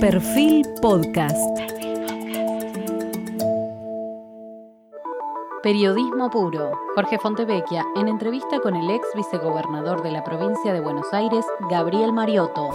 Perfil 0.00 0.64
Podcast. 0.80 1.36
Periodismo 5.60 6.30
puro. 6.30 6.70
Jorge 6.94 7.18
Fontevecchia 7.18 7.84
en 7.96 8.06
entrevista 8.06 8.60
con 8.60 8.76
el 8.76 8.88
ex 8.90 9.04
vicegobernador 9.16 10.04
de 10.04 10.12
la 10.12 10.22
provincia 10.22 10.72
de 10.72 10.80
Buenos 10.80 11.12
Aires, 11.12 11.44
Gabriel 11.68 12.12
Mariotto. 12.12 12.68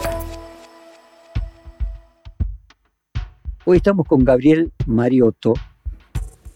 Hoy 3.64 3.78
estamos 3.78 4.06
con 4.06 4.26
Gabriel 4.26 4.74
Mariotto, 4.86 5.54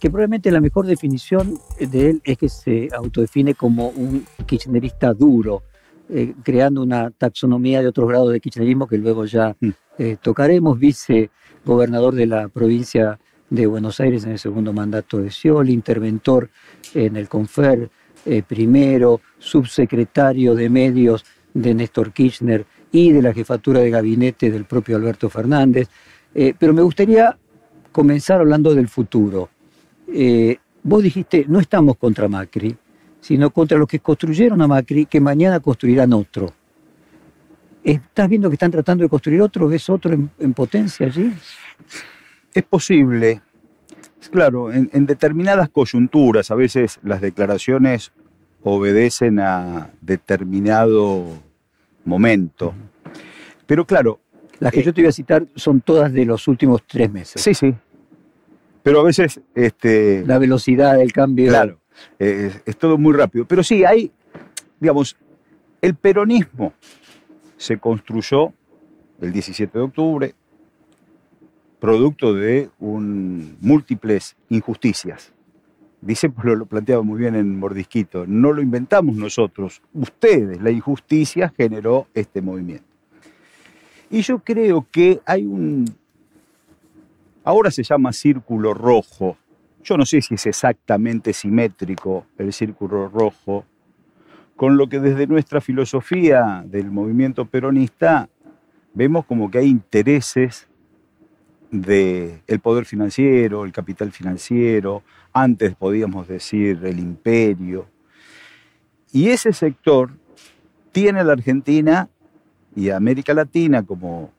que 0.01 0.09
probablemente 0.09 0.51
la 0.51 0.59
mejor 0.59 0.85
definición 0.85 1.57
de 1.79 2.09
él 2.09 2.21
es 2.25 2.37
que 2.37 2.49
se 2.49 2.89
autodefine 2.93 3.53
como 3.53 3.87
un 3.87 4.25
kirchnerista 4.45 5.13
duro, 5.13 5.63
eh, 6.09 6.35
creando 6.41 6.81
una 6.81 7.11
taxonomía 7.11 7.81
de 7.81 7.87
otros 7.87 8.07
grados 8.07 8.31
de 8.31 8.39
kirchnerismo 8.39 8.87
que 8.87 8.97
luego 8.97 9.25
ya 9.25 9.57
mm. 9.59 9.69
eh, 9.97 10.17
tocaremos, 10.21 10.79
vicegobernador 10.79 12.15
de 12.15 12.25
la 12.27 12.47
provincia 12.47 13.19
de 13.49 13.65
Buenos 13.67 13.99
Aires 13.99 14.23
en 14.23 14.31
el 14.31 14.39
segundo 14.39 14.71
mandato 14.71 15.17
de 15.17 15.29
Scioli, 15.29 15.73
interventor 15.73 16.49
en 16.93 17.17
el 17.17 17.27
CONFER 17.27 17.89
eh, 18.25 18.41
primero, 18.47 19.19
subsecretario 19.37 20.55
de 20.55 20.69
medios 20.69 21.25
de 21.53 21.73
Néstor 21.73 22.13
Kirchner 22.13 22.65
y 22.89 23.11
de 23.11 23.21
la 23.21 23.33
jefatura 23.33 23.81
de 23.81 23.89
gabinete 23.89 24.49
del 24.49 24.63
propio 24.63 24.95
Alberto 24.95 25.29
Fernández. 25.29 25.89
pero 26.57 26.73
me 26.73 26.83
gustaría 26.83 27.37
comenzar 27.91 28.39
hablando 28.39 28.73
del 28.73 28.87
futuro. 28.87 29.49
vos 30.83 31.03
dijiste, 31.03 31.45
no 31.49 31.59
estamos 31.59 31.97
contra 31.97 32.29
Macri, 32.29 32.75
sino 33.21 33.49
contra 33.49 33.77
los 33.77 33.87
que 33.87 33.99
construyeron 33.99 34.61
a 34.61 34.67
Macri, 34.67 35.05
que 35.05 35.19
mañana 35.19 35.59
construirán 35.59 36.13
otro. 36.13 36.53
¿Estás 37.83 38.29
viendo 38.29 38.49
que 38.49 38.55
están 38.55 38.71
tratando 38.71 39.03
de 39.03 39.09
construir 39.09 39.41
otro? 39.41 39.67
¿Ves 39.67 39.89
otro 39.89 40.13
en, 40.13 40.53
potencia 40.53 41.07
allí? 41.07 41.33
Es 42.53 42.63
posible. 42.63 43.41
Claro, 44.31 44.73
en, 44.73 45.05
determinadas 45.05 45.69
coyunturas, 45.69 46.51
a 46.51 46.55
veces 46.55 46.99
las 47.03 47.21
declaraciones 47.21 48.11
obedecen 48.63 49.39
a 49.39 49.91
determinado 50.01 51.25
momento. 52.03 52.73
Pero 53.65 53.85
claro. 53.85 54.19
Las 54.59 54.73
que 54.73 54.81
yo 54.83 54.91
te 54.91 55.01
voy 55.01 55.09
a 55.09 55.11
citar 55.11 55.45
son 55.55 55.81
todas 55.81 56.11
de 56.11 56.25
los 56.25 56.47
últimos 56.47 56.81
tres 56.87 57.11
meses. 57.11 57.41
Sí, 57.41 57.53
sí. 57.53 57.75
Pero 58.81 59.01
a 59.01 59.03
veces. 59.03 59.39
Este, 59.53 60.25
la 60.25 60.39
velocidad 60.39 60.97
del 60.97 61.13
cambio. 61.13 61.49
Claro 61.49 61.79
es, 62.19 62.77
todo 62.77 62.97
muy 62.97 63.13
rápido. 63.13 63.45
Pero 63.45 63.63
sí, 63.63 63.83
hay, 63.83 64.11
digamos, 64.79 65.17
el 65.81 65.95
peronismo 65.95 66.73
se 67.57 67.77
construyó 67.77 68.53
el 69.21 69.31
17 69.31 69.77
de 69.77 69.83
octubre, 69.83 70.35
producto 71.79 72.33
de 72.33 72.69
un, 72.79 73.57
múltiples 73.61 74.35
injusticias. 74.49 75.33
Dice, 76.01 76.29
pues 76.29 76.45
lo, 76.45 76.65
planteaba 76.65 77.01
muy 77.01 77.19
bien 77.19 77.35
en 77.35 77.57
Mordisquito, 77.57 78.25
no 78.27 78.53
lo 78.53 78.61
inventamos 78.61 79.15
nosotros, 79.15 79.81
ustedes, 79.93 80.61
la 80.61 80.69
injusticia 80.69 81.51
generó 81.57 82.07
este 82.13 82.41
movimiento. 82.41 82.85
Y 84.09 84.21
yo 84.21 84.39
creo 84.39 84.87
que 84.91 85.19
hay 85.25 85.45
un, 85.45 85.85
ahora 87.43 87.71
se 87.71 87.83
llama 87.83 88.13
círculo 88.13 88.73
rojo, 88.73 89.37
yo 89.87 89.95
no 89.95 90.05
sé 90.05 90.21
si 90.21 90.33
es 90.33 90.45
exactamente 90.45 91.31
simétrico 91.31 92.25
el 92.37 92.51
círculo 92.51 93.07
rojo 93.07 93.63
con 94.57 94.75
lo 94.75 94.89
que 94.89 94.99
desde 94.99 95.27
nuestra 95.27 95.61
filosofía 95.61 96.61
del 96.65 96.91
movimiento 96.91 97.45
peronista 97.45 98.27
vemos 98.93 99.25
como 99.25 99.49
que 99.49 99.59
hay 99.59 99.67
intereses 99.67 100.67
del 101.71 102.59
poder 102.61 102.83
financiero, 102.83 103.63
el 103.63 103.71
capital 103.71 104.11
financiero, 104.11 105.03
antes 105.31 105.73
podíamos 105.75 106.27
decir 106.27 106.81
el 106.83 106.99
imperio. 106.99 107.87
Y 109.13 109.29
ese 109.29 109.53
sector 109.53 110.11
tiene 110.91 111.21
a 111.21 111.23
la 111.23 111.33
Argentina 111.33 112.09
y 112.75 112.89
a 112.89 112.97
América 112.97 113.33
Latina 113.33 113.83
como 113.83 114.31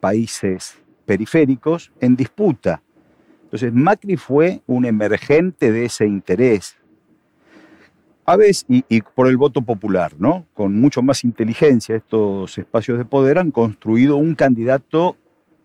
países 0.00 0.78
periféricos 1.04 1.92
en 2.00 2.16
disputa 2.16 2.80
entonces 3.48 3.72
Macri 3.72 4.18
fue 4.18 4.60
un 4.66 4.84
emergente 4.84 5.72
de 5.72 5.86
ese 5.86 6.06
interés. 6.06 6.76
A 8.26 8.36
veces, 8.36 8.66
y, 8.68 9.00
por 9.00 9.26
el 9.26 9.38
voto 9.38 9.62
popular, 9.62 10.12
¿no? 10.18 10.44
Con 10.52 10.78
mucho 10.78 11.00
más 11.00 11.24
inteligencia, 11.24 11.96
estos 11.96 12.58
espacios 12.58 12.98
de 12.98 13.06
poder 13.06 13.38
han 13.38 13.50
construido 13.50 14.16
un 14.16 14.34
candidato 14.34 15.16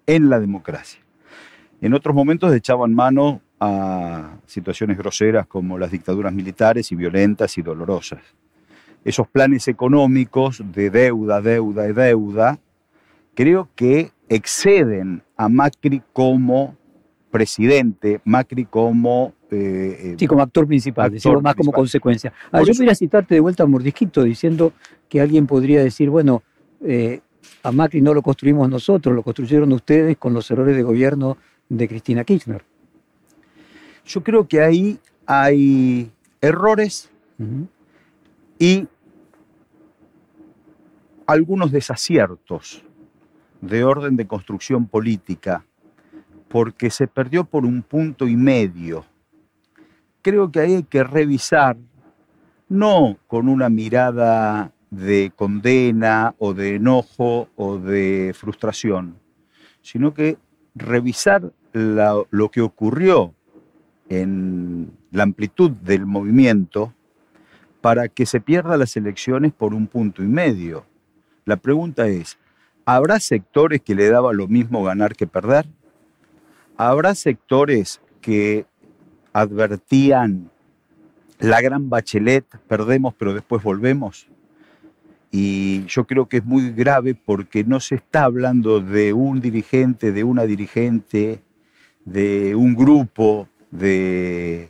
en 0.08 0.30
la 0.30 0.40
democracia. 0.40 1.02
En 1.82 1.94
otros 1.94 2.16
momentos 2.16 2.54
echaban 2.54 2.94
mano 2.94 3.42
a 3.60 4.38
situaciones 4.46 4.98
groseras 4.98 5.46
como 5.46 5.78
las 5.78 5.92
dictaduras 5.92 6.32
militares 6.32 6.90
y 6.94 6.96
violentas 6.96 7.58
y 7.58 7.64
dolorosas. 7.64 8.22
Esos 9.04 9.28
planes 9.28 9.68
económicos 9.68 10.64
de 10.72 10.90
deuda, 10.90 11.42
deuda 11.42 11.90
y 11.90 11.92
deuda, 11.92 12.60
creo 13.36 13.68
que 13.76 14.12
exceden 14.30 15.22
a 15.36 15.50
Macri 15.50 16.02
como 16.14 16.78
presidente, 17.34 18.22
Macri 18.26 18.66
como... 18.66 19.34
Eh, 19.50 20.12
eh, 20.12 20.16
sí, 20.20 20.28
como 20.28 20.44
actor 20.44 20.68
principal, 20.68 21.12
decimos 21.12 21.42
más 21.42 21.56
como 21.56 21.72
consecuencia. 21.72 22.32
Ah, 22.52 22.62
yo 22.62 22.74
quería 22.74 22.94
citarte 22.94 23.34
de 23.34 23.42
vuelta 23.42 23.64
a 23.64 23.66
Mordisquito 23.66 24.22
diciendo 24.22 24.72
que 25.10 25.20
alguien 25.20 25.48
podría 25.48 25.84
decir, 25.84 26.12
bueno, 26.12 26.44
eh, 26.86 27.22
a 27.64 27.72
Macri 27.72 28.02
no 28.02 28.14
lo 28.14 28.22
construimos 28.22 28.70
nosotros, 28.70 29.16
lo 29.16 29.24
construyeron 29.24 29.74
ustedes 29.74 30.16
con 30.18 30.36
los 30.36 30.50
errores 30.52 30.76
de 30.76 30.84
gobierno 30.84 31.38
de 31.70 31.88
Cristina 31.88 32.24
Kirchner. 32.24 32.64
Yo 34.06 34.24
creo 34.24 34.48
que 34.48 34.62
ahí 34.62 35.00
hay 35.26 36.12
errores 36.40 37.10
y 38.60 38.88
algunos 41.26 41.72
desaciertos 41.72 42.84
de 43.62 43.84
orden 43.84 44.18
de 44.18 44.28
construcción 44.28 44.86
política 44.86 45.66
porque 46.54 46.92
se 46.92 47.08
perdió 47.08 47.46
por 47.46 47.66
un 47.66 47.82
punto 47.82 48.28
y 48.28 48.36
medio. 48.36 49.06
Creo 50.22 50.52
que 50.52 50.60
ahí 50.60 50.76
hay 50.76 50.84
que 50.84 51.04
revisar, 51.04 51.78
no 52.70 53.18
con 53.26 53.50
una 53.50 53.70
mirada 53.70 54.72
de 54.92 55.32
condena 55.36 56.36
o 56.38 56.54
de 56.54 56.76
enojo 56.76 57.50
o 57.56 57.80
de 57.80 58.36
frustración, 58.36 59.16
sino 59.82 60.14
que 60.14 60.38
revisar 60.76 61.52
lo 61.74 62.52
que 62.52 62.62
ocurrió 62.62 63.34
en 64.10 64.96
la 65.10 65.24
amplitud 65.24 65.72
del 65.72 66.06
movimiento 66.06 66.94
para 67.82 68.10
que 68.10 68.28
se 68.28 68.40
pierda 68.40 68.78
las 68.78 68.96
elecciones 68.96 69.54
por 69.54 69.74
un 69.74 69.88
punto 69.88 70.22
y 70.22 70.28
medio. 70.28 70.86
La 71.46 71.58
pregunta 71.58 72.06
es, 72.06 72.38
¿habrá 72.86 73.20
sectores 73.20 73.82
que 73.82 73.96
le 73.96 74.08
daba 74.08 74.34
lo 74.34 74.48
mismo 74.48 74.84
ganar 74.84 75.16
que 75.16 75.26
perder? 75.26 75.66
Habrá 76.78 77.14
sectores 77.16 78.02
que 78.22 78.66
advertían 79.32 80.50
la 81.40 81.62
gran 81.62 81.90
bachelet, 81.90 82.46
perdemos 82.68 83.14
pero 83.16 83.34
después 83.34 83.62
volvemos. 83.64 84.28
Y 85.32 85.86
yo 85.86 86.06
creo 86.06 86.28
que 86.28 86.38
es 86.38 86.46
muy 86.46 86.72
grave 86.72 87.16
porque 87.16 87.64
no 87.64 87.80
se 87.80 87.96
está 87.96 88.24
hablando 88.24 88.80
de 88.80 89.14
un 89.14 89.42
dirigente, 89.42 90.12
de 90.12 90.24
una 90.24 90.44
dirigente, 90.44 91.42
de 92.06 92.56
un 92.56 92.76
grupo 92.76 93.50
de, 93.72 94.70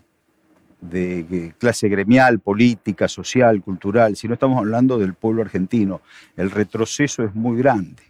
de 0.80 1.54
clase 1.58 1.90
gremial, 1.90 2.40
política, 2.40 3.08
social, 3.08 3.62
cultural, 3.62 4.16
sino 4.16 4.34
estamos 4.34 4.58
hablando 4.58 4.98
del 4.98 5.14
pueblo 5.14 5.42
argentino. 5.42 6.02
El 6.38 6.50
retroceso 6.50 7.24
es 7.24 7.36
muy 7.36 7.58
grande. 7.58 8.04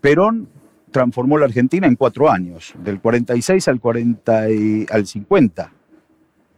Perón 0.00 0.48
transformó 0.90 1.38
la 1.38 1.46
Argentina 1.46 1.86
en 1.86 1.96
cuatro 1.96 2.30
años, 2.30 2.74
del 2.82 3.00
46 3.00 3.68
al, 3.68 3.80
40 3.80 4.42
al 4.90 5.06
50. 5.06 5.72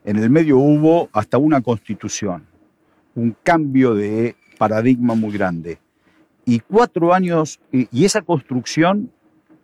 En 0.04 0.16
el 0.16 0.30
medio 0.30 0.58
hubo 0.58 1.08
hasta 1.12 1.38
una 1.38 1.60
constitución, 1.60 2.46
un 3.14 3.36
cambio 3.42 3.94
de 3.94 4.36
paradigma 4.58 5.14
muy 5.14 5.32
grande. 5.32 5.78
Y 6.44 6.60
cuatro 6.60 7.12
años, 7.12 7.60
y, 7.70 8.04
esa 8.04 8.22
construcción 8.22 9.10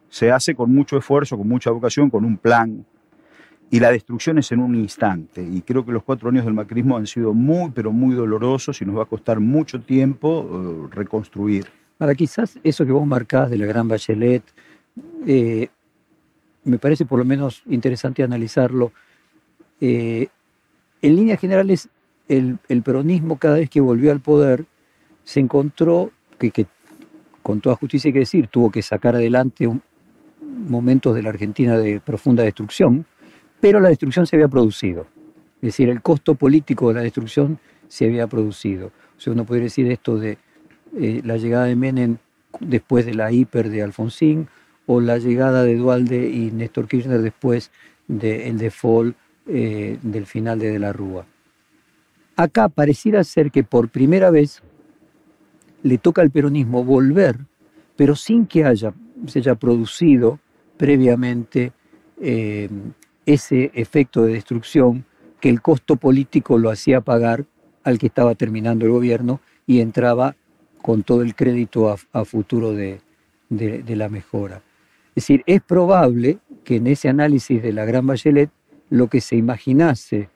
se 0.08 0.30
hace 0.30 0.54
con 0.54 0.72
mucho 0.72 0.98
esfuerzo, 0.98 1.36
con 1.36 1.48
mucha 1.48 1.70
vocación, 1.70 2.10
con 2.10 2.24
un 2.24 2.36
plan, 2.36 2.84
y 3.70 3.80
la 3.80 3.90
destrucción 3.90 4.38
es 4.38 4.52
en 4.52 4.60
un 4.60 4.74
instante. 4.74 5.42
Y 5.42 5.62
creo 5.62 5.84
que 5.84 5.92
los 5.92 6.04
cuatro 6.04 6.28
años 6.28 6.44
del 6.44 6.54
macrismo 6.54 6.96
han 6.96 7.06
sido 7.06 7.34
muy, 7.34 7.70
pero 7.70 7.92
muy 7.92 8.14
dolorosos 8.14 8.80
y 8.80 8.84
nos 8.84 8.98
va 8.98 9.02
a 9.02 9.06
costar 9.06 9.40
mucho 9.40 9.80
tiempo 9.80 10.48
eh, 10.48 10.94
reconstruir. 10.94 11.66
Ahora, 11.98 12.14
quizás 12.14 12.58
eso 12.62 12.84
que 12.84 12.92
vos 12.92 13.06
marcás 13.06 13.50
de 13.50 13.58
la 13.58 13.66
gran 13.66 13.88
Bachelet, 13.88 14.42
eh, 15.26 15.68
me 16.64 16.78
parece 16.78 17.06
por 17.06 17.18
lo 17.18 17.24
menos 17.24 17.62
interesante 17.66 18.22
analizarlo. 18.22 18.92
Eh, 19.80 20.28
en 21.00 21.16
líneas 21.16 21.40
generales, 21.40 21.88
el, 22.28 22.58
peronismo 22.84 23.38
cada 23.38 23.56
vez 23.56 23.70
que 23.70 23.80
volvió 23.80 24.10
al 24.12 24.20
poder 24.20 24.66
se 25.24 25.40
encontró 25.40 26.10
que, 26.38 26.66
con 27.42 27.60
toda 27.60 27.76
justicia 27.76 28.08
hay 28.08 28.12
que 28.12 28.20
decir, 28.20 28.48
tuvo 28.48 28.70
que 28.70 28.82
sacar 28.82 29.14
adelante 29.14 29.68
momentos 30.40 31.14
de 31.14 31.22
la 31.22 31.30
Argentina 31.30 31.78
de 31.78 32.00
profunda 32.00 32.42
destrucción, 32.42 33.06
pero 33.60 33.80
la 33.80 33.88
destrucción 33.88 34.26
se 34.26 34.36
había 34.36 34.48
producido. 34.48 35.06
Es 35.56 35.68
decir, 35.68 35.88
el 35.88 36.02
costo 36.02 36.34
político 36.34 36.88
de 36.88 36.94
la 36.94 37.00
destrucción 37.00 37.58
se 37.88 38.04
había 38.04 38.26
producido. 38.26 38.90
Uno 39.26 39.44
podría 39.44 39.64
decir 39.64 39.90
esto 39.90 40.18
de 40.18 40.38
eh, 40.96 41.20
la 41.24 41.36
llegada 41.36 41.66
de 41.66 41.76
Menem 41.76 42.16
después 42.60 43.04
de 43.06 43.14
la 43.14 43.32
hiper 43.32 43.68
de 43.68 43.82
Alfonsín, 43.82 44.48
o 44.86 45.00
la 45.00 45.18
llegada 45.18 45.64
de 45.64 45.76
Dualde 45.76 46.30
y 46.30 46.50
Néstor 46.52 46.88
Kirchner 46.88 47.20
después 47.20 47.70
del 48.06 48.56
default 48.58 49.16
eh, 49.48 49.98
del 50.02 50.26
final 50.26 50.58
de 50.58 50.70
De 50.70 50.78
la 50.78 50.92
Rúa. 50.92 51.26
Acá 52.36 52.68
pareciera 52.68 53.24
ser 53.24 53.50
que 53.50 53.64
por 53.64 53.88
primera 53.88 54.30
vez 54.30 54.62
le 55.82 55.98
toca 55.98 56.22
al 56.22 56.30
peronismo 56.30 56.84
volver, 56.84 57.36
pero 57.96 58.14
sin 58.14 58.46
que 58.46 58.64
haya, 58.64 58.92
se 59.26 59.40
haya 59.40 59.54
producido 59.54 60.38
previamente 60.76 61.72
eh, 62.20 62.68
ese 63.24 63.70
efecto 63.74 64.24
de 64.24 64.34
destrucción 64.34 65.04
que 65.40 65.48
el 65.48 65.62
costo 65.62 65.96
político 65.96 66.58
lo 66.58 66.70
hacía 66.70 67.00
pagar 67.00 67.44
al 67.84 67.98
que 67.98 68.06
estaba 68.06 68.34
terminando 68.34 68.84
el 68.84 68.92
gobierno 68.92 69.40
y 69.66 69.80
entraba 69.80 70.36
con 70.86 71.02
todo 71.02 71.22
el 71.22 71.34
crédito 71.34 71.90
a, 72.12 72.24
futuro 72.24 72.72
de, 72.72 73.00
la 73.50 74.08
mejora. 74.08 74.62
Es 75.16 75.24
decir, 75.24 75.42
es 75.44 75.60
probable 75.60 76.38
que 76.62 76.76
en 76.76 76.86
ese 76.86 77.08
análisis 77.08 77.60
de 77.60 77.72
la 77.72 77.84
Gran 77.84 78.06
Bachelet 78.06 78.50
lo 78.88 79.08
que 79.08 79.20
se 79.20 79.34
imaginase 79.34 80.28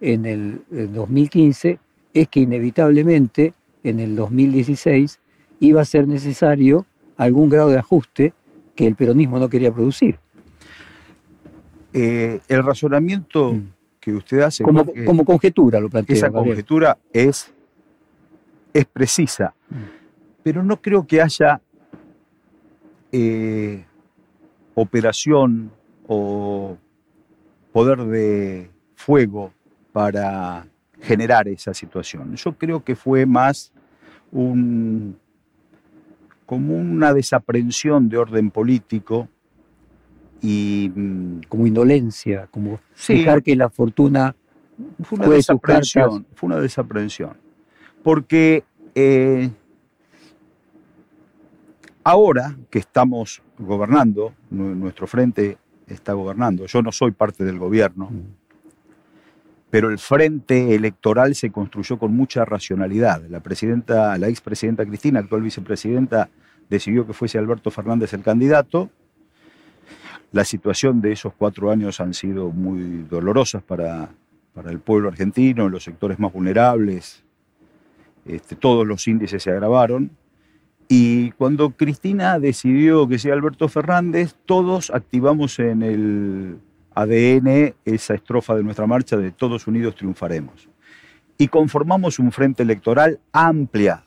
en 0.00 0.24
el 0.24 0.60
2015 0.70 1.80
es 2.14 2.28
que 2.28 2.38
inevitablemente 2.38 3.54
en 3.82 3.98
el 3.98 4.14
2016 4.14 5.18
iba 5.58 5.80
a 5.80 5.84
ser 5.84 6.06
necesario 6.06 6.86
algún 7.16 7.48
grado 7.48 7.70
de 7.70 7.78
ajuste 7.78 8.34
que 8.76 8.86
el 8.86 8.94
peronismo 8.94 9.40
no 9.40 9.48
quería 9.48 9.72
producir. 9.72 10.16
Eh, 11.92 12.38
el 12.46 12.62
razonamiento 12.62 13.54
mm. 13.54 13.68
que 13.98 14.12
usted 14.12 14.42
hace... 14.42 14.62
Como, 14.62 14.86
como 15.04 15.24
conjetura 15.24 15.80
lo 15.80 15.90
plantea. 15.90 16.14
Esa 16.14 16.30
conjetura 16.30 16.98
es 17.12 17.52
es 18.72 18.84
precisa, 18.86 19.54
pero 20.42 20.62
no 20.62 20.80
creo 20.80 21.06
que 21.06 21.20
haya 21.20 21.60
eh, 23.12 23.84
operación 24.74 25.70
o 26.06 26.76
poder 27.72 27.98
de 28.04 28.70
fuego 28.94 29.52
para 29.92 30.66
generar 31.00 31.48
esa 31.48 31.74
situación. 31.74 32.34
Yo 32.36 32.52
creo 32.52 32.82
que 32.82 32.96
fue 32.96 33.26
más 33.26 33.72
un, 34.32 35.16
como 36.46 36.76
una 36.76 37.12
desaprensión 37.12 38.08
de 38.08 38.18
orden 38.18 38.50
político 38.50 39.28
y 40.40 40.90
mm, 40.94 41.40
como 41.48 41.66
indolencia, 41.66 42.48
como 42.50 42.80
dejar 43.06 43.42
que 43.42 43.56
la 43.56 43.70
fortuna 43.70 44.36
fue 45.02 45.18
una 45.18 45.28
desaprensión, 45.28 46.26
fue 46.34 46.46
una 46.48 46.60
desaprensión 46.60 47.47
porque 48.08 48.64
eh, 48.94 49.50
ahora 52.02 52.56
que 52.70 52.78
estamos 52.78 53.42
gobernando, 53.58 54.32
nuestro 54.48 55.06
frente 55.06 55.58
está 55.86 56.14
gobernando, 56.14 56.64
yo 56.64 56.80
no 56.80 56.90
soy 56.90 57.10
parte 57.10 57.44
del 57.44 57.58
gobierno, 57.58 58.06
mm. 58.06 58.22
pero 59.68 59.90
el 59.90 59.98
frente 59.98 60.74
electoral 60.74 61.34
se 61.34 61.50
construyó 61.50 61.98
con 61.98 62.16
mucha 62.16 62.46
racionalidad. 62.46 63.20
La 63.28 63.40
presidenta, 63.40 64.16
la 64.16 64.28
expresidenta 64.28 64.86
Cristina, 64.86 65.20
actual 65.20 65.42
vicepresidenta, 65.42 66.30
decidió 66.70 67.06
que 67.06 67.12
fuese 67.12 67.36
Alberto 67.36 67.70
Fernández 67.70 68.14
el 68.14 68.22
candidato. 68.22 68.88
La 70.32 70.46
situación 70.46 71.02
de 71.02 71.12
esos 71.12 71.34
cuatro 71.34 71.70
años 71.70 72.00
han 72.00 72.14
sido 72.14 72.48
muy 72.52 73.02
dolorosas 73.02 73.62
para, 73.62 74.08
para 74.54 74.70
el 74.70 74.78
pueblo 74.78 75.08
argentino, 75.08 75.68
los 75.68 75.84
sectores 75.84 76.18
más 76.18 76.32
vulnerables, 76.32 77.22
este, 78.28 78.56
todos 78.56 78.86
los 78.86 79.08
índices 79.08 79.42
se 79.42 79.50
agravaron. 79.50 80.10
Y 80.88 81.32
cuando 81.32 81.70
Cristina 81.70 82.38
decidió 82.38 83.08
que 83.08 83.18
sea 83.18 83.34
Alberto 83.34 83.68
Fernández, 83.68 84.34
todos 84.46 84.90
activamos 84.90 85.58
en 85.58 85.82
el 85.82 86.58
ADN 86.94 87.74
esa 87.84 88.14
estrofa 88.14 88.54
de 88.54 88.62
nuestra 88.62 88.86
marcha 88.86 89.16
de 89.16 89.30
Todos 89.30 89.66
Unidos 89.66 89.96
Triunfaremos. 89.96 90.68
Y 91.36 91.48
conformamos 91.48 92.18
un 92.18 92.32
frente 92.32 92.62
electoral 92.62 93.20
ampliado, 93.32 94.02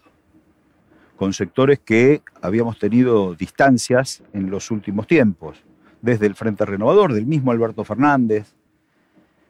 con 1.16 1.34
sectores 1.34 1.80
que 1.80 2.24
habíamos 2.42 2.80
tenido 2.80 3.36
distancias 3.36 4.24
en 4.34 4.50
los 4.50 4.72
últimos 4.72 5.08
tiempos, 5.08 5.64
desde 6.02 6.26
el 6.26 6.36
Frente 6.36 6.66
Renovador, 6.66 7.14
del 7.14 7.26
mismo 7.26 7.52
Alberto 7.52 7.84
Fernández. 7.84 8.54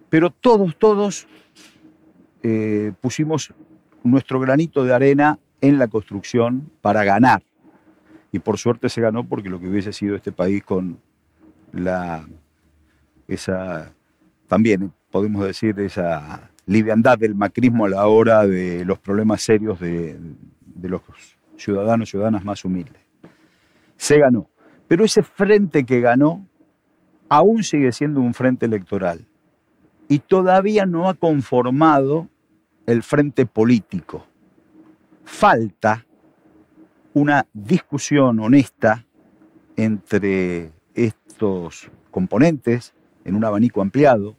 Pero 0.09 0.29
todos, 0.29 0.75
todos 0.77 1.27
eh, 2.43 2.91
pusimos 2.99 3.53
nuestro 4.03 4.39
granito 4.39 4.83
de 4.83 4.93
arena 4.93 5.39
en 5.61 5.77
la 5.77 5.87
construcción 5.87 6.71
para 6.81 7.03
ganar. 7.03 7.43
Y 8.31 8.39
por 8.39 8.57
suerte 8.57 8.89
se 8.89 9.01
ganó 9.01 9.23
porque 9.23 9.49
lo 9.49 9.59
que 9.59 9.67
hubiese 9.67 9.93
sido 9.93 10.15
este 10.15 10.31
país 10.31 10.63
con 10.63 10.99
la 11.73 12.25
esa 13.27 13.93
también 14.47 14.91
podemos 15.11 15.45
decir 15.45 15.79
esa 15.79 16.49
liviandad 16.65 17.17
del 17.17 17.35
macrismo 17.35 17.85
a 17.85 17.89
la 17.89 18.07
hora 18.07 18.45
de 18.45 18.83
los 18.85 18.99
problemas 18.99 19.41
serios 19.41 19.79
de, 19.79 20.17
de 20.65 20.89
los 20.89 21.01
ciudadanos 21.57 22.09
ciudadanas 22.09 22.43
más 22.43 22.65
humildes. 22.65 23.01
Se 23.97 24.17
ganó. 24.17 24.49
Pero 24.87 25.05
ese 25.05 25.23
frente 25.23 25.85
que 25.85 26.01
ganó 26.01 26.45
aún 27.29 27.63
sigue 27.63 27.91
siendo 27.93 28.19
un 28.19 28.33
frente 28.33 28.65
electoral 28.65 29.25
y 30.09 30.19
todavía 30.19 30.85
no 30.85 31.07
ha 31.07 31.13
conformado 31.13 32.27
el 32.85 33.03
frente 33.03 33.45
político. 33.45 34.25
Falta 35.23 36.05
una 37.13 37.45
discusión 37.53 38.39
honesta 38.39 39.05
entre 39.75 40.71
estos 40.93 41.89
componentes 42.09 42.93
en 43.25 43.35
un 43.35 43.45
abanico 43.45 43.81
ampliado 43.81 44.35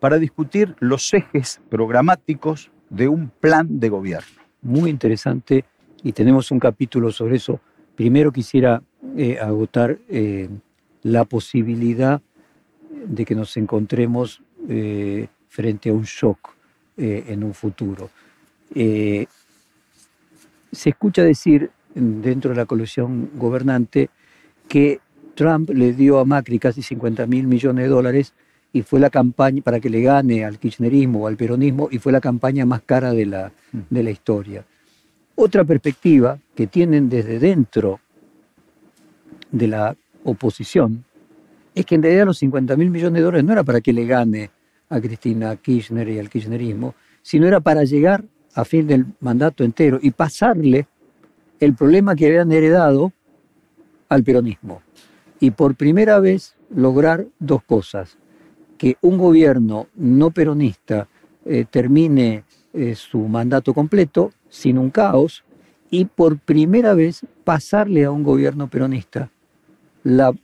para 0.00 0.18
discutir 0.18 0.76
los 0.80 1.12
ejes 1.14 1.60
programáticos 1.68 2.70
de 2.90 3.08
un 3.08 3.30
plan 3.30 3.80
de 3.80 3.88
gobierno. 3.88 4.42
Muy 4.62 4.90
interesante 4.90 5.64
y 6.02 6.12
tenemos 6.12 6.50
un 6.50 6.58
capítulo 6.58 7.10
sobre 7.10 7.36
eso. 7.36 7.60
Primero 7.94 8.30
quisiera 8.30 8.82
eh, 9.16 9.38
agotar 9.40 9.98
eh, 10.08 10.48
la 11.02 11.24
posibilidad 11.24 12.20
de 13.06 13.24
que 13.24 13.34
nos 13.34 13.56
encontremos 13.56 14.42
eh, 14.68 15.28
frente 15.48 15.90
a 15.90 15.92
un 15.92 16.02
shock 16.02 16.55
eh, 16.96 17.24
en 17.28 17.44
un 17.44 17.54
futuro. 17.54 18.10
Eh, 18.74 19.26
se 20.72 20.90
escucha 20.90 21.22
decir 21.22 21.70
dentro 21.94 22.50
de 22.50 22.56
la 22.56 22.66
coalición 22.66 23.30
gobernante 23.34 24.10
que 24.68 25.00
Trump 25.34 25.70
le 25.70 25.92
dio 25.92 26.18
a 26.18 26.24
Macri 26.24 26.58
casi 26.58 26.82
50 26.82 27.26
mil 27.26 27.46
millones 27.46 27.84
de 27.84 27.88
dólares 27.88 28.34
y 28.72 28.82
fue 28.82 29.00
la 29.00 29.10
campaña 29.10 29.62
para 29.62 29.80
que 29.80 29.88
le 29.88 30.02
gane 30.02 30.44
al 30.44 30.58
kirchnerismo 30.58 31.22
o 31.22 31.26
al 31.26 31.36
peronismo 31.36 31.88
y 31.90 31.98
fue 31.98 32.12
la 32.12 32.20
campaña 32.20 32.66
más 32.66 32.82
cara 32.82 33.12
de 33.12 33.26
la, 33.26 33.52
de 33.72 34.02
la 34.02 34.10
historia. 34.10 34.64
Otra 35.34 35.64
perspectiva 35.64 36.38
que 36.54 36.66
tienen 36.66 37.08
desde 37.08 37.38
dentro 37.38 38.00
de 39.50 39.68
la 39.68 39.96
oposición 40.24 41.04
es 41.74 41.84
que 41.84 41.94
en 41.94 42.02
realidad 42.02 42.26
los 42.26 42.38
50 42.38 42.76
mil 42.76 42.90
millones 42.90 43.20
de 43.20 43.24
dólares 43.24 43.44
no 43.44 43.52
era 43.52 43.64
para 43.64 43.80
que 43.80 43.92
le 43.92 44.06
gane 44.06 44.50
a 44.88 45.00
Cristina 45.00 45.56
Kirchner 45.56 46.08
y 46.08 46.18
al 46.18 46.30
kirchnerismo, 46.30 46.94
sino 47.22 47.46
era 47.46 47.60
para 47.60 47.84
llegar 47.84 48.24
a 48.54 48.64
fin 48.64 48.86
del 48.86 49.06
mandato 49.20 49.64
entero 49.64 49.98
y 50.00 50.10
pasarle 50.10 50.86
el 51.60 51.74
problema 51.74 52.14
que 52.14 52.26
habían 52.26 52.52
heredado 52.52 53.12
al 54.08 54.22
peronismo. 54.22 54.82
Y 55.40 55.50
por 55.50 55.74
primera 55.74 56.20
vez 56.20 56.54
lograr 56.74 57.26
dos 57.38 57.62
cosas, 57.64 58.18
que 58.78 58.96
un 59.00 59.18
gobierno 59.18 59.88
no 59.94 60.30
peronista 60.30 61.08
eh, 61.44 61.64
termine 61.70 62.44
eh, 62.72 62.94
su 62.94 63.20
mandato 63.20 63.72
completo 63.72 64.32
sin 64.48 64.78
un 64.78 64.90
caos 64.90 65.44
y 65.90 66.04
por 66.04 66.38
primera 66.38 66.94
vez 66.94 67.24
pasarle 67.44 68.04
a 68.04 68.10
un 68.10 68.22
gobierno 68.22 68.68
peronista, 68.68 69.30
la, 70.02 70.34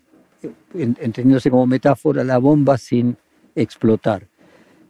entendiéndose 0.74 1.50
como 1.50 1.66
metáfora, 1.66 2.24
la 2.24 2.38
bomba 2.38 2.78
sin 2.78 3.16
explotar. 3.54 4.26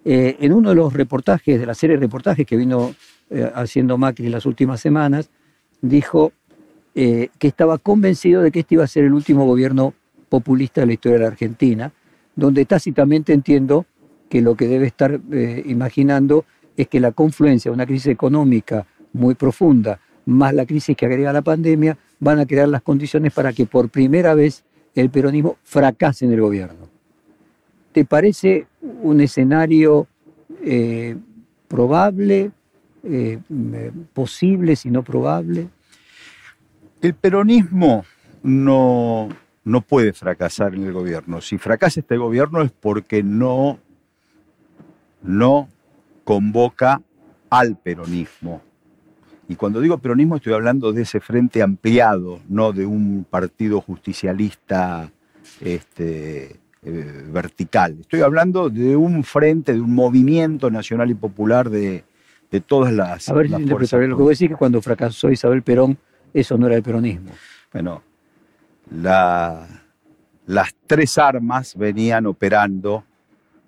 Eh, 0.04 0.36
en 0.40 0.52
uno 0.52 0.70
de 0.70 0.74
los 0.74 0.92
reportajes, 0.92 1.60
de 1.60 1.66
la 1.66 1.74
serie 1.74 1.96
de 1.96 2.00
reportajes 2.00 2.44
que 2.44 2.56
vino 2.56 2.94
eh, 3.30 3.50
haciendo 3.54 3.96
Macri 3.98 4.26
en 4.26 4.32
las 4.32 4.46
últimas 4.46 4.80
semanas, 4.80 5.30
dijo 5.80 6.32
eh, 6.94 7.28
que 7.38 7.48
estaba 7.48 7.78
convencido 7.78 8.42
de 8.42 8.50
que 8.50 8.60
este 8.60 8.74
iba 8.74 8.84
a 8.84 8.88
ser 8.88 9.04
el 9.04 9.12
último 9.12 9.46
gobierno 9.46 9.94
populista 10.28 10.80
de 10.80 10.88
la 10.88 10.92
historia 10.94 11.18
de 11.18 11.24
la 11.24 11.30
Argentina, 11.30 11.92
donde 12.34 12.64
tácitamente 12.64 13.32
entiendo 13.32 13.86
que 14.28 14.40
lo 14.40 14.56
que 14.56 14.66
debe 14.66 14.86
estar 14.86 15.20
imaginando 15.66 16.46
es 16.74 16.88
que 16.88 17.00
la 17.00 17.12
confluencia 17.12 17.70
de 17.70 17.74
una 17.74 17.84
crisis 17.84 18.06
económica 18.06 18.86
muy 19.12 19.34
profunda, 19.34 20.00
más 20.24 20.54
la 20.54 20.64
crisis 20.64 20.96
que 20.96 21.04
agrega 21.04 21.34
la 21.34 21.42
pandemia, 21.42 21.98
van 22.18 22.38
a 22.38 22.46
crear 22.46 22.68
las 22.68 22.80
condiciones 22.80 23.34
para 23.34 23.52
que 23.52 23.66
por 23.66 23.90
primera 23.90 24.34
vez 24.34 24.64
el 24.94 25.10
peronismo 25.10 25.58
fracase 25.64 26.24
en 26.24 26.32
el 26.32 26.40
gobierno. 26.40 26.91
¿Te 27.92 28.04
parece 28.04 28.66
un 28.80 29.20
escenario 29.20 30.06
eh, 30.62 31.16
probable, 31.68 32.50
eh, 33.04 33.38
posible, 34.12 34.76
si 34.76 34.90
no 34.90 35.02
probable? 35.02 35.68
El 37.02 37.14
peronismo 37.14 38.04
no, 38.42 39.28
no 39.64 39.80
puede 39.82 40.12
fracasar 40.12 40.74
en 40.74 40.84
el 40.84 40.92
gobierno. 40.92 41.40
Si 41.40 41.58
fracasa 41.58 42.00
este 42.00 42.16
gobierno 42.16 42.62
es 42.62 42.70
porque 42.70 43.22
no, 43.22 43.78
no 45.22 45.68
convoca 46.24 47.02
al 47.50 47.76
peronismo. 47.76 48.62
Y 49.48 49.56
cuando 49.56 49.80
digo 49.80 49.98
peronismo 49.98 50.36
estoy 50.36 50.54
hablando 50.54 50.92
de 50.92 51.02
ese 51.02 51.20
frente 51.20 51.60
ampliado, 51.60 52.40
no 52.48 52.72
de 52.72 52.86
un 52.86 53.26
partido 53.28 53.82
justicialista 53.82 55.10
este, 55.60 56.61
eh, 56.84 57.24
vertical. 57.28 57.96
Estoy 58.00 58.20
hablando 58.20 58.70
de 58.70 58.96
un 58.96 59.24
frente, 59.24 59.72
de 59.72 59.80
un 59.80 59.94
movimiento 59.94 60.70
nacional 60.70 61.10
y 61.10 61.14
popular 61.14 61.70
de, 61.70 62.04
todas 62.66 62.92
las. 62.92 63.28
A 63.28 63.34
ver 63.34 63.48
si 63.48 63.66
fuerzas. 63.66 64.00
Lo 64.08 64.16
que 64.16 64.22
vos 64.22 64.38
decís 64.38 64.50
que 64.50 64.56
cuando 64.56 64.82
fracasó 64.82 65.30
Isabel 65.30 65.62
Perón 65.62 65.96
eso 66.34 66.56
no 66.56 66.66
era 66.66 66.76
el 66.76 66.82
peronismo. 66.82 67.30
Bueno, 67.72 68.02
las 68.90 70.74
tres 70.86 71.18
armas 71.18 71.76
venían 71.76 72.26
operando 72.26 73.04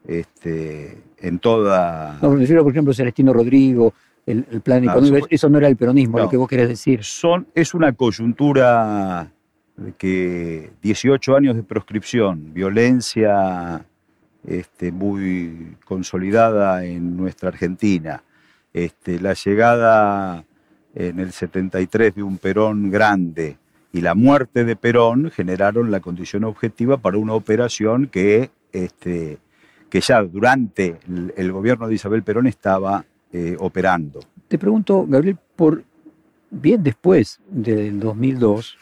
este, 0.07 1.03
en 1.19 1.39
toda... 1.39 2.19
No, 2.21 2.31
me 2.31 2.41
refiero, 2.41 2.63
por 2.63 2.73
ejemplo, 2.73 2.93
Celestino 2.93 3.33
Rodrigo, 3.33 3.95
el, 4.27 4.45
plan 4.63 4.85
económico, 4.85 5.27
eso, 5.29 5.49
no 5.49 5.59
era 5.59 5.69
el 5.69 5.77
peronismo, 5.77 6.19
lo 6.19 6.29
que 6.29 6.37
vos 6.37 6.49
querés 6.49 6.69
decir. 6.69 7.05
Son, 7.05 7.47
es 7.55 7.75
una 7.75 7.93
coyuntura 7.93 9.31
que 9.99 10.71
18 10.83 11.37
años 11.37 11.57
de 11.57 11.63
proscripción, 11.63 12.53
violencia 12.53 13.85
este, 14.47 14.93
muy 14.93 15.77
consolidada 15.85 16.85
en 16.85 17.17
nuestra 17.17 17.49
Argentina, 17.49 18.23
este, 18.73 19.21
la 19.21 19.35
llegada 19.35 20.45
en 20.95 21.19
el 21.19 21.33
73 21.33 22.15
de 22.15 22.23
un 22.23 22.39
Perón 22.39 22.91
grande 22.91 23.59
y 23.93 24.01
la 24.01 24.15
muerte 24.15 24.65
de 24.65 24.77
Perón 24.77 25.31
generaron 25.31 25.91
la 25.91 26.01
condición 26.01 26.45
objetiva 26.45 26.99
para 26.99 27.19
una 27.19 27.35
operación 27.35 28.09
que, 28.09 28.51
este, 28.73 29.39
que 29.89 30.01
ya 30.01 30.23
durante 30.23 30.97
el, 31.37 31.53
gobierno 31.53 31.89
de 31.89 31.95
Isabel 31.95 32.23
Perón 32.23 32.47
estaba 32.47 33.05
eh, 33.33 33.57
operando. 33.59 34.21
Te 34.49 34.59
pregunto, 34.59 35.07
Gabriel, 35.09 35.39
por 35.57 35.83
bien 36.51 36.83
después 36.83 37.41
del 37.49 37.99
2002 38.01 38.77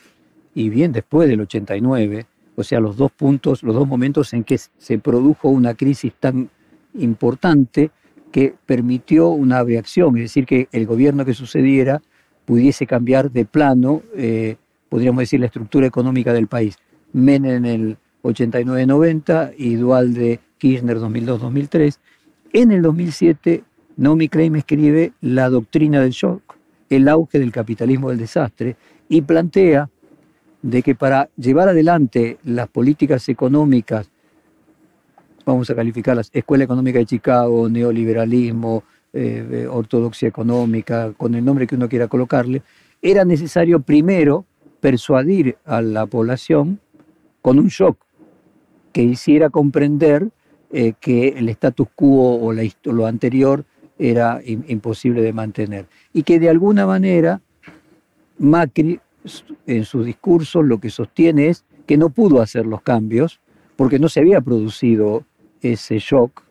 y 0.54 0.68
bien 0.68 0.92
después 0.92 1.28
del 1.28 1.40
89, 1.40 2.26
o 2.54 2.62
sea, 2.62 2.80
los 2.80 2.96
dos 2.96 3.10
puntos, 3.12 3.62
los 3.62 3.74
dos 3.74 3.88
momentos 3.88 4.32
en 4.34 4.44
que 4.44 4.58
se 4.58 4.98
produjo 4.98 5.48
una 5.48 5.74
crisis 5.74 6.12
tan 6.18 6.50
importante, 6.94 7.90
que 8.30 8.54
permitió 8.66 9.28
una 9.28 9.62
reacción, 9.62 10.16
es 10.16 10.24
decir, 10.24 10.46
que 10.46 10.68
el 10.72 10.86
gobierno 10.86 11.24
que 11.24 11.34
sucediera 11.34 12.02
pudiese 12.44 12.86
cambiar 12.86 13.30
de 13.30 13.44
plano, 13.44 14.02
eh, 14.16 14.56
podríamos 14.88 15.22
decir, 15.22 15.40
la 15.40 15.46
estructura 15.46 15.86
económica 15.86 16.32
del 16.32 16.48
país. 16.48 16.78
Menem 17.12 17.64
en 17.64 17.66
el 17.66 17.96
89-90 18.22 19.54
y 19.56 19.74
Dualde 19.74 20.40
Kirchner 20.58 20.98
2002-2003. 20.98 21.98
En 22.54 22.72
el 22.72 22.82
2007, 22.82 23.64
Naomi 23.96 24.28
Klein 24.28 24.56
escribe 24.56 25.12
La 25.20 25.50
doctrina 25.50 26.00
del 26.00 26.12
shock, 26.12 26.56
el 26.88 27.08
auge 27.08 27.38
del 27.38 27.52
capitalismo 27.52 28.10
del 28.10 28.18
desastre, 28.18 28.76
y 29.08 29.22
plantea 29.22 29.90
de 30.62 30.82
que 30.82 30.94
para 30.94 31.28
llevar 31.36 31.68
adelante 31.68 32.38
las 32.44 32.68
políticas 32.68 33.28
económicas 33.28 34.08
vamos 35.44 35.68
a 35.70 35.74
calificarlas, 35.74 36.30
Escuela 36.32 36.64
Económica 36.64 36.98
de 36.98 37.06
Chicago, 37.06 37.68
neoliberalismo, 37.68 38.84
eh, 39.12 39.66
ortodoxia 39.68 40.28
económica, 40.28 41.12
con 41.16 41.34
el 41.34 41.44
nombre 41.44 41.66
que 41.66 41.74
uno 41.74 41.88
quiera 41.88 42.08
colocarle, 42.08 42.62
era 43.00 43.24
necesario 43.24 43.80
primero 43.80 44.46
persuadir 44.80 45.56
a 45.64 45.82
la 45.82 46.06
población 46.06 46.80
con 47.40 47.58
un 47.58 47.68
shock 47.68 47.98
que 48.92 49.02
hiciera 49.02 49.50
comprender 49.50 50.28
eh, 50.70 50.94
que 51.00 51.28
el 51.28 51.48
status 51.48 51.88
quo 51.94 52.40
o 52.40 52.52
lo 52.52 53.06
anterior 53.06 53.64
era 53.98 54.40
imposible 54.44 55.22
de 55.22 55.32
mantener. 55.32 55.86
Y 56.12 56.22
que 56.22 56.38
de 56.38 56.48
alguna 56.48 56.86
manera 56.86 57.40
Macri 58.38 59.00
en 59.66 59.84
su 59.84 60.02
discurso 60.02 60.62
lo 60.62 60.78
que 60.78 60.90
sostiene 60.90 61.48
es 61.48 61.64
que 61.86 61.96
no 61.96 62.10
pudo 62.10 62.40
hacer 62.40 62.66
los 62.66 62.82
cambios 62.82 63.40
porque 63.76 63.98
no 63.98 64.08
se 64.08 64.20
había 64.20 64.40
producido 64.40 65.24
ese 65.60 65.98
shock 65.98 66.42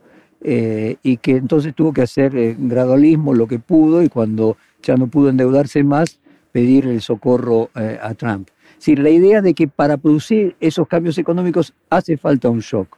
eh, 0.43 0.97
y 1.03 1.17
que 1.17 1.35
entonces 1.35 1.75
tuvo 1.75 1.93
que 1.93 2.01
hacer 2.01 2.35
eh, 2.35 2.55
gradualismo 2.57 3.33
lo 3.33 3.47
que 3.47 3.59
pudo 3.59 4.01
y 4.01 4.09
cuando 4.09 4.57
ya 4.81 4.95
no 4.97 5.07
pudo 5.07 5.29
endeudarse 5.29 5.83
más, 5.83 6.19
pedir 6.51 6.87
el 6.87 7.01
socorro 7.01 7.69
eh, 7.75 7.99
a 8.01 8.13
Trump. 8.15 8.49
Decir, 8.75 8.99
la 8.99 9.11
idea 9.11 9.41
de 9.41 9.53
que 9.53 9.67
para 9.67 9.97
producir 9.97 10.55
esos 10.59 10.87
cambios 10.87 11.17
económicos 11.19 11.73
hace 11.89 12.17
falta 12.17 12.49
un 12.49 12.59
shock. 12.61 12.97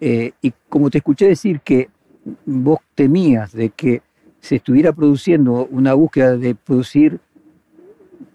y 0.00 0.52
como 0.68 0.90
te 0.90 0.98
escuché 0.98 1.28
decir 1.28 1.60
que 1.60 1.88
vos 2.46 2.80
temías 2.94 3.52
de 3.52 3.70
que 3.70 4.02
se 4.40 4.56
estuviera 4.56 4.92
produciendo 4.92 5.68
una 5.70 5.94
búsqueda 5.94 6.36
de 6.36 6.54
producir 6.54 7.20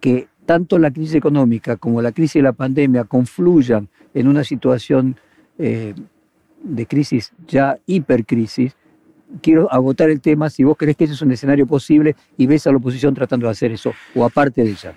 que 0.00 0.28
tanto 0.46 0.78
la 0.78 0.90
crisis 0.90 1.16
económica 1.16 1.76
como 1.76 2.00
la 2.00 2.12
crisis 2.12 2.34
de 2.34 2.42
la 2.42 2.52
pandemia 2.52 3.04
confluyan 3.04 3.88
en 4.14 4.28
una 4.28 4.44
situación 4.44 5.16
de 5.58 6.86
crisis, 6.86 7.32
ya 7.46 7.78
hipercrisis, 7.86 8.76
quiero 9.42 9.72
agotar 9.72 10.10
el 10.10 10.20
tema 10.20 10.48
si 10.50 10.64
vos 10.64 10.76
crees 10.76 10.96
que 10.96 11.04
ese 11.04 11.14
es 11.14 11.22
un 11.22 11.32
escenario 11.32 11.66
posible 11.66 12.16
y 12.36 12.46
ves 12.46 12.66
a 12.66 12.70
la 12.70 12.78
oposición 12.78 13.14
tratando 13.14 13.46
de 13.46 13.52
hacer 13.52 13.72
eso, 13.72 13.92
o 14.14 14.24
aparte 14.24 14.62
de 14.62 14.70
ella. 14.70 14.94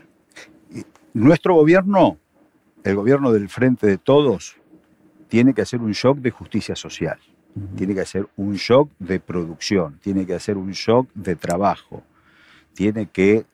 Nuestro 1.13 1.55
gobierno, 1.55 2.17
el 2.83 2.95
gobierno 2.95 3.31
del 3.31 3.49
Frente 3.49 3.87
de 3.87 3.97
Todos, 3.97 4.57
tiene 5.27 5.53
que 5.53 5.61
hacer 5.61 5.81
un 5.81 5.91
shock 5.91 6.19
de 6.19 6.31
justicia 6.31 6.75
social, 6.75 7.17
tiene 7.75 7.93
que 7.93 8.01
hacer 8.01 8.27
un 8.35 8.53
shock 8.55 8.91
de 8.99 9.19
producción, 9.19 9.99
tiene 10.01 10.25
que 10.25 10.33
hacer 10.33 10.57
un 10.57 10.71
shock 10.71 11.09
de 11.13 11.35
trabajo, 11.35 12.03
tiene 12.73 13.07
que 13.07 13.45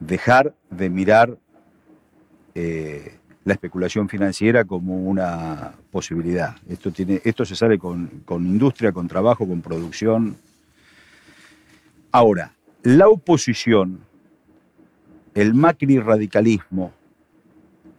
dejar 0.00 0.54
de 0.70 0.90
mirar 0.90 1.38
eh, 2.54 3.18
la 3.44 3.52
especulación 3.52 4.08
financiera 4.08 4.64
como 4.64 4.96
una 4.96 5.74
posibilidad. 5.90 6.56
Esto, 6.68 6.90
tiene, 6.90 7.20
esto 7.24 7.44
se 7.44 7.54
sale 7.54 7.78
con, 7.78 8.24
industria, 8.28 8.92
con 8.92 9.06
trabajo, 9.06 9.46
con 9.46 9.62
producción. 9.62 10.36
Ahora, 12.10 12.52
la 12.82 13.08
oposición, 13.08 14.00
el 15.34 15.54
Macri 15.54 16.00
radicalismo, 16.00 16.92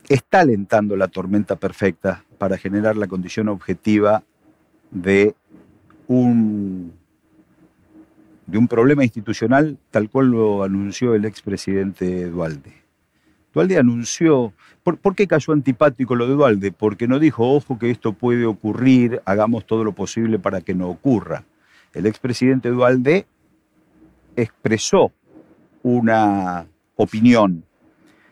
está 0.10 0.42
alentando 0.42 0.98
la 0.98 1.08
tormenta 1.08 1.56
perfecta 1.56 2.24
para 2.38 2.58
generar 2.58 2.98
la 2.98 3.08
condición 3.08 3.48
objetiva 3.48 4.24
de 4.92 5.34
un, 6.08 6.94
de 8.48 8.58
un 8.58 8.68
problema 8.68 9.04
institucional 9.04 9.78
tal 9.92 10.10
cual 10.10 10.32
lo 10.32 10.64
anunció 10.64 11.14
el 11.14 11.26
expresidente 11.26 12.26
Dualde. 12.30 12.74
Dualde 13.54 13.78
anunció, 13.78 14.54
¿por, 14.84 15.16
qué 15.16 15.28
cayó 15.28 15.54
antipático 15.54 16.16
lo 16.16 16.28
de 16.28 16.34
Dualde? 16.34 16.72
Porque 16.72 17.08
no 17.08 17.20
dijo, 17.20 17.54
ojo 17.54 17.78
que 17.78 17.92
esto 17.92 18.14
puede 18.14 18.46
ocurrir, 18.46 19.22
hagamos 19.26 19.66
todo 19.66 19.84
lo 19.84 19.94
posible 19.94 20.40
para 20.40 20.62
que 20.62 20.74
no 20.74 20.90
ocurra. 20.90 21.44
El 21.94 22.06
expresidente 22.06 22.70
Dualde 22.70 23.26
expresó 24.36 25.12
una 25.84 26.68
opinión. 26.96 27.64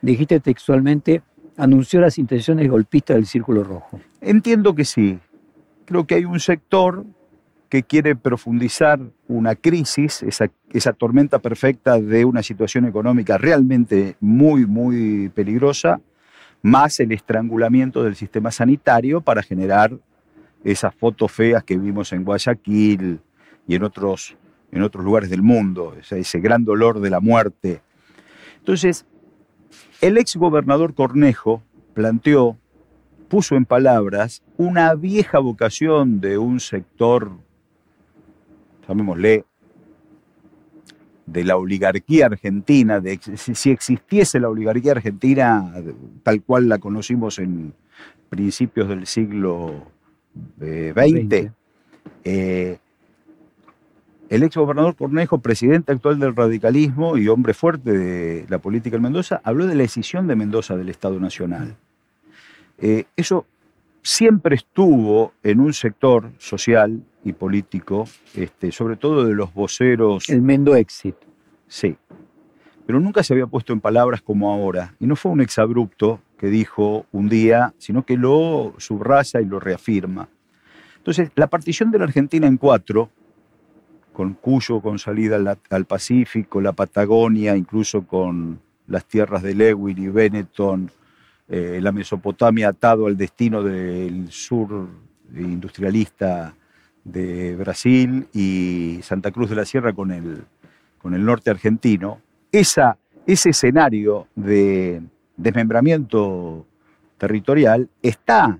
Dijiste 0.02 0.40
textualmente, 0.40 1.24
anunció 1.58 2.00
las 2.00 2.18
intenciones 2.18 2.70
golpistas 2.70 3.16
del 3.16 3.26
Círculo 3.26 3.64
Rojo. 3.64 4.00
Entiendo 4.22 4.76
que 4.76 4.86
sí. 4.86 5.20
Creo 5.86 6.06
que 6.06 6.16
hay 6.16 6.26
un 6.26 6.40
sector 6.40 7.06
que 7.76 7.84
quiere 7.84 8.16
profundizar 8.16 9.02
una 9.28 9.54
crisis, 9.54 10.24
esa, 10.24 10.94
tormenta 10.94 11.40
perfecta 11.40 12.00
de 12.00 12.24
una 12.24 12.42
situación 12.42 12.86
económica 12.86 13.38
realmente 13.38 14.16
muy, 14.22 14.66
muy 14.66 15.28
peligrosa, 15.36 16.00
más 16.62 17.02
el 17.02 17.12
estrangulamiento 17.12 18.02
del 18.02 18.16
sistema 18.16 18.50
sanitario 18.50 19.20
para 19.20 19.44
generar 19.44 19.92
esas 20.64 20.96
fotos 20.96 21.34
feas 21.34 21.66
que 21.66 21.78
vimos 21.78 22.14
en 22.14 22.24
Guayaquil 22.24 23.20
y 23.68 23.76
en 23.76 23.84
otros, 23.84 24.38
en 24.72 24.82
otros 24.82 25.04
lugares 25.04 25.30
del 25.30 25.42
mundo, 25.42 25.98
ese 26.10 26.40
gran 26.40 26.64
dolor 26.64 27.02
de 27.02 27.10
la 27.10 27.20
muerte. 27.20 27.82
Entonces, 28.60 29.06
el 30.00 30.18
ex 30.18 30.38
gobernador 30.38 30.94
Cornejo 30.94 31.62
planteó, 31.94 32.58
puso 33.28 33.58
en 33.58 33.66
palabras, 33.66 34.44
una 34.56 34.96
vieja 34.96 35.40
vocación 35.40 36.22
de 36.22 36.38
un 36.38 36.62
sector 36.62 37.44
llamémosle, 38.88 39.46
de 41.26 41.44
la 41.44 41.58
oligarquía 41.58 42.28
argentina, 42.28 43.00
de 43.00 43.20
si 43.22 43.72
existiese 43.72 44.40
la 44.40 44.50
oligarquía 44.50 44.92
argentina 44.92 45.74
tal 46.22 46.44
cual 46.44 46.70
la 46.70 46.78
conocimos 46.78 47.40
en, 47.40 47.74
principios 48.30 48.90
del 48.90 49.08
siglo 49.08 49.86
XX. 50.60 51.52
Eh, 52.24 52.78
el 54.28 54.44
ex 54.44 54.58
gobernador 54.58 54.96
Cornejo, 54.96 55.38
presidente 55.38 55.92
actual 55.92 56.20
del 56.20 56.36
radicalismo 56.36 57.18
y 57.18 57.28
hombre 57.28 57.54
fuerte 57.54 57.92
de 57.92 58.46
la 58.50 58.58
política 58.58 58.96
en 58.96 59.04
Mendoza, 59.04 59.40
habló 59.44 59.68
de 59.68 59.76
la 59.76 59.84
decisión 59.84 60.28
de 60.28 60.36
Mendoza 60.36 60.76
del 60.76 60.90
Estado 60.90 61.20
Nacional. 61.20 61.76
Eh, 62.80 63.06
eso 63.16 63.46
siempre 64.02 64.56
estuvo 64.56 65.34
en 65.44 65.60
un 65.60 65.74
sector 65.74 66.32
social 66.40 67.02
y 67.26 67.34
político, 67.34 68.08
este, 68.36 68.72
sobre 68.72 68.96
todo 68.96 69.26
de 69.26 69.34
los 69.34 69.54
voceros. 69.54 70.30
El 70.30 70.44
Mendo 70.44 70.76
Exit. 70.76 71.16
Sí. 71.68 71.98
Pero 72.86 73.00
nunca 73.00 73.24
se 73.24 73.34
había 73.34 73.48
puesto 73.48 73.74
en 73.74 73.82
palabras 73.82 74.22
como 74.22 74.54
ahora. 74.54 74.94
Y 75.00 75.08
no 75.08 75.16
fue 75.16 75.32
un 75.32 75.42
exabrupto 75.42 76.22
que 76.38 76.48
dijo 76.48 77.08
un 77.12 77.28
día, 77.28 77.74
sino 77.80 78.06
que 78.06 78.16
lo 78.16 78.76
subraya 78.78 79.42
y 79.42 79.46
lo 79.46 79.60
reafirma. 79.60 80.30
Entonces, 80.98 81.32
la 81.36 81.48
partición 81.48 81.90
de 81.90 81.98
la 81.98 82.06
Argentina 82.06 82.46
en 82.46 82.58
cuatro, 82.58 83.10
con 84.14 84.36
Cuyo 84.36 84.80
con 84.80 85.00
salida 85.00 85.58
al, 85.70 85.86
Pacífico, 85.86 86.62
la 86.62 86.74
Patagonia, 86.74 87.58
incluso 87.58 88.06
con 88.06 88.60
las 88.88 89.06
tierras 89.06 89.42
de 89.42 89.56
Lewin 89.56 89.98
y 89.98 90.08
Benetton, 90.10 90.92
eh, 91.50 91.80
la 91.82 91.92
Mesopotamia 91.92 92.70
atado 92.70 93.08
al 93.08 93.18
destino 93.18 93.64
del 93.64 94.32
sur 94.32 94.88
industrialista 95.36 96.54
de 97.06 97.56
Brasil 97.56 98.28
y 98.34 99.00
Santa 99.04 99.32
Cruz 99.32 99.50
de 99.50 99.56
la 99.56 99.66
Sierra 99.66 99.94
con 99.94 100.12
el, 100.12 100.44
con 101.02 101.14
el 101.14 101.24
norte 101.24 101.52
argentino, 101.52 102.20
esa, 102.52 102.98
ese 103.26 103.52
escenario 103.52 104.28
de 104.36 105.02
desmembramiento 105.38 106.66
territorial 107.18 107.90
está 108.02 108.60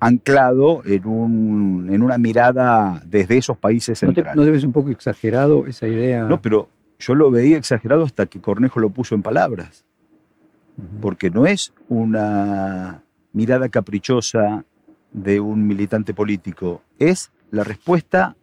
anclado 0.00 0.82
en, 0.84 1.06
un, 1.06 1.88
en 1.90 2.02
una 2.02 2.18
mirada 2.18 3.00
desde 3.06 3.38
esos 3.38 3.56
países 3.56 3.98
centrales. 3.98 4.36
¿No, 4.36 4.44
debes 4.44 4.64
un 4.64 4.72
poco 4.72 4.90
exagerado 4.90 5.66
esa 5.66 5.86
idea? 5.86 6.24
No, 6.24 6.42
pero 6.42 6.68
yo 6.98 7.14
lo 7.14 7.30
veía 7.30 7.56
exagerado 7.56 8.04
hasta 8.04 8.26
que 8.26 8.40
Cornejo 8.40 8.80
lo 8.80 8.90
puso 8.90 9.14
en 9.14 9.22
palabras. 9.22 9.84
Porque 11.00 11.30
no 11.30 11.46
es 11.46 11.72
una 11.88 13.02
mirada 13.32 13.68
caprichosa 13.70 14.64
de 15.12 15.40
un 15.40 15.66
militante 15.66 16.12
político, 16.12 16.82
es 16.98 17.30
la 17.50 17.64
respuesta 17.64 18.36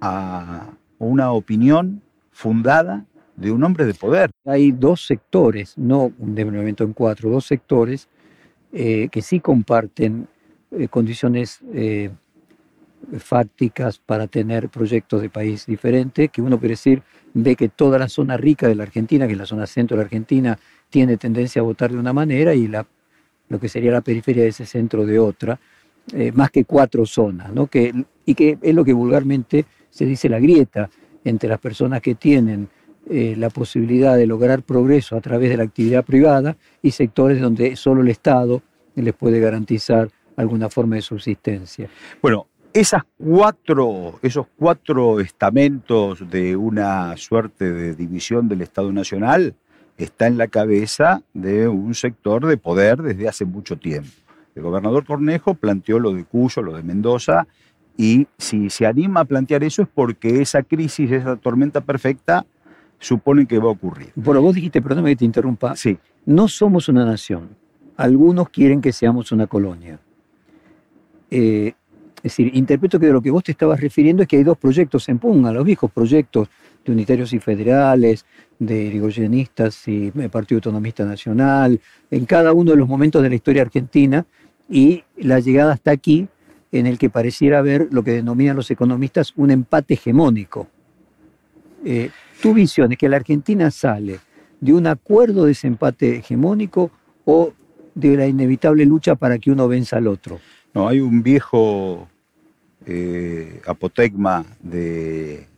a 0.00 0.70
una 0.98 1.32
opinión 1.32 2.02
fundada 2.30 3.04
de 3.36 3.50
un 3.50 3.64
hombre 3.64 3.86
de 3.86 3.94
poder. 3.94 4.30
Hay 4.44 4.72
dos 4.72 5.06
sectores, 5.06 5.76
no 5.76 6.12
un 6.18 6.34
desmembramiento 6.34 6.84
en 6.84 6.92
cuatro, 6.92 7.30
dos 7.30 7.46
sectores 7.46 8.08
eh, 8.72 9.08
que 9.10 9.22
sí 9.22 9.40
comparten 9.40 10.28
eh, 10.70 10.88
condiciones 10.88 11.60
eh, 11.72 12.10
fácticas 13.18 13.98
para 13.98 14.26
tener 14.26 14.68
proyectos 14.68 15.22
de 15.22 15.30
país 15.30 15.66
diferentes, 15.66 16.30
que 16.30 16.42
uno 16.42 16.58
puede 16.58 16.72
decir, 16.72 17.02
ve 17.32 17.56
que 17.56 17.68
toda 17.68 17.98
la 17.98 18.08
zona 18.08 18.36
rica 18.36 18.68
de 18.68 18.74
la 18.74 18.82
Argentina, 18.82 19.26
que 19.26 19.32
es 19.32 19.38
la 19.38 19.46
zona 19.46 19.66
centro 19.66 19.96
de 19.96 20.02
la 20.02 20.04
Argentina, 20.04 20.58
tiene 20.90 21.16
tendencia 21.16 21.60
a 21.60 21.64
votar 21.64 21.90
de 21.90 21.98
una 21.98 22.12
manera 22.12 22.54
y 22.54 22.68
la, 22.68 22.86
lo 23.48 23.58
que 23.58 23.68
sería 23.68 23.90
la 23.90 24.02
periferia 24.02 24.42
de 24.42 24.50
ese 24.50 24.66
centro 24.66 25.06
de 25.06 25.18
otra, 25.18 25.58
más 26.34 26.50
que 26.50 26.64
cuatro 26.64 27.06
zonas, 27.06 27.52
¿no? 27.52 27.66
que, 27.66 27.92
y 28.24 28.34
que 28.34 28.58
es 28.60 28.74
lo 28.74 28.84
que 28.84 28.92
vulgarmente 28.92 29.64
se 29.90 30.04
dice 30.04 30.28
la 30.28 30.40
grieta 30.40 30.90
entre 31.24 31.48
las 31.48 31.58
personas 31.58 32.00
que 32.00 32.14
tienen 32.14 32.68
la 33.08 33.50
posibilidad 33.50 34.16
de 34.16 34.26
lograr 34.26 34.62
progreso 34.62 35.16
a 35.16 35.20
través 35.20 35.50
de 35.50 35.56
la 35.56 35.64
actividad 35.64 36.04
privada 36.04 36.56
y 36.82 36.92
sectores 36.92 37.40
donde 37.40 37.74
solo 37.74 38.02
el 38.02 38.08
Estado 38.08 38.62
les 38.94 39.14
puede 39.14 39.40
garantizar 39.40 40.10
alguna 40.36 40.68
forma 40.68 40.96
de 40.96 41.02
subsistencia. 41.02 41.88
Bueno, 42.22 42.46
esas 42.72 43.02
cuatro, 43.18 44.18
esos 44.22 44.46
cuatro 44.56 45.20
estamentos 45.20 46.28
de 46.30 46.56
una 46.56 47.16
suerte 47.16 47.72
de 47.72 47.94
división 47.94 48.48
del 48.48 48.62
Estado 48.62 48.92
Nacional 48.92 49.54
está 49.98 50.26
en 50.26 50.38
la 50.38 50.46
cabeza 50.46 51.22
de 51.34 51.68
un 51.68 51.94
sector 51.94 52.46
de 52.46 52.56
poder 52.56 53.02
desde 53.02 53.28
hace 53.28 53.44
mucho 53.44 53.76
tiempo. 53.76 54.10
El 54.54 54.62
gobernador 54.62 55.04
Cornejo 55.04 55.54
planteó 55.54 55.98
lo 55.98 56.12
de 56.12 56.24
Cuyo, 56.24 56.62
lo 56.62 56.76
de 56.76 56.82
Mendoza, 56.82 57.46
y 57.96 58.26
si 58.38 58.70
se 58.70 58.86
anima 58.86 59.20
a 59.20 59.24
plantear 59.24 59.62
eso 59.62 59.82
es 59.82 59.88
porque 59.92 60.40
esa 60.40 60.62
crisis, 60.62 61.10
esa 61.10 61.36
tormenta 61.36 61.80
perfecta, 61.80 62.46
supone 62.98 63.46
que 63.46 63.58
va 63.58 63.66
a 63.68 63.72
ocurrir. 63.72 64.12
Bueno, 64.14 64.42
vos 64.42 64.54
dijiste, 64.54 64.82
perdóname 64.82 65.10
que 65.10 65.16
te 65.16 65.24
interrumpa, 65.24 65.76
sí. 65.76 65.98
no 66.26 66.48
somos 66.48 66.88
una 66.88 67.04
nación 67.04 67.60
algunos 68.00 68.48
quieren 68.48 68.80
que 68.80 68.92
seamos 68.92 69.30
una 69.30 69.46
colonia. 69.46 70.00
Eh, 71.30 71.74
es 72.16 72.22
decir, 72.22 72.50
interpreto 72.54 72.98
que 72.98 73.06
de 73.06 73.12
lo 73.12 73.20
que 73.20 73.30
vos 73.30 73.44
te 73.44 73.52
estabas 73.52 73.78
refiriendo 73.78 74.22
es 74.22 74.28
que 74.28 74.38
hay 74.38 74.42
dos 74.42 74.56
proyectos 74.56 75.08
en 75.10 75.18
pugna, 75.18 75.52
los 75.52 75.64
viejos 75.64 75.90
proyectos 75.90 76.48
de 76.84 76.92
unitarios 76.92 77.34
y 77.34 77.40
federales, 77.40 78.24
de 78.58 78.84
irigoyenistas 78.84 79.86
y 79.86 80.10
Partido 80.10 80.58
Autonomista 80.58 81.04
Nacional, 81.04 81.78
en 82.10 82.24
cada 82.24 82.54
uno 82.54 82.70
de 82.70 82.78
los 82.78 82.88
momentos 82.88 83.22
de 83.22 83.28
la 83.28 83.34
historia 83.34 83.62
argentina, 83.62 84.24
y 84.70 85.02
la 85.16 85.40
llegada 85.40 85.72
hasta 85.72 85.90
aquí, 85.90 86.28
en 86.72 86.86
el 86.86 86.96
que 86.96 87.10
pareciera 87.10 87.58
haber 87.58 87.88
lo 87.90 88.04
que 88.04 88.12
denominan 88.12 88.54
los 88.54 88.70
economistas 88.70 89.32
un 89.36 89.50
empate 89.50 89.94
hegemónico. 89.94 90.68
Eh, 91.84 92.10
tu 92.40 92.54
visión 92.54 92.92
es 92.92 92.98
que 92.98 93.08
la 93.08 93.16
Argentina 93.16 93.70
sale 93.72 94.20
de 94.60 94.72
un 94.72 94.86
acuerdo 94.86 95.46
de 95.46 95.52
ese 95.52 95.66
empate 95.66 96.18
hegemónico 96.18 96.92
o 97.24 97.52
de 97.94 98.16
la 98.16 98.26
inevitable 98.28 98.84
lucha 98.86 99.16
para 99.16 99.38
que 99.38 99.50
uno 99.50 99.66
venza 99.66 99.96
al 99.96 100.06
otro. 100.06 100.38
No, 100.72 100.86
hay 100.86 101.00
un 101.00 101.22
viejo 101.22 102.08
eh, 102.86 103.60
apotegma 103.66 104.44
de 104.60 105.48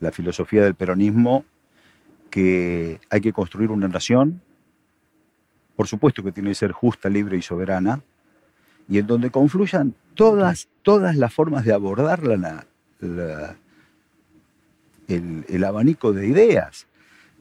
la 0.00 0.10
filosofía 0.10 0.64
del 0.64 0.74
peronismo 0.74 1.44
que 2.30 3.00
hay 3.10 3.20
que 3.20 3.32
construir 3.32 3.70
una 3.70 3.88
nación, 3.88 4.40
por 5.76 5.86
supuesto 5.86 6.22
que 6.22 6.32
tiene 6.32 6.50
que 6.50 6.54
ser 6.54 6.72
justa, 6.72 7.08
libre 7.08 7.36
y 7.36 7.42
soberana, 7.42 8.00
y 8.88 8.98
en 8.98 9.06
donde 9.06 9.30
confluyan 9.30 9.94
todas, 10.14 10.68
todas 10.82 11.16
las 11.16 11.32
formas 11.32 11.64
de 11.64 11.72
abordar 11.72 12.20
el, 15.08 15.44
el 15.48 15.64
abanico 15.64 16.12
de 16.12 16.26
ideas. 16.26 16.86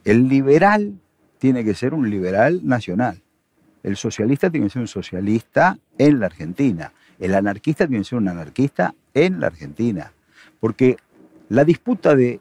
El 0.04 0.28
liberal 0.28 0.94
tiene 1.40 1.64
que 1.64 1.76
ser 1.76 1.94
un 1.94 2.10
liberal 2.10 2.62
nacional. 2.64 3.22
El 3.84 3.98
socialista 3.98 4.50
tiene 4.50 4.68
que 4.68 4.74
ser 4.74 4.82
un 4.82 4.88
socialista 4.88 5.78
en 5.98 6.20
la 6.20 6.28
Argentina. 6.28 6.94
El 7.20 7.36
anarquista 7.36 7.86
tiene 7.86 8.02
que 8.02 8.10
ser 8.10 8.18
un 8.18 8.30
anarquista 8.30 8.96
en 9.14 9.40
la 9.40 9.48
Argentina. 9.48 10.14
Porque 10.60 10.98
la 11.50 11.66
disputa 11.66 12.16
de 12.16 12.40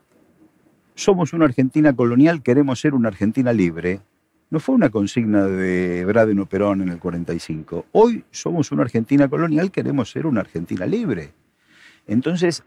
somos 0.95 1.33
una 1.33 1.47
Argentina 1.47 1.93
colonial, 1.93 2.43
queremos 2.43 2.81
ser 2.81 2.95
una 2.95 3.09
Argentina 3.09 3.53
libre, 3.53 4.01
no 4.53 4.61
fue 4.61 4.75
una 4.75 4.91
consigna 4.91 5.47
de 5.47 6.05
Braden 6.05 6.45
Perón 6.45 6.83
en 6.83 6.91
el 6.91 6.99
45. 6.99 7.87
Hoy 7.93 8.23
somos 8.31 8.71
una 8.71 8.83
Argentina 8.83 9.27
colonial, 9.27 9.71
queremos 9.71 10.11
ser 10.11 10.27
una 10.27 10.43
Argentina 10.43 10.85
libre. 10.85 11.33
Entonces, 12.07 12.63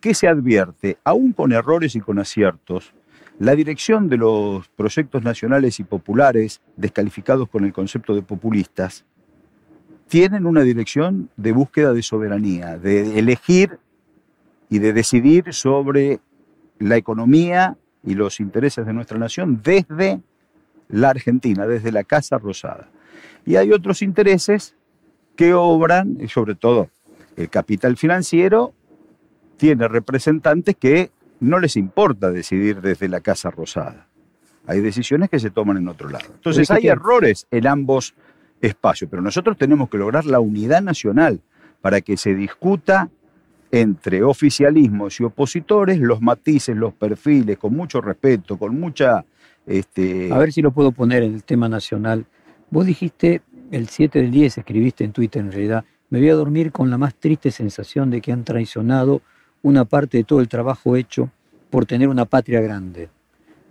¿qué 0.00 0.14
se 0.14 0.28
advierte? 0.28 0.96
Aún 1.04 1.34
con 1.34 1.52
errores 1.52 1.94
y 1.94 2.00
con 2.00 2.18
aciertos, 2.18 2.94
la 3.38 3.54
dirección 3.54 4.08
de 4.08 4.16
los 4.16 4.66
proyectos 4.68 5.22
nacionales 5.22 5.78
y 5.78 5.84
populares, 5.84 6.62
descalificados 6.78 7.50
con 7.50 7.66
el 7.66 7.74
concepto 7.74 8.14
de 8.14 8.22
populistas, 8.22 9.04
tienen 10.08 10.46
una 10.46 10.62
dirección 10.62 11.28
de 11.36 11.52
búsqueda 11.52 11.92
de 11.92 12.02
soberanía, 12.02 12.78
de 12.78 13.18
elegir 13.18 13.78
y 14.70 14.78
de 14.78 14.94
decidir 14.94 15.52
sobre 15.52 16.20
la 16.78 16.96
economía 16.96 17.76
y 18.02 18.14
los 18.14 18.40
intereses 18.40 18.86
de 18.86 18.94
nuestra 18.94 19.18
nación 19.18 19.60
desde 19.62 20.22
la 20.90 21.10
Argentina, 21.10 21.66
desde 21.66 21.92
la 21.92 22.04
Casa 22.04 22.38
Rosada. 22.38 22.88
Y 23.46 23.56
hay 23.56 23.72
otros 23.72 24.02
intereses 24.02 24.74
que 25.36 25.54
obran, 25.54 26.18
y 26.20 26.28
sobre 26.28 26.54
todo 26.54 26.90
el 27.36 27.48
capital 27.48 27.96
financiero, 27.96 28.74
tiene 29.56 29.88
representantes 29.88 30.76
que 30.76 31.10
no 31.40 31.58
les 31.58 31.76
importa 31.76 32.30
decidir 32.30 32.80
desde 32.80 33.08
la 33.08 33.20
Casa 33.20 33.50
Rosada. 33.50 34.06
Hay 34.66 34.80
decisiones 34.80 35.30
que 35.30 35.38
se 35.38 35.50
toman 35.50 35.78
en 35.78 35.88
otro 35.88 36.08
lado. 36.08 36.26
Entonces 36.34 36.70
hay 36.70 36.88
errores 36.88 37.46
en 37.50 37.66
ambos 37.66 38.14
espacios, 38.60 39.08
pero 39.10 39.22
nosotros 39.22 39.56
tenemos 39.56 39.88
que 39.88 39.98
lograr 39.98 40.26
la 40.26 40.40
unidad 40.40 40.82
nacional 40.82 41.40
para 41.80 42.02
que 42.02 42.16
se 42.16 42.34
discuta 42.34 43.08
entre 43.72 44.22
oficialismos 44.22 45.20
y 45.20 45.24
opositores 45.24 45.98
los 45.98 46.20
matices, 46.20 46.76
los 46.76 46.92
perfiles, 46.92 47.58
con 47.58 47.74
mucho 47.74 48.00
respeto, 48.00 48.58
con 48.58 48.78
mucha... 48.78 49.24
Este... 49.70 50.32
A 50.32 50.38
ver 50.38 50.52
si 50.52 50.62
lo 50.62 50.72
puedo 50.72 50.90
poner 50.90 51.22
en 51.22 51.32
el 51.32 51.44
tema 51.44 51.68
nacional. 51.68 52.26
Vos 52.70 52.86
dijiste 52.86 53.40
el 53.70 53.88
7 53.88 54.20
del 54.20 54.32
10, 54.32 54.58
escribiste 54.58 55.04
en 55.04 55.12
Twitter 55.12 55.42
en 55.42 55.52
realidad, 55.52 55.84
me 56.08 56.18
voy 56.18 56.28
a 56.28 56.34
dormir 56.34 56.72
con 56.72 56.90
la 56.90 56.98
más 56.98 57.14
triste 57.14 57.52
sensación 57.52 58.10
de 58.10 58.20
que 58.20 58.32
han 58.32 58.42
traicionado 58.42 59.22
una 59.62 59.84
parte 59.84 60.18
de 60.18 60.24
todo 60.24 60.40
el 60.40 60.48
trabajo 60.48 60.96
hecho 60.96 61.30
por 61.70 61.86
tener 61.86 62.08
una 62.08 62.24
patria 62.24 62.60
grande, 62.60 63.10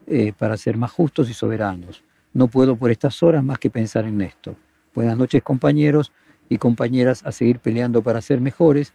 eh, 0.07 0.31
para 0.37 0.55
ser 0.55 0.77
más 0.77 0.91
justos 0.91 1.29
y 1.29 1.33
soberanos. 1.33 2.01
No 2.33 2.47
puedo 2.47 2.77
por 2.77 2.91
estas 2.91 3.21
horas 3.21 3.43
más 3.43 3.59
que 3.59 3.69
pensar 3.69 4.05
en 4.05 4.21
esto. 4.21 4.55
Buenas 4.95 5.17
noches 5.17 5.43
compañeros 5.43 6.13
y 6.47 6.59
compañeras 6.59 7.25
a 7.25 7.33
seguir 7.33 7.59
peleando 7.59 8.01
para 8.01 8.21
ser 8.21 8.39
mejores. 8.39 8.93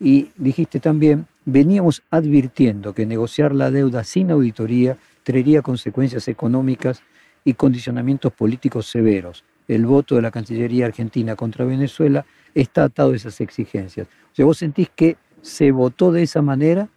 Y 0.00 0.30
dijiste 0.38 0.80
también, 0.80 1.26
veníamos 1.44 2.02
advirtiendo 2.10 2.94
que 2.94 3.04
negociar 3.04 3.54
la 3.54 3.70
deuda 3.70 4.04
sin 4.04 4.30
auditoría 4.30 4.96
traería 5.26 5.60
consecuencias 5.60 6.28
económicas 6.28 7.02
y 7.42 7.54
condicionamientos 7.54 8.32
políticos 8.32 8.86
severos. 8.86 9.44
El 9.66 9.84
voto 9.84 10.14
de 10.14 10.22
la 10.22 10.30
Cancillería 10.30 10.86
Argentina 10.86 11.34
contra 11.34 11.64
Venezuela 11.64 12.24
está 12.54 12.84
atado 12.84 13.10
a 13.10 13.16
esas 13.16 13.40
exigencias. 13.40 14.06
O 14.06 14.34
sea, 14.36 14.44
vos 14.44 14.58
sentís 14.58 14.88
que 14.94 15.16
se 15.42 15.72
votó 15.72 16.12
de 16.12 16.22
esa 16.22 16.42
manera 16.42 16.88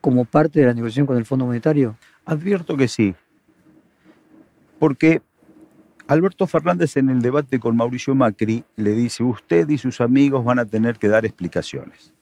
como 0.00 0.24
parte 0.24 0.60
de 0.60 0.66
la 0.68 0.72
negociación 0.72 1.04
con 1.04 1.18
el 1.18 1.26
Fondo 1.26 1.44
Monetario. 1.44 1.98
Advierto 2.24 2.78
que 2.78 2.88
sí, 2.88 3.14
porque 4.78 5.20
Alberto 6.06 6.46
Fernández 6.46 6.96
en 6.96 7.10
el 7.10 7.20
debate 7.20 7.60
con 7.60 7.76
Mauricio 7.76 8.14
Macri 8.14 8.64
le 8.76 8.92
dice, 8.92 9.22
usted 9.22 9.68
y 9.68 9.76
sus 9.76 10.00
amigos 10.00 10.46
van 10.46 10.60
a 10.60 10.64
tener 10.64 10.98
que 10.98 11.08
dar 11.08 11.26
explicaciones 11.26 12.14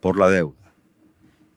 por 0.00 0.16
la 0.18 0.30
deuda. 0.30 0.72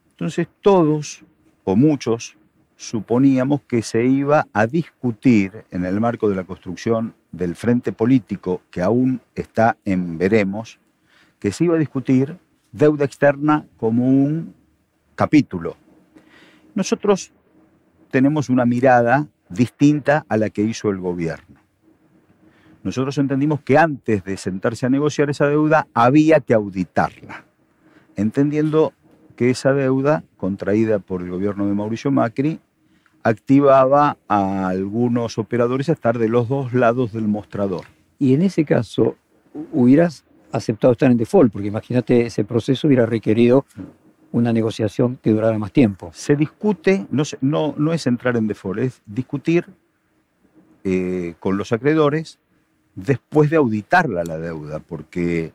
Entonces 0.09 0.49
todos, 0.61 1.23
o 1.63 1.77
muchos, 1.77 2.35
suponíamos 2.81 3.61
que 3.67 3.83
se 3.83 4.03
iba 4.05 4.47
a 4.53 4.65
discutir 4.65 5.65
en 5.69 5.85
el 5.85 6.01
marco 6.01 6.27
de 6.27 6.35
la 6.35 6.45
construcción 6.45 7.13
del 7.31 7.55
frente 7.55 7.91
político 7.91 8.63
que 8.71 8.81
aún 8.81 9.21
está 9.35 9.77
en 9.85 10.17
veremos, 10.17 10.79
que 11.37 11.51
se 11.51 11.65
iba 11.65 11.75
a 11.75 11.77
discutir 11.77 12.39
deuda 12.71 13.05
externa 13.05 13.67
como 13.77 14.07
un 14.07 14.55
capítulo. 15.13 15.77
Nosotros 16.73 17.31
tenemos 18.09 18.49
una 18.49 18.65
mirada 18.65 19.27
distinta 19.47 20.25
a 20.27 20.37
la 20.37 20.49
que 20.49 20.63
hizo 20.63 20.89
el 20.89 20.97
gobierno. 20.97 21.59
Nosotros 22.81 23.15
entendimos 23.19 23.61
que 23.61 23.77
antes 23.77 24.23
de 24.23 24.37
sentarse 24.37 24.87
a 24.87 24.89
negociar 24.89 25.29
esa 25.29 25.45
deuda 25.45 25.87
había 25.93 26.39
que 26.39 26.55
auditarla, 26.55 27.45
entendiendo 28.15 28.91
que 29.35 29.51
esa 29.51 29.71
deuda 29.71 30.23
contraída 30.37 30.97
por 30.97 31.21
el 31.21 31.29
gobierno 31.29 31.67
de 31.67 31.75
Mauricio 31.75 32.09
Macri 32.09 32.59
activaba 33.23 34.17
a 34.27 34.67
algunos 34.67 35.37
operadores 35.37 35.89
a 35.89 35.93
estar 35.93 36.17
de 36.17 36.29
los 36.29 36.49
dos 36.49 36.73
lados 36.73 37.13
del 37.13 37.27
mostrador. 37.27 37.85
Y 38.19 38.33
en 38.33 38.41
ese 38.41 38.65
caso, 38.65 39.15
hubieras 39.71 40.23
aceptado 40.51 40.93
estar 40.93 41.11
en 41.11 41.17
default, 41.17 41.51
porque 41.51 41.67
imagínate, 41.67 42.25
ese 42.25 42.43
proceso 42.43 42.87
hubiera 42.87 43.05
requerido 43.05 43.65
una 44.31 44.53
negociación 44.53 45.17
que 45.21 45.31
durara 45.31 45.57
más 45.57 45.71
tiempo. 45.71 46.11
Se 46.13 46.35
discute, 46.35 47.05
no, 47.11 47.23
no, 47.41 47.75
no 47.77 47.93
es 47.93 48.07
entrar 48.07 48.37
en 48.37 48.47
default, 48.47 48.79
es 48.79 49.01
discutir 49.05 49.65
eh, 50.83 51.35
con 51.39 51.57
los 51.57 51.71
acreedores 51.71 52.39
después 52.95 53.49
de 53.49 53.57
auditarla 53.57 54.23
la 54.23 54.37
deuda, 54.37 54.79
porque 54.79 55.53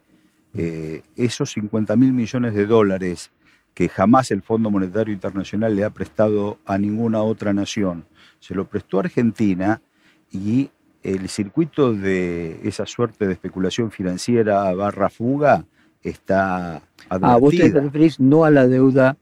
eh, 0.55 1.03
esos 1.17 1.53
50 1.53 1.97
mil 1.97 2.13
millones 2.13 2.55
de 2.55 2.67
dólares 2.67 3.31
que 3.77 3.91
jamás 3.91 4.31
el 4.31 4.41
Fondo 4.41 4.71
Monetario 4.71 5.13
Internacional 5.13 5.77
le 5.77 5.85
ha 5.85 5.91
prestado 5.91 6.57
a 6.65 6.79
ninguna 6.79 7.23
otra 7.23 7.53
nación, 7.53 8.07
se 8.41 8.55
lo 8.55 8.67
prestó 8.67 8.97
a 8.97 9.01
Argentina 9.01 9.83
y 10.33 10.71
el 11.03 11.29
circuito 11.29 11.93
de 11.93 12.59
esa 12.67 12.87
suerte 12.87 13.27
de 13.27 13.35
especulación 13.35 13.91
financiera 13.91 14.73
barra 14.73 15.11
fuga 15.11 15.67
está 16.03 16.77
advertida. 17.11 17.35
Ah, 17.35 17.37
vos 17.37 17.55
te 17.55 17.69
referís 17.69 18.19
no 18.19 18.47
a 18.47 18.51
la 18.51 18.67
deuda 18.67 19.19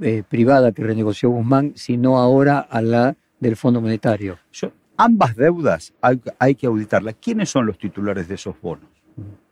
eh, 0.00 0.22
privada 0.28 0.70
que 0.70 0.84
renegoció 0.84 1.30
Guzmán, 1.30 1.72
sino 1.74 2.18
ahora 2.18 2.60
a 2.60 2.80
la 2.80 3.16
del 3.40 3.56
Fondo 3.56 3.80
Monetario. 3.80 4.38
Yo, 4.52 4.70
ambas 4.96 5.34
deudas 5.34 5.92
hay, 6.00 6.20
hay, 6.38 6.54
que 6.54 6.68
auditarlas. 6.68 7.16
¿Quiénes 7.20 7.50
son 7.50 7.66
los 7.66 7.76
titulares 7.76 8.28
de 8.28 8.36
esos 8.36 8.54
bonos? 8.62 8.88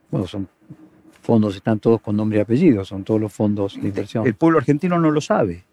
Bueno, 0.09 0.29
son 0.29 0.49
fondos, 1.27 1.57
están 1.57 1.81
todos 1.81 2.01
con 2.01 2.17
nombre 2.17 2.39
y 2.39 2.41
apellido, 2.41 2.85
son 2.85 3.03
todos 3.05 3.21
los 3.21 3.33
fondos 3.33 3.75
de 3.75 3.89
inversión. 3.89 4.27
El 4.27 4.35
pueblo 4.35 4.59
argentino 4.59 4.99
no 4.99 5.11
lo 5.11 5.21
sabe. 5.21 5.65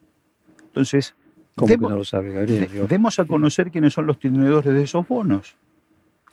Entonces, 0.63 1.15
¿cómo 1.55 1.67
demos, 1.69 1.87
que 1.87 1.91
no 1.93 1.97
lo 1.99 2.03
sabe, 2.03 2.33
Gabriel? 2.33 2.87
Demos 2.89 3.19
a 3.19 3.25
conocer 3.25 3.71
quiénes 3.71 3.93
son 3.93 4.07
los 4.07 4.19
tenedores 4.19 4.73
de 4.73 4.83
esos 4.83 5.07
bonos. 5.07 5.55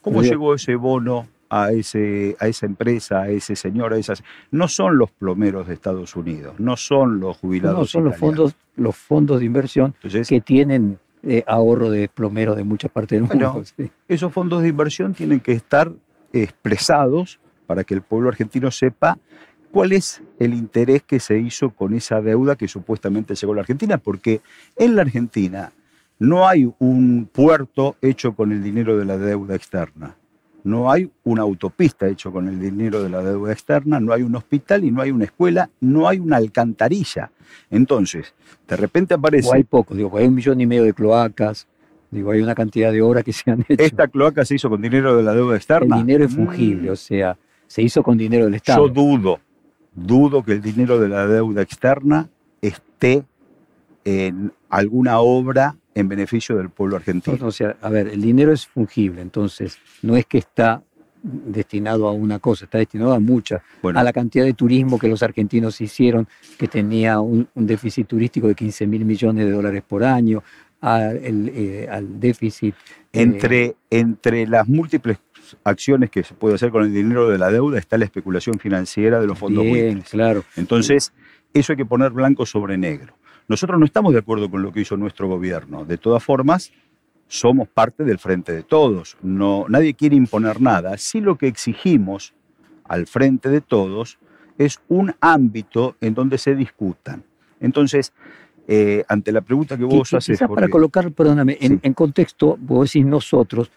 ¿Cómo 0.00 0.22
llegó 0.22 0.54
ese 0.54 0.74
bono 0.74 1.28
a, 1.50 1.70
ese, 1.72 2.34
a 2.40 2.48
esa 2.48 2.64
empresa, 2.64 3.22
a 3.22 3.28
ese 3.28 3.54
señor, 3.54 3.92
a 3.92 3.98
esas... 3.98 4.24
No 4.50 4.66
son 4.66 4.96
los 4.96 5.10
plomeros 5.10 5.68
de 5.68 5.74
Estados 5.74 6.16
Unidos, 6.16 6.58
no 6.58 6.76
son 6.78 7.20
los 7.20 7.36
jubilados 7.36 7.78
No, 7.78 7.84
son 7.84 8.04
los 8.04 8.16
fondos, 8.16 8.56
los 8.76 8.96
fondos 8.96 9.40
de 9.40 9.44
inversión 9.44 9.94
Entonces, 9.96 10.26
que 10.28 10.40
tienen 10.40 10.98
eh, 11.22 11.44
ahorro 11.46 11.90
de 11.90 12.08
plomeros 12.08 12.56
de 12.56 12.64
muchas 12.64 12.90
partes 12.90 13.20
del 13.20 13.28
mundo. 13.28 13.52
Bueno, 13.52 13.66
sí. 13.76 13.90
Esos 14.08 14.32
fondos 14.32 14.62
de 14.62 14.68
inversión 14.68 15.12
tienen 15.12 15.40
que 15.40 15.52
estar 15.52 15.92
expresados 16.32 17.38
para 17.70 17.84
que 17.84 17.94
el 17.94 18.02
pueblo 18.02 18.30
argentino 18.30 18.68
sepa 18.72 19.16
cuál 19.70 19.92
es 19.92 20.20
el 20.40 20.54
interés 20.54 21.04
que 21.04 21.20
se 21.20 21.38
hizo 21.38 21.70
con 21.70 21.94
esa 21.94 22.20
deuda 22.20 22.56
que 22.56 22.66
supuestamente 22.66 23.36
llegó 23.36 23.52
a 23.52 23.54
la 23.54 23.60
Argentina, 23.60 23.96
porque 23.96 24.40
en 24.74 24.96
la 24.96 25.02
Argentina 25.02 25.70
no 26.18 26.48
hay 26.48 26.68
un 26.80 27.28
puerto 27.32 27.94
hecho 28.02 28.34
con 28.34 28.50
el 28.50 28.60
dinero 28.60 28.98
de 28.98 29.04
la 29.04 29.18
deuda 29.18 29.54
externa. 29.54 30.16
No 30.64 30.90
hay 30.90 31.12
una 31.22 31.42
autopista 31.42 32.08
hecho 32.08 32.32
con 32.32 32.48
el 32.48 32.58
dinero 32.58 33.04
de 33.04 33.08
la 33.08 33.22
deuda 33.22 33.52
externa, 33.52 34.00
no 34.00 34.12
hay 34.14 34.22
un 34.22 34.34
hospital 34.34 34.82
y 34.82 34.90
no 34.90 35.00
hay 35.00 35.12
una 35.12 35.26
escuela, 35.26 35.70
no 35.78 36.08
hay 36.08 36.18
una 36.18 36.38
alcantarilla. 36.38 37.30
Entonces, 37.70 38.34
de 38.66 38.76
repente 38.76 39.14
aparece... 39.14 39.48
O 39.48 39.54
hay 39.54 39.62
poco, 39.62 39.94
digo, 39.94 40.18
hay 40.18 40.26
un 40.26 40.34
millón 40.34 40.60
y 40.60 40.66
medio 40.66 40.82
de 40.82 40.92
cloacas, 40.92 41.68
digo, 42.10 42.32
hay 42.32 42.40
una 42.40 42.56
cantidad 42.56 42.90
de 42.90 43.00
obras 43.00 43.22
que 43.22 43.32
se 43.32 43.48
han 43.48 43.60
hecho. 43.60 43.80
¿Esta 43.80 44.08
cloaca 44.08 44.44
se 44.44 44.56
hizo 44.56 44.68
con 44.68 44.82
dinero 44.82 45.16
de 45.16 45.22
la 45.22 45.34
deuda 45.34 45.54
externa? 45.54 45.98
El 45.98 46.04
dinero 46.04 46.24
es 46.24 46.34
fungible, 46.34 46.90
mm. 46.90 46.92
o 46.92 46.96
sea, 46.96 47.38
se 47.70 47.82
hizo 47.82 48.02
con 48.02 48.18
dinero 48.18 48.46
del 48.46 48.56
Estado. 48.56 48.88
Yo 48.88 48.92
dudo, 48.92 49.40
dudo 49.94 50.42
que 50.42 50.54
el 50.54 50.60
dinero 50.60 50.98
de 50.98 51.08
la 51.08 51.24
deuda 51.28 51.62
externa 51.62 52.28
esté 52.60 53.22
en 54.04 54.52
alguna 54.68 55.20
obra 55.20 55.76
en 55.94 56.08
beneficio 56.08 56.56
del 56.56 56.70
pueblo 56.70 56.96
argentino. 56.96 57.46
O 57.46 57.52
sea, 57.52 57.76
a 57.80 57.88
ver, 57.88 58.08
el 58.08 58.20
dinero 58.20 58.52
es 58.52 58.66
fungible, 58.66 59.22
entonces 59.22 59.78
no 60.02 60.16
es 60.16 60.26
que 60.26 60.38
está 60.38 60.82
destinado 61.22 62.08
a 62.08 62.12
una 62.12 62.40
cosa, 62.40 62.64
está 62.64 62.78
destinado 62.78 63.12
a 63.12 63.20
muchas, 63.20 63.62
bueno, 63.80 64.00
a 64.00 64.02
la 64.02 64.12
cantidad 64.12 64.44
de 64.44 64.54
turismo 64.54 64.98
que 64.98 65.06
los 65.06 65.22
argentinos 65.22 65.80
hicieron, 65.80 66.26
que 66.58 66.66
tenía 66.66 67.20
un, 67.20 67.46
un 67.54 67.66
déficit 67.68 68.08
turístico 68.08 68.48
de 68.48 68.56
15 68.56 68.84
mil 68.88 69.04
millones 69.04 69.44
de 69.44 69.52
dólares 69.52 69.84
por 69.86 70.02
año, 70.02 70.42
a 70.80 71.10
el, 71.12 71.52
eh, 71.54 71.88
al 71.90 72.18
déficit. 72.18 72.74
Eh, 73.12 73.22
entre, 73.22 73.76
entre 73.90 74.46
las 74.46 74.66
múltiples 74.68 75.18
acciones 75.64 76.10
que 76.10 76.22
se 76.22 76.34
puede 76.34 76.54
hacer 76.54 76.70
con 76.70 76.84
el 76.84 76.92
dinero 76.92 77.28
de 77.28 77.38
la 77.38 77.50
deuda 77.50 77.78
está 77.78 77.98
la 77.98 78.04
especulación 78.04 78.58
financiera 78.58 79.20
de 79.20 79.26
los 79.26 79.38
fondos 79.38 79.64
bien, 79.64 80.02
claro. 80.02 80.44
Entonces, 80.56 81.12
eso 81.52 81.72
hay 81.72 81.76
que 81.76 81.86
poner 81.86 82.12
blanco 82.12 82.46
sobre 82.46 82.76
negro. 82.76 83.14
Nosotros 83.48 83.78
no 83.78 83.84
estamos 83.84 84.12
de 84.12 84.20
acuerdo 84.20 84.50
con 84.50 84.62
lo 84.62 84.72
que 84.72 84.80
hizo 84.80 84.96
nuestro 84.96 85.28
gobierno. 85.28 85.84
De 85.84 85.98
todas 85.98 86.22
formas, 86.22 86.72
somos 87.26 87.68
parte 87.68 88.04
del 88.04 88.18
frente 88.18 88.52
de 88.52 88.62
todos. 88.62 89.16
No, 89.22 89.66
nadie 89.68 89.94
quiere 89.94 90.16
imponer 90.16 90.60
nada. 90.60 90.96
Sí 90.98 91.20
lo 91.20 91.36
que 91.36 91.48
exigimos 91.48 92.34
al 92.84 93.06
frente 93.06 93.48
de 93.48 93.60
todos 93.60 94.18
es 94.58 94.80
un 94.88 95.14
ámbito 95.20 95.96
en 96.00 96.14
donde 96.14 96.38
se 96.38 96.54
discutan. 96.54 97.24
Entonces, 97.60 98.12
eh, 98.68 99.04
ante 99.08 99.32
la 99.32 99.40
pregunta 99.40 99.76
que 99.76 99.84
vos 99.84 100.12
haces... 100.12 100.38
Quizás 100.38 100.48
para 100.48 100.68
colocar, 100.68 101.10
perdóname, 101.12 101.56
sí. 101.60 101.78
en, 101.82 101.94
contexto, 101.94 102.56
vos 102.60 102.92
decís 102.92 103.06
nosotros, 103.06 103.70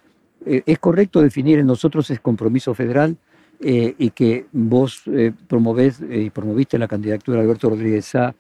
eh, 0.46 0.64
¿es 0.66 0.80
correcto 0.80 1.22
definir 1.22 1.60
en 1.60 1.68
nosotros 1.68 2.10
es 2.10 2.20
compromiso 2.20 2.74
federal 2.74 3.18
eh, 3.60 3.96
y 3.98 4.10
que 4.12 4.46
vos 4.52 5.04
eh, 5.08 5.32
promovés 5.48 6.02
y 6.10 6.30
promoviste 6.30 6.78
la 6.78 6.88
candidatura 6.88 7.38
de 7.38 7.44
Alberto 7.44 7.70
Rodríguez 7.70 8.06
Sá 8.06 8.36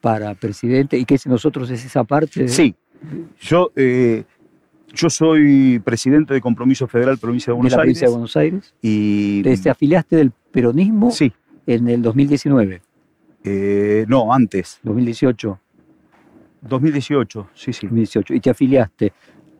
para 0.00 0.34
presidente 0.34 0.96
y 0.96 1.04
que 1.04 1.18
nosotros 1.26 1.70
es 1.70 1.84
esa 1.84 2.04
parte. 2.04 2.42
De... 2.42 2.48
Sí, 2.48 2.74
yo, 3.40 3.72
yo 3.74 5.10
soy 5.10 5.80
presidente 5.80 6.34
de 6.34 6.40
Compromiso 6.40 6.86
Federal 6.86 7.18
Provincia 7.18 7.50
de 7.50 7.54
Buenos 7.56 7.72
de 7.72 7.76
la 7.76 7.82
Aires. 7.82 7.98
Provincia 7.98 8.06
de 8.06 8.12
Buenos 8.12 8.36
Aires. 8.36 8.74
Y... 8.82 9.42
¿Te, 9.42 9.56
te 9.56 9.70
afiliaste 9.70 10.16
del 10.16 10.32
peronismo? 10.52 11.10
Sí. 11.10 11.32
En 11.66 11.88
el 11.88 12.02
2019. 12.02 12.82
Eh, 13.44 14.06
no, 14.08 14.32
antes. 14.32 14.80
2018. 14.82 15.60
2018, 16.62 17.50
sí, 17.54 17.72
sí. 17.74 17.86
2018. 17.86 18.34
¿Y 18.34 18.40
te 18.40 18.50
afiliaste? 18.50 19.12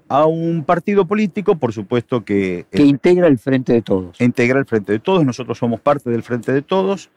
A 0.09 0.27
un 0.27 0.65
partido 0.65 1.07
político, 1.07 1.57
por 1.57 1.73
supuesto 1.73 2.25
que... 2.25 2.67
Que 2.71 2.83
integra 2.83 3.27
el 3.27 3.39
Frente 3.39 3.73
de 3.73 3.83
Todos. 3.83 4.21
Integra 4.21 4.59
el 4.59 4.67
Frente 4.67 4.93
de 4.93 4.99
Todos, 4.99 5.25
nosotros 5.25 5.59
somos 5.59 5.81
parte 5.81 6.11
del 6.11 6.23
Frente 6.23 6.53
de 6.53 6.63
Todos. 6.63 7.11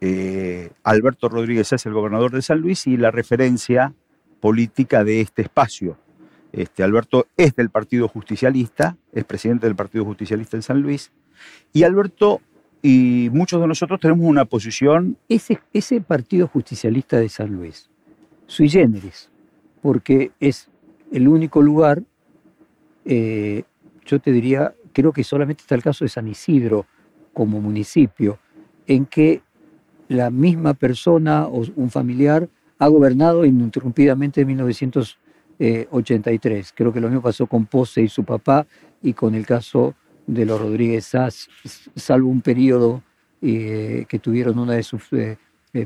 Eh, 0.00 0.70
Alberto 0.82 1.28
Rodríguez 1.28 1.72
es 1.72 1.86
el 1.86 1.94
gobernador 1.94 2.30
de 2.32 2.42
San 2.42 2.60
Luis 2.60 2.86
y 2.86 2.96
la 2.98 3.10
referencia 3.10 3.94
política 4.40 5.02
de 5.02 5.22
este 5.22 5.42
espacio. 5.42 5.96
Este, 6.52 6.82
Alberto 6.82 7.26
es 7.36 7.56
del 7.56 7.70
Partido 7.70 8.06
Justicialista, 8.06 8.96
es 9.12 9.24
presidente 9.24 9.66
del 9.66 9.74
Partido 9.74 10.04
Justicialista 10.04 10.56
en 10.56 10.62
San 10.62 10.82
Luis, 10.82 11.10
y 11.72 11.82
Alberto 11.84 12.40
y 12.82 13.30
muchos 13.32 13.62
de 13.62 13.66
nosotros 13.66 13.98
tenemos 13.98 14.26
una 14.26 14.44
posición... 14.44 15.16
Ese, 15.30 15.58
ese 15.72 16.02
Partido 16.02 16.46
Justicialista 16.48 17.18
de 17.18 17.30
San 17.30 17.50
Luis, 17.50 17.88
sui 18.46 18.68
generis, 18.68 19.30
porque 19.80 20.32
es 20.38 20.68
el 21.14 21.28
único 21.28 21.62
lugar, 21.62 22.02
eh, 23.04 23.62
yo 24.04 24.18
te 24.18 24.32
diría, 24.32 24.74
creo 24.92 25.12
que 25.12 25.22
solamente 25.22 25.60
está 25.60 25.76
el 25.76 25.82
caso 25.82 26.04
de 26.04 26.08
San 26.08 26.26
Isidro 26.26 26.86
como 27.32 27.60
municipio, 27.60 28.40
en 28.88 29.06
que 29.06 29.40
la 30.08 30.30
misma 30.30 30.74
persona 30.74 31.46
o 31.46 31.64
un 31.76 31.90
familiar 31.90 32.48
ha 32.80 32.88
gobernado 32.88 33.44
ininterrumpidamente 33.44 34.40
en 34.40 34.48
1983. 34.48 36.72
Creo 36.74 36.92
que 36.92 37.00
lo 37.00 37.06
mismo 37.06 37.22
pasó 37.22 37.46
con 37.46 37.66
Pose 37.66 38.02
y 38.02 38.08
su 38.08 38.24
papá 38.24 38.66
y 39.00 39.12
con 39.12 39.36
el 39.36 39.46
caso 39.46 39.94
de 40.26 40.44
los 40.44 40.60
Rodríguez 40.60 41.04
Sass, 41.04 41.48
salvo 41.94 42.28
un 42.28 42.40
periodo 42.40 43.04
eh, 43.40 44.04
que 44.08 44.18
tuvieron 44.18 44.58
una 44.58 44.72
de 44.72 44.82
sus 44.82 45.04
eh, 45.12 45.38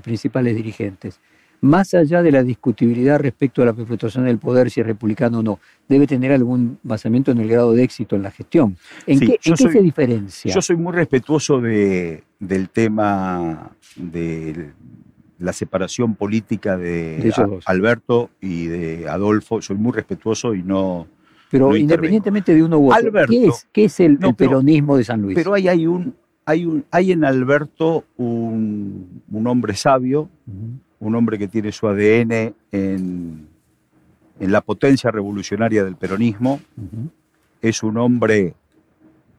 principales 0.03 0.57
dirigentes. 0.57 1.21
Más 1.61 1.93
allá 1.95 2.23
de 2.23 2.31
la 2.31 2.45
discutibilidad 2.45 3.19
respecto 3.19 3.63
a 3.63 3.65
la 3.67 3.73
perpetuación 3.73 4.25
del 4.27 4.39
poder, 4.39 4.71
si 4.71 4.81
es 4.81 4.87
republicano 4.87 5.41
o 5.41 5.43
no, 5.43 5.59
debe 5.89 6.07
tener 6.07 6.31
algún 6.33 6.79
basamiento 6.85 7.33
en 7.33 7.39
el 7.39 7.49
grado 7.49 7.73
de 7.73 7.83
éxito 7.83 8.15
en 8.15 8.23
la 8.23 8.31
gestión. 8.31 8.77
¿En 9.07 9.19
Sí, 9.19 9.27
qué, 9.27 9.33
en 9.33 9.39
qué 9.43 9.57
soy- 9.57 9.73
se 9.73 9.83
diferencia? 9.83 10.55
Yo 10.55 10.63
soy 10.63 10.77
muy 10.77 10.93
respetuoso 10.93 11.61
de- 11.61 12.23
del 12.39 12.69
tema 12.71 13.73
de 13.97 14.71
la 15.41 15.53
separación 15.53 16.15
política 16.15 16.77
de. 16.77 17.33
Alberto 17.67 18.31
y 18.41 18.67
de 18.67 19.09
Adolfo. 19.09 19.61
Soy 19.61 19.77
muy 19.77 19.93
respetuoso 19.93 20.55
y 20.55 20.63
no. 20.63 21.09
Pero 21.51 21.71
no 21.71 21.77
independientemente 21.77 22.55
de 22.55 22.63
uno 22.63 22.79
u 22.79 22.93
otro, 22.93 23.09
Alberto. 23.09 23.31
¿qué 23.33 23.47
es, 23.47 23.69
qué 23.73 23.85
es 23.87 24.01
el, 24.01 24.19
No, 24.21 24.29
el 24.29 24.35
pero- 24.37 24.51
peronismo 24.51 24.97
de 24.97 25.03
San 25.05 25.23
Luis? 25.23 25.35
Pero 25.35 25.55
ahí 25.55 25.67
hay 25.67 25.87
un, 25.89 26.15
hay 26.45 26.67
un, 26.67 26.85
hay 26.91 27.11
en 27.13 27.25
Alberto 27.25 28.05
un, 28.17 29.23
un 29.31 29.47
hombre 29.49 29.75
sabio. 29.75 30.29
Un 31.01 31.15
hombre 31.15 31.39
que 31.39 31.49
tiene 31.49 31.73
su 31.73 31.87
ADN 31.87 32.55
en, 32.73 33.49
en 34.41 34.53
la 34.53 34.61
potencia 34.61 35.11
revolucionaria 35.11 35.85
del 35.85 35.97
peronismo. 35.97 36.61
Es 37.61 37.83
un 37.83 37.97
hombre 37.99 38.55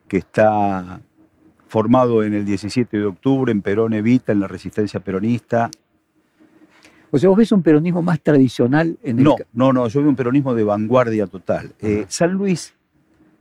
que 0.08 0.18
está 0.18 1.02
formado 1.68 2.24
en 2.24 2.34
el 2.34 2.46
17 2.46 2.98
de 2.98 3.06
octubre, 3.06 3.52
en 3.52 3.62
Perón 3.62 3.94
Evita, 3.94 4.32
en 4.32 4.40
la 4.40 4.48
resistencia 4.48 5.00
peronista. 5.00 5.70
O 7.12 7.18
sea, 7.18 7.30
vos 7.30 7.38
ves 7.38 7.52
un 7.52 7.64
peronismo 7.64 8.02
más 8.02 8.20
tradicional 8.22 8.98
en 9.04 9.20
el 9.20 9.24
No, 9.24 9.36
no, 9.54 9.74
no, 9.74 9.88
yo 9.88 10.02
veo 10.02 10.10
un 10.10 10.16
peronismo 10.16 10.54
de 10.54 10.64
vanguardia 10.64 11.28
total. 11.28 11.74
Eh, 11.80 12.06
San 12.08 12.34
Luis, 12.34 12.74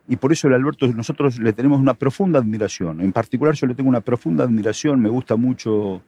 y 0.08 0.16
por 0.16 0.32
eso 0.32 0.48
el 0.48 0.54
Alberto, 0.54 0.86
nosotros 0.88 1.38
le 1.38 1.52
tenemos 1.52 1.80
una 1.80 1.94
profunda 1.94 2.38
admiración. 2.38 3.00
En 3.00 3.12
particular, 3.12 3.54
yo 3.54 3.66
le 3.66 3.74
tengo 3.74 3.90
una 3.90 4.00
profunda 4.00 4.44
admiración, 4.44 5.00
me 5.00 5.08
gusta 5.08 5.36
mucho 5.36 6.02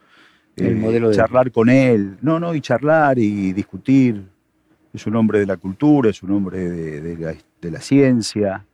El 0.57 0.77
modelo 0.77 1.09
de- 1.11 1.17
charlar 1.17 1.51
con 1.53 1.69
él. 1.69 2.17
No, 2.23 2.39
no, 2.41 2.55
y 2.55 2.61
charlar 2.61 3.19
y 3.19 3.53
discutir. 3.53 4.23
Es 4.93 5.07
un 5.07 5.17
hombre 5.17 5.39
de 5.39 5.47
la 5.47 5.57
cultura, 5.57 6.11
es 6.11 6.23
un 6.23 6.33
hombre 6.33 6.59
de, 6.69 7.01
de 7.01 7.17
la, 7.17 7.35
de 7.61 7.71
la 7.71 7.81
ciencia, 7.81 8.65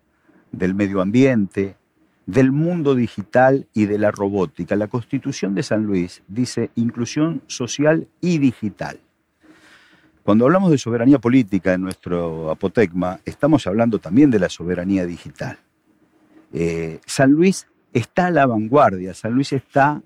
del 0.50 0.74
medio 0.74 1.00
ambiente, 1.02 1.76
del 2.24 2.50
mundo 2.52 2.94
digital 2.94 3.66
y 3.74 3.84
de 3.84 3.98
la 3.98 4.10
robótica. 4.10 4.74
La 4.76 4.88
Constitución 4.88 5.54
de 5.54 5.62
San 5.62 5.84
Luis 5.84 6.22
dice 6.26 6.70
inclusión 6.74 7.42
social 7.46 8.08
y 8.20 8.38
digital. 8.38 8.98
Cuando 10.24 10.46
hablamos 10.46 10.70
de 10.72 10.78
soberanía 10.78 11.18
política 11.20 11.74
en 11.74 11.82
nuestro 11.82 12.50
apotecma, 12.50 13.20
estamos 13.24 13.66
hablando 13.66 13.98
también 14.00 14.30
de 14.30 14.40
la 14.40 14.48
soberanía 14.48 15.06
digital. 15.06 15.58
Eh, 16.52 16.98
San 17.06 17.30
Luis 17.30 17.68
está 17.92 18.26
a 18.26 18.30
la 18.30 18.46
vanguardia, 18.46 19.14
San 19.14 19.34
Luis 19.34 19.52
está 19.52 20.02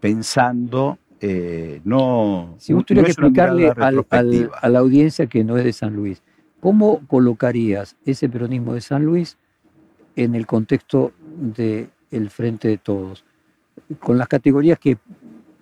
pensando, 0.00 0.98
eh, 1.20 1.80
no. 1.84 2.54
Si 2.58 2.72
vos 2.72 2.82
no 2.82 2.84
tuvieras 2.86 3.06
que 3.16 3.22
explicarle 3.22 3.68
al- 3.76 4.06
al- 4.10 4.50
a 4.60 4.68
la 4.68 4.78
audiencia 4.78 5.26
que 5.26 5.44
no 5.44 5.56
es 5.56 5.64
de 5.64 5.72
San 5.72 5.94
Luis, 5.94 6.22
¿cómo 6.60 7.00
colocarías 7.06 7.96
ese 8.04 8.28
peronismo 8.28 8.74
de 8.74 8.80
San 8.80 9.04
Luis 9.04 9.36
en 10.16 10.34
el 10.34 10.46
contexto 10.46 11.12
del 11.56 12.30
Frente 12.30 12.68
de 12.68 12.78
Todos? 12.78 13.24
Con 14.00 14.18
las 14.18 14.28
categorías 14.28 14.78
que 14.78 14.98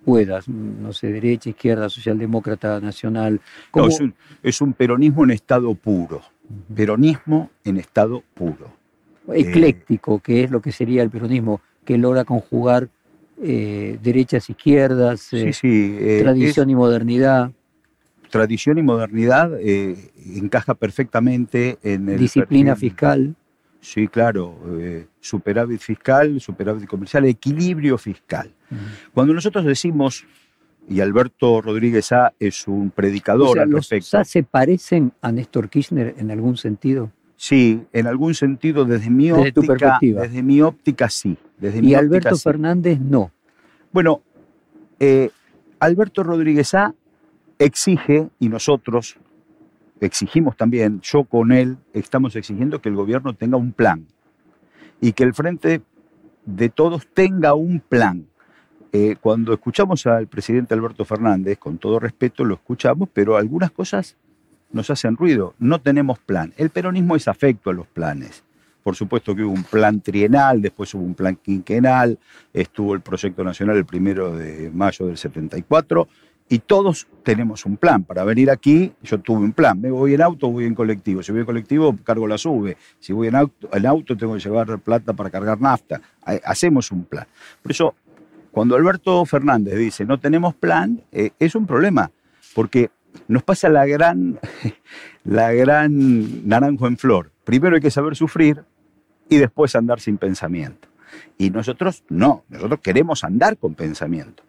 puedas, 0.03 0.47
no 0.47 0.93
sé, 0.93 1.11
derecha, 1.11 1.49
izquierda, 1.49 1.89
socialdemócrata, 1.89 2.79
nacional. 2.79 3.33
No, 3.35 3.41
¿cómo- 3.71 3.87
es, 3.87 3.99
un, 3.99 4.13
es 4.43 4.61
un 4.61 4.73
peronismo 4.73 5.23
en 5.23 5.31
estado 5.31 5.73
puro. 5.73 6.21
Peronismo 6.75 7.49
en 7.63 7.77
estado 7.77 8.23
puro. 8.35 8.71
ecléctico, 9.33 10.19
que 10.19 10.43
es 10.43 10.51
lo 10.51 10.61
que 10.61 10.71
sería 10.71 11.01
el 11.01 11.09
peronismo, 11.09 11.59
que 11.83 11.97
logra 11.97 12.23
conjugar 12.25 12.89
eh, 13.41 13.97
derechas, 14.01 14.49
izquierdas, 14.49 15.31
eh, 15.33 15.51
Sí, 15.51 15.53
sí. 15.53 15.97
eh, 15.99 16.19
tradición 16.23 16.69
y 16.69 16.75
modernidad, 16.75 17.51
tradición 18.29 18.77
y 18.77 18.83
modernidad 18.83 19.51
encaja 19.61 20.73
perfectamente 20.75 21.77
en 21.83 22.09
el. 22.09 22.19
disciplina 22.19 22.75
perfil- 22.75 22.79
fiscal. 22.79 23.35
Sí, 23.81 24.07
claro. 24.07 24.57
superávit 25.19 25.79
fiscal, 25.79 26.39
superávit 26.41 26.87
comercial, 26.87 27.25
equilibrio 27.25 27.97
fiscal. 27.99 28.51
Cuando 29.13 29.33
nosotros 29.33 29.63
decimos, 29.63 30.25
y 30.89 30.99
Alberto 31.01 31.61
Rodríguez 31.61 32.11
A 32.11 32.33
es 32.39 32.67
un 32.67 32.89
predicador 32.91 33.49
O 33.49 33.53
sea, 33.53 33.63
al 33.63 33.69
¿Los 33.69 33.89
respecto, 33.89 34.05
SA 34.17 34.23
se 34.25 34.43
parecen 34.43 35.11
a 35.21 35.31
Néstor 35.31 35.69
Kirchner 35.69 36.15
en 36.17 36.31
algún 36.31 36.57
sentido? 36.57 37.11
Sí, 37.35 37.83
en 37.93 38.07
algún 38.07 38.33
sentido, 38.33 38.85
desde 38.85 39.09
mi 39.09 39.29
Desde 39.29 39.51
tu 39.51 39.61
óptica, 39.61 39.73
perspectiva. 39.77 40.21
desde 40.23 40.43
mi 40.43 40.61
óptica 40.61 41.09
sí. 41.09 41.37
Desde 41.57 41.81
mi 41.81 41.89
Y 41.91 41.95
óptica, 41.95 41.99
Alberto 42.05 42.35
sí. 42.35 42.43
Fernández 42.43 42.99
no. 42.99 43.31
Bueno, 43.91 44.21
eh, 44.99 45.29
Alberto 45.79 46.23
Rodríguez 46.23 46.73
A 46.73 46.93
exige, 47.59 48.29
y 48.39 48.49
nosotros 48.49 49.17
exigimos 50.01 50.57
también, 50.57 50.99
yo 51.01 51.23
con 51.23 51.51
él, 51.51 51.77
estamos 51.93 52.35
exigiendo 52.35 52.81
que 52.81 52.89
el 52.89 52.95
gobierno 52.95 53.33
tenga 53.33 53.57
un 53.57 53.71
plan 53.71 54.05
y 55.01 55.13
que 55.13 55.23
el 55.23 55.33
Frente 55.33 55.81
de 56.45 56.69
Todos 56.69 57.07
tenga 57.13 57.53
un 57.53 57.79
plan. 57.79 58.25
Eh, 58.91 59.15
cuando 59.19 59.53
escuchamos 59.53 60.05
al 60.05 60.27
presidente 60.27 60.73
Alberto 60.73 61.03
Fernández, 61.05 61.57
con 61.57 61.77
todo 61.77 61.99
respeto 61.99 62.45
lo 62.45 62.55
escuchamos, 62.55 63.09
pero 63.11 63.35
algunas 63.35 63.71
cosas 63.71 64.15
nos 64.75 64.89
hacen 64.91 65.15
ruido. 65.17 65.55
No 65.57 65.79
tenemos 65.81 66.19
plan. 66.19 66.53
El 66.57 66.69
peronismo 66.69 67.15
es 67.15 67.27
afecto 67.27 67.69
a 67.69 67.73
los 67.73 67.87
planes. 67.87 68.43
Por 68.83 68.95
supuesto 68.95 69.35
que 69.35 69.41
hubo 69.43 69.53
un 69.53 69.63
plan 69.63 69.99
trienal, 70.01 70.61
después 70.61 70.93
hubo 70.93 71.03
un 71.03 71.15
plan 71.15 71.35
quinquenal, 71.37 72.19
estuvo 72.53 72.93
el 72.93 73.01
proyecto 73.01 73.43
nacional 73.43 73.77
el 73.77 73.85
primero 73.85 74.35
de 74.35 74.69
mayo 74.71 75.07
del 75.07 75.17
74, 75.17 76.07
y 76.47 76.59
todos 76.59 77.07
tenemos 77.23 77.65
un 77.65 77.77
plan. 77.77 78.03
Para 78.03 78.23
venir 78.23 78.51
aquí, 78.51 78.91
yo 79.01 79.17
tuve 79.19 79.39
un 79.39 79.53
plan. 79.53 79.81
Me 79.81 79.89
voy 79.89 80.13
en 80.13 80.21
auto, 80.21 80.51
voy 80.51 80.65
en 80.65 80.75
colectivo. 80.75 81.23
Si 81.23 81.31
voy 81.31 81.39
en 81.41 81.47
colectivo, 81.47 81.97
cargo 82.03 82.27
la 82.27 82.37
sube. 82.37 82.77
Si 82.99 83.11
voy 83.13 83.29
en 83.29 83.35
auto, 83.35 83.67
en 83.73 83.85
auto 83.87 84.15
tengo 84.15 84.35
que 84.35 84.41
llevar 84.41 84.77
plata 84.77 85.13
para 85.13 85.31
cargar 85.31 85.59
nafta. 85.59 85.99
Ha- 86.23 86.39
Hacemos 86.45 86.91
un 86.91 87.05
plan. 87.05 87.25
Por 87.63 87.71
eso, 87.71 87.95
cuando 88.51 88.75
Alberto 88.75 89.25
Fernández 89.25 89.75
dice 89.75 90.05
no 90.05 90.19
tenemos 90.19 90.53
plan, 90.53 91.01
eh, 91.11 91.31
es 91.39 91.55
un 91.55 91.65
problema, 91.65 92.11
porque 92.53 92.91
nos 93.27 93.43
pasa 93.43 93.69
la 93.69 93.85
gran, 93.85 94.39
la 95.23 95.51
gran 95.51 96.47
naranjo 96.47 96.87
en 96.87 96.97
flor. 96.97 97.31
Primero 97.43 97.75
hay 97.75 97.81
que 97.81 97.91
saber 97.91 98.15
sufrir 98.15 98.63
y 99.29 99.37
después 99.37 99.75
andar 99.75 99.99
sin 99.99 100.17
pensamiento. 100.17 100.87
Y 101.37 101.49
nosotros 101.49 102.03
no, 102.09 102.43
nosotros 102.49 102.79
queremos 102.81 103.23
andar 103.23 103.57
con 103.57 103.73
pensamiento. 103.73 104.43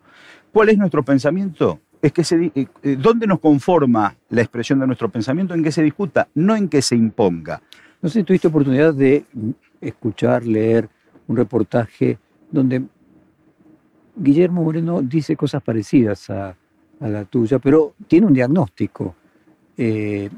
¿Cuál 0.53 0.71
es 0.71 0.79
nuestro 0.79 1.05
pensamiento? 1.05 1.81
Es 2.01 2.13
que 2.13 2.25
se, 2.25 2.53
eh, 2.55 2.67
eh, 2.83 2.97
¿Dónde 2.99 3.27
nos 3.27 3.41
conforma 3.41 4.15
la 4.31 4.43
expresión 4.43 4.79
de 4.79 4.87
nuestro 4.87 5.09
pensamiento? 5.09 5.55
En 5.55 5.63
que 5.63 5.73
se 5.73 5.83
discuta, 5.83 6.29
no 6.35 6.57
en 6.57 6.69
que 6.69 6.83
se 6.83 6.97
imponga. 6.97 7.61
No 8.01 8.09
sé 8.09 8.21
si 8.21 8.25
tuviste 8.25 8.49
oportunidad 8.49 8.95
de 8.95 9.25
escuchar, 9.81 10.45
leer 10.45 10.89
un 11.27 11.37
reportaje 11.37 12.19
donde 12.51 12.85
Guillermo 14.15 14.63
Moreno 14.63 15.03
dice 15.03 15.37
cosas 15.37 15.63
parecidas 15.63 16.31
a, 16.31 16.57
a 17.01 17.09
la 17.09 17.25
tuya, 17.25 17.59
pero 17.59 17.95
tiene 18.09 18.27
un 18.27 18.33
diagnóstico 18.33 19.15
eh, 19.77 20.31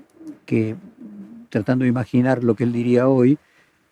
que, 0.44 0.74
tratando 1.48 1.84
de 1.84 1.88
imaginar 1.88 2.42
lo 2.42 2.54
que 2.54 2.64
él 2.64 2.72
diría 2.72 3.08
hoy, 3.08 3.38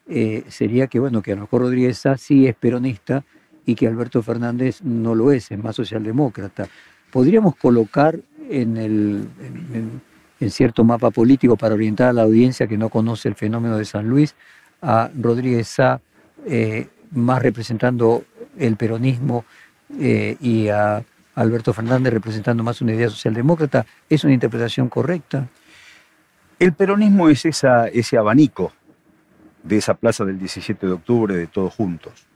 eh, 0.08 0.44
sería 0.48 0.86
que, 0.86 0.98
bueno, 0.98 1.22
que 1.22 1.32
a 1.32 1.34
lo 1.36 1.42
mejor 1.42 1.62
Rodríguez 1.62 1.98
Sá 1.98 2.16
sí 2.16 2.46
es 2.46 2.54
peronista 2.54 3.24
y 3.64 3.74
que 3.74 3.86
Alberto 3.86 4.22
Fernández 4.22 4.82
no 4.82 5.14
lo 5.14 5.32
es, 5.32 5.50
es 5.50 5.62
más 5.62 5.76
socialdemócrata. 5.76 6.68
¿Podríamos 7.10 7.56
colocar 7.56 8.18
en, 8.48 8.76
el, 8.76 9.28
en- 10.40 10.50
cierto 10.50 10.84
mapa 10.84 11.10
político 11.10 11.56
para 11.56 11.74
orientar 11.74 12.08
a 12.08 12.12
la 12.12 12.22
audiencia 12.22 12.66
que 12.66 12.76
no 12.76 12.88
conoce 12.90 13.28
el 13.28 13.34
fenómeno 13.34 13.78
de 13.78 13.84
San 13.84 14.06
Luis 14.06 14.34
a 14.82 15.10
Rodríguez 15.18 15.66
Sá 15.66 16.00
eh, 16.44 16.88
más 17.10 17.42
representando 17.42 18.24
el 18.58 18.76
peronismo 18.76 19.44
y 19.98 20.68
a 20.68 21.02
Alberto 21.36 21.72
Fernández 21.72 22.12
representando 22.12 22.64
más 22.64 22.80
una 22.80 22.94
idea 22.94 23.08
socialdemócrata? 23.08 23.86
¿Es 24.08 24.24
una 24.24 24.32
interpretación 24.32 24.88
correcta? 24.88 25.48
El 26.58 26.72
peronismo 26.72 27.28
es 27.28 27.44
esa, 27.44 27.88
ese 27.88 28.16
abanico 28.16 28.72
de 29.62 29.76
esa 29.76 29.94
plaza 29.94 30.24
del 30.24 30.38
17 30.38 30.86
de 30.86 30.92
octubre 30.92 31.36
de 31.36 31.46
todos 31.46 31.74
juntos. 31.74 32.26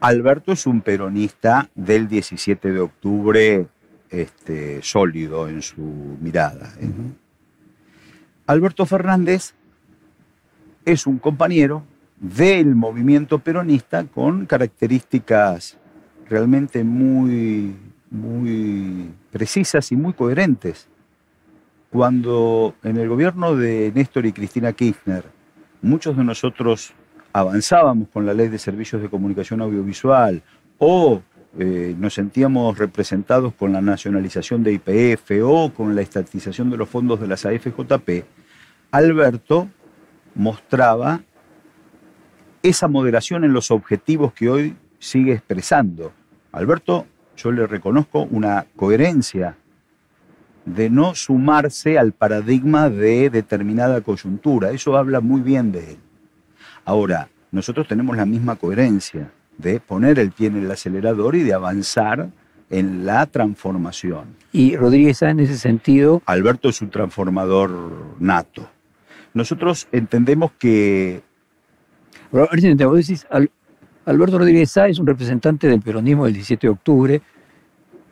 Alberto 0.00 0.52
es 0.52 0.66
un 0.66 0.80
peronista 0.80 1.70
del 1.74 2.08
17 2.08 2.72
de 2.72 2.80
octubre 2.80 3.66
este, 4.10 4.82
sólido 4.82 5.48
en 5.48 5.62
su 5.62 6.18
mirada. 6.20 6.72
Alberto 8.46 8.84
Fernández 8.84 9.54
es 10.84 11.06
un 11.06 11.18
compañero 11.18 11.84
del 12.18 12.74
movimiento 12.74 13.38
peronista 13.38 14.04
con 14.04 14.46
características 14.46 15.78
realmente 16.28 16.84
muy, 16.84 17.76
muy 18.14 19.10
precisas 19.30 19.90
y 19.92 19.96
muy 19.96 20.12
coherentes. 20.12 20.88
Cuando 21.90 22.74
en 22.82 22.96
el 22.96 23.08
gobierno 23.08 23.56
de 23.56 23.92
Néstor 23.94 24.26
y 24.26 24.32
Cristina 24.32 24.72
Kirchner 24.72 25.24
muchos 25.82 26.16
de 26.16 26.24
nosotros 26.24 26.92
avanzábamos 27.32 28.08
con 28.08 28.24
la 28.24 28.32
ley 28.32 28.48
de 28.48 28.58
servicios 28.58 29.02
de 29.02 29.10
comunicación 29.10 29.60
audiovisual 29.60 30.42
o 30.78 31.22
eh, 31.58 31.94
nos 31.98 32.14
sentíamos 32.14 32.78
representados 32.78 33.54
con 33.54 33.72
la 33.72 33.80
nacionalización 33.80 34.64
de 34.64 34.72
IPF 34.72 35.30
o 35.44 35.72
con 35.72 35.94
la 35.94 36.02
estatización 36.02 36.70
de 36.70 36.76
los 36.76 36.88
fondos 36.88 37.20
de 37.20 37.28
las 37.28 37.44
AFJP, 37.46 38.24
Alberto 38.90 39.68
mostraba 40.34 41.20
esa 42.62 42.88
moderación 42.88 43.44
en 43.44 43.52
los 43.52 43.70
objetivos 43.70 44.32
que 44.32 44.48
hoy 44.48 44.76
sigue 44.98 45.32
expresando. 45.32 46.12
Alberto, 46.50 47.06
yo 47.36 47.52
le 47.52 47.66
reconozco 47.66 48.22
una 48.30 48.66
coherencia 48.76 49.56
de 50.64 50.88
no 50.90 51.14
sumarse 51.14 51.98
al 51.98 52.12
paradigma 52.12 52.88
de 52.88 53.30
determinada 53.30 54.00
coyuntura. 54.00 54.70
Eso 54.70 54.96
habla 54.96 55.20
muy 55.20 55.40
bien 55.40 55.72
de 55.72 55.92
él. 55.92 55.98
Ahora, 56.84 57.28
nosotros 57.50 57.86
tenemos 57.86 58.16
la 58.16 58.26
misma 58.26 58.56
coherencia 58.56 59.30
de 59.58 59.80
poner 59.80 60.18
el 60.18 60.32
pie 60.32 60.48
en 60.48 60.56
el 60.56 60.70
acelerador 60.70 61.36
y 61.36 61.42
de 61.42 61.54
avanzar 61.54 62.30
en 62.70 63.06
la 63.06 63.26
transformación. 63.26 64.36
Y 64.52 64.76
Rodríguez 64.76 65.22
en 65.22 65.40
ese 65.40 65.58
sentido... 65.58 66.22
Alberto 66.26 66.68
es 66.68 66.80
un 66.82 66.90
transformador 66.90 68.16
nato. 68.18 68.68
Nosotros 69.32 69.86
entendemos 69.92 70.52
que... 70.58 71.22
Vos 72.32 72.48
decís, 72.50 73.26
Alberto 74.06 74.38
Rodríguez 74.38 74.70
Sá 74.70 74.88
es 74.88 74.98
un 74.98 75.06
representante 75.06 75.68
del 75.68 75.80
peronismo 75.80 76.24
del 76.24 76.34
17 76.34 76.66
de 76.66 76.70
octubre. 76.70 77.22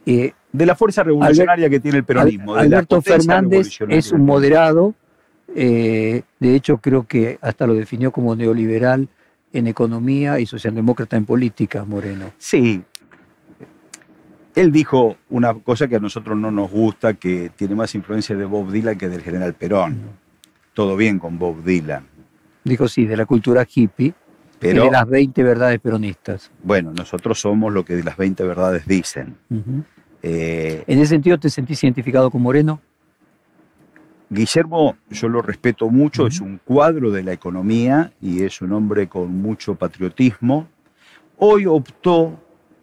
Eh, 0.05 0.33
de 0.53 0.67
la 0.67 0.75
fuerza 0.75 1.03
revolucionaria 1.03 1.71
que 1.71 1.81
tiene 1.81 1.99
el 1.99 2.05
peronismo. 2.05 2.55
Alberto 2.55 3.01
Fernández 3.01 3.79
es 3.89 4.13
un 4.13 4.27
moderado, 4.27 4.95
eh, 5.55 6.23
de 6.41 6.55
hecho 6.55 6.79
creo 6.79 7.07
que 7.07 7.39
hasta 7.41 7.67
lo 7.67 7.75
definió 7.75 8.11
como 8.11 8.35
neoliberal 8.35 9.09
en 9.53 9.67
economía 9.67 10.41
y 10.41 10.47
socialdemócrata 10.47 11.17
en 11.17 11.25
política, 11.25 11.85
Moreno. 11.85 12.33
Sí. 12.39 12.83
Él 14.55 14.71
dijo 14.73 15.17
una 15.31 15.55
cosa 15.55 15.89
que 15.89 15.97
a 15.97 16.01
nosotros 16.01 16.37
no 16.37 16.51
nos 16.51 16.71
gusta, 16.71 17.15
que 17.15 17.51
tiene 17.57 17.75
más 17.75 17.95
influencia 17.95 18.37
de 18.37 18.45
Bob 18.45 18.71
Dylan 18.71 18.99
que 18.99 19.09
del 19.09 19.23
general 19.23 19.55
Perón. 19.55 19.99
Todo 20.75 20.97
bien 20.97 21.19
con 21.19 21.39
Bob 21.39 21.63
Dylan. 21.65 22.07
Dijo 22.65 22.87
sí, 22.89 23.07
de 23.07 23.17
la 23.17 23.27
cultura 23.27 23.67
hippie, 23.73 24.15
pero, 24.63 24.85
de 24.85 24.91
las 24.91 25.09
20 25.09 25.43
verdades 25.43 25.81
peronistas. 25.81 26.51
Bueno, 26.63 26.93
nosotros 26.93 27.41
somos 27.41 27.73
lo 27.73 27.85
que 27.85 27.97
de 27.97 28.05
las 28.05 28.17
20 28.17 28.45
verdades 28.45 28.87
dicen. 28.87 29.37
Eh, 30.23 30.85
¿En 30.87 30.99
ese 30.99 31.09
sentido 31.09 31.39
te 31.39 31.51
sentís 31.51 31.83
identificado 31.83 32.31
con 32.31 32.41
Moreno? 32.43 32.81
Guillermo, 34.31 34.97
yo 35.11 35.29
lo 35.29 35.43
respeto 35.43 35.91
mucho, 35.91 36.27
es 36.27 36.41
un 36.41 36.59
cuadro 36.65 37.11
de 37.11 37.23
la 37.23 37.35
economía 37.35 38.13
y 38.21 38.45
es 38.45 38.63
un 38.63 38.73
hombre 38.73 39.07
con 39.07 39.31
mucho 39.31 39.75
patriotismo. 39.75 40.69
Hoy 41.37 41.67
optó 41.67 42.41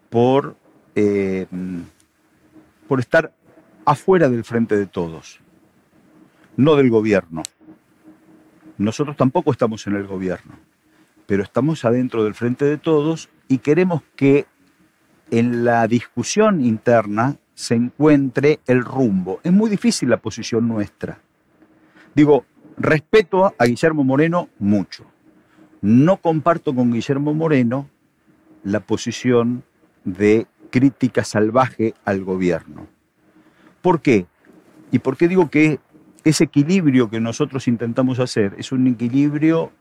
por, 0.09 0.55
eh, 0.93 1.47
por 2.87 2.99
estar 2.99 3.33
afuera 3.83 4.29
del 4.29 4.43
frente 4.43 4.77
de 4.77 4.85
todos, 4.85 5.39
no 6.55 6.75
del 6.75 6.91
gobierno. 6.91 7.41
Nosotros 8.77 9.17
tampoco 9.17 9.51
estamos 9.51 9.87
en 9.87 9.95
el 9.95 10.05
gobierno, 10.05 10.53
pero 11.29 11.43
estamos 11.43 11.85
adentro 11.85 12.23
del 12.23 12.33
frente 12.33 12.65
de 12.65 12.79
todos 12.79 13.29
y 13.47 13.59
queremos 13.59 14.01
que 14.15 14.47
en 15.29 15.63
la 15.63 15.87
discusión 15.87 16.65
interna 16.65 17.37
se 17.53 17.75
encuentre 17.75 18.61
el 18.65 18.83
rumbo. 18.83 19.39
Es 19.43 19.53
muy 19.53 19.69
difícil 19.69 20.09
la 20.09 20.17
posición 20.17 20.67
nuestra 20.67 21.19
Digo, 22.15 22.45
respeto 22.77 23.53
a 23.55 23.65
Guillermo 23.65 24.03
Moreno 24.03 24.49
mucho. 24.57 25.05
No 25.81 26.17
comparto 26.17 26.73
con 26.73 26.91
Guillermo 26.91 27.35
Moreno 27.35 27.87
la 28.63 28.79
posición 28.79 29.63
de 30.05 30.47
crítica 30.71 31.23
salvaje 31.23 31.93
al 32.05 32.23
gobierno. 32.23 32.87
¿Por 33.83 34.01
qué? 34.01 34.25
¿Y 34.91 34.97
por 34.97 35.15
qué 35.15 35.27
digo 35.27 35.51
que 35.51 35.79
ese 36.23 36.45
equilibrio 36.45 37.11
que 37.11 37.19
nosotros 37.19 37.67
intentamos 37.67 38.17
hacer 38.17 38.55
es 38.57 38.71
un 38.71 38.87
equilibrio 38.87 39.71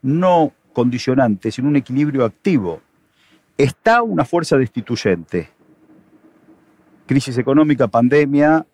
no 0.00 0.52
condicionante, 0.74 1.50
sino 1.50 1.68
un 1.68 1.76
equilibrio 1.76 2.26
activo? 2.26 2.82
Está 3.56 4.02
una 4.02 4.26
fuerza 4.26 4.58
destituyente. 4.58 5.48
Crisis 7.06 7.38
económica, 7.38 7.88
pandemia, 7.88 8.66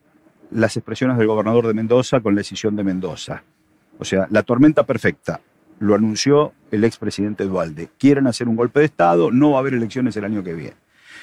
las 0.51 0.77
expresiones 0.77 1.17
del 1.19 1.29
gobernador 1.29 1.69
de 1.69 1.75
Mendoza 1.75 2.21
con 2.21 2.35
la 2.35 2.41
decisión 2.41 2.75
de 2.75 2.83
Mendoza. 2.83 3.45
O 3.99 4.05
sea, 4.05 4.27
la 4.31 4.43
tormenta 4.43 4.85
perfecta, 4.85 5.41
lo 5.79 5.95
anunció 5.95 6.53
el 6.71 6.85
expresidente 6.85 7.45
Dualde. 7.45 7.89
Quieren 7.99 8.27
hacer 8.27 8.49
un 8.49 8.57
golpe 8.57 8.81
de 8.81 8.87
Estado, 8.87 9.31
no 9.31 9.53
va 9.53 9.59
a 9.59 9.61
haber 9.61 9.75
elecciones 9.75 10.17
el 10.17 10.25
año 10.25 10.43
que 10.43 10.55
viene. 10.55 10.77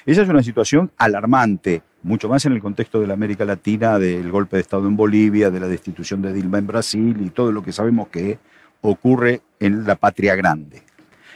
Esa 0.06 0.22
es 0.22 0.30
una 0.30 0.44
situación 0.44 0.92
alarmante, 0.98 1.82
mucho 2.04 2.30
más 2.30 2.46
en 2.46 2.54
el 2.54 2.62
contexto 2.62 3.00
de 3.00 3.08
la 3.08 3.14
América 3.14 3.46
Latina, 3.46 4.00
del 4.00 4.32
golpe 4.32 4.58
de 4.58 4.62
Estado 4.62 4.88
en 4.88 4.96
Bolivia, 4.96 5.52
de 5.52 5.60
la 5.60 5.68
destitución 5.68 6.22
de 6.22 6.34
Dilma 6.34 6.60
en 6.60 6.68
Brasil 6.68 7.18
y 7.22 7.30
todo 7.30 7.52
lo 7.52 7.64
que 7.64 7.72
sabemos 7.72 8.08
que 8.08 8.40
ocurre 8.82 9.42
en 9.60 9.86
la 9.86 9.96
patria 9.96 10.36
grande. 10.36 10.84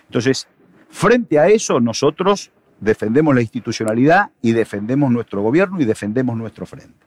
Entonces, 0.08 0.48
frente 0.90 1.40
a 1.40 1.48
eso, 1.48 1.80
nosotros 1.80 2.52
defendemos 2.80 3.34
la 3.34 3.42
institucionalidad 3.42 4.32
y 4.42 4.52
defendemos 4.52 5.12
nuestro 5.12 5.42
gobierno 5.42 5.80
y 5.80 5.86
defendemos 5.86 6.38
nuestro 6.38 6.66
frente. 6.66 7.06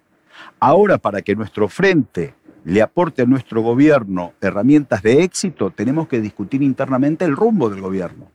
Ahora, 0.60 0.98
para 0.98 1.22
que 1.22 1.36
nuestro 1.36 1.68
frente 1.68 2.34
le 2.64 2.80
aporte 2.80 3.22
a 3.22 3.26
nuestro 3.26 3.60
gobierno 3.60 4.32
herramientas 4.40 5.02
de 5.02 5.22
éxito, 5.22 5.70
tenemos 5.70 6.08
que 6.08 6.20
discutir 6.20 6.62
internamente 6.62 7.24
el 7.24 7.36
rumbo 7.36 7.68
del 7.68 7.80
gobierno. 7.80 8.30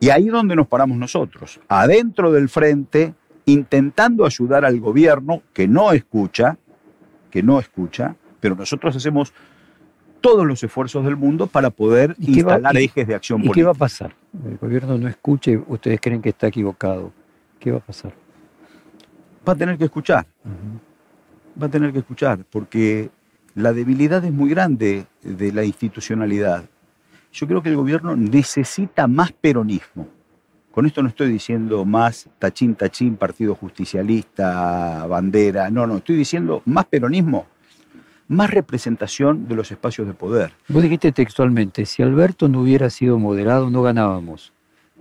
Y 0.00 0.10
ahí 0.10 0.26
es 0.26 0.32
donde 0.32 0.56
nos 0.56 0.66
paramos 0.68 0.96
nosotros, 0.96 1.60
adentro 1.68 2.32
del 2.32 2.48
frente, 2.48 3.14
intentando 3.46 4.24
ayudar 4.24 4.64
al 4.64 4.78
gobierno 4.80 5.42
que 5.52 5.66
no 5.66 5.92
escucha, 5.92 6.58
que 7.30 7.42
no 7.42 7.58
escucha, 7.58 8.16
pero 8.40 8.54
nosotros 8.54 8.94
hacemos 8.94 9.32
todos 10.20 10.46
los 10.46 10.62
esfuerzos 10.62 11.04
del 11.04 11.16
mundo 11.16 11.46
para 11.46 11.70
poder 11.70 12.14
instalar 12.18 12.76
ejes 12.76 13.06
de 13.06 13.14
acción 13.14 13.40
política. 13.40 13.58
¿Y 13.58 13.60
qué 13.60 13.64
va 13.64 13.72
a 13.72 13.74
pasar? 13.74 14.14
El 14.44 14.58
gobierno 14.58 14.98
no 14.98 15.08
escucha 15.08 15.50
y 15.50 15.56
ustedes 15.56 16.00
creen 16.00 16.22
que 16.22 16.30
está 16.30 16.48
equivocado. 16.48 17.12
¿Qué 17.58 17.70
va 17.70 17.78
a 17.78 17.80
pasar? 17.80 18.12
va 19.48 19.54
a 19.54 19.56
tener 19.56 19.78
que 19.78 19.84
escuchar. 19.84 20.26
Va 21.60 21.66
a 21.66 21.70
tener 21.70 21.92
que 21.92 22.00
escuchar, 22.00 22.44
porque 22.50 23.10
la 23.54 23.72
debilidad 23.72 24.24
es 24.24 24.32
muy 24.32 24.50
grande 24.50 25.06
de 25.22 25.52
la 25.52 25.64
institucionalidad. 25.64 26.64
Yo 27.32 27.46
creo 27.46 27.62
que 27.62 27.70
el 27.70 27.76
gobierno 27.76 28.14
necesita 28.16 29.06
más 29.06 29.32
peronismo. 29.32 30.08
Con 30.70 30.86
esto 30.86 31.02
no 31.02 31.08
estoy 31.08 31.30
diciendo 31.32 31.84
más 31.84 32.28
tachín, 32.38 32.74
tachín, 32.74 33.16
partido 33.16 33.54
justicialista, 33.54 35.06
bandera. 35.06 35.70
No, 35.70 35.86
no, 35.86 35.96
estoy 35.96 36.16
diciendo 36.16 36.62
más 36.66 36.84
peronismo, 36.84 37.46
más 38.28 38.50
representación 38.50 39.48
de 39.48 39.54
los 39.54 39.72
espacios 39.72 40.06
de 40.06 40.14
poder. 40.14 40.52
Vos 40.68 40.82
dijiste 40.82 41.12
textualmente, 41.12 41.86
si 41.86 42.02
Alberto 42.02 42.48
no 42.48 42.60
hubiera 42.60 42.90
sido 42.90 43.18
moderado, 43.18 43.70
no 43.70 43.82
ganábamos. 43.82 44.52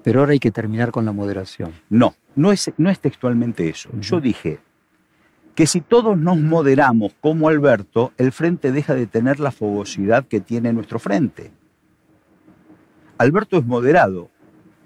Pero 0.04 0.22
ahora 0.22 0.32
hay 0.32 0.40
que 0.40 0.52
terminar 0.52 0.92
con 0.92 1.06
la 1.06 1.12
moderación. 1.12 1.74
No, 1.90 2.16
no 2.36 2.54
es, 2.54 2.72
no 2.78 2.90
es 2.90 3.00
textualmente 3.00 3.68
eso. 3.68 3.90
Yo 4.00 4.22
dije 4.22 4.60
que 5.54 5.68
si 5.68 5.82
todos 5.82 6.18
nos 6.18 6.38
moderamos 6.38 7.14
como 7.20 7.50
Alberto, 7.50 8.14
el 8.18 8.32
frente 8.32 8.72
deja 8.72 8.94
de 8.94 9.08
tener 9.08 9.40
la 9.40 9.52
fogosidad 9.52 10.26
que 10.26 10.40
tiene 10.40 10.72
nuestro 10.72 11.00
frente. 11.00 11.52
Alberto 13.18 13.58
es 13.58 13.66
moderado 13.66 14.30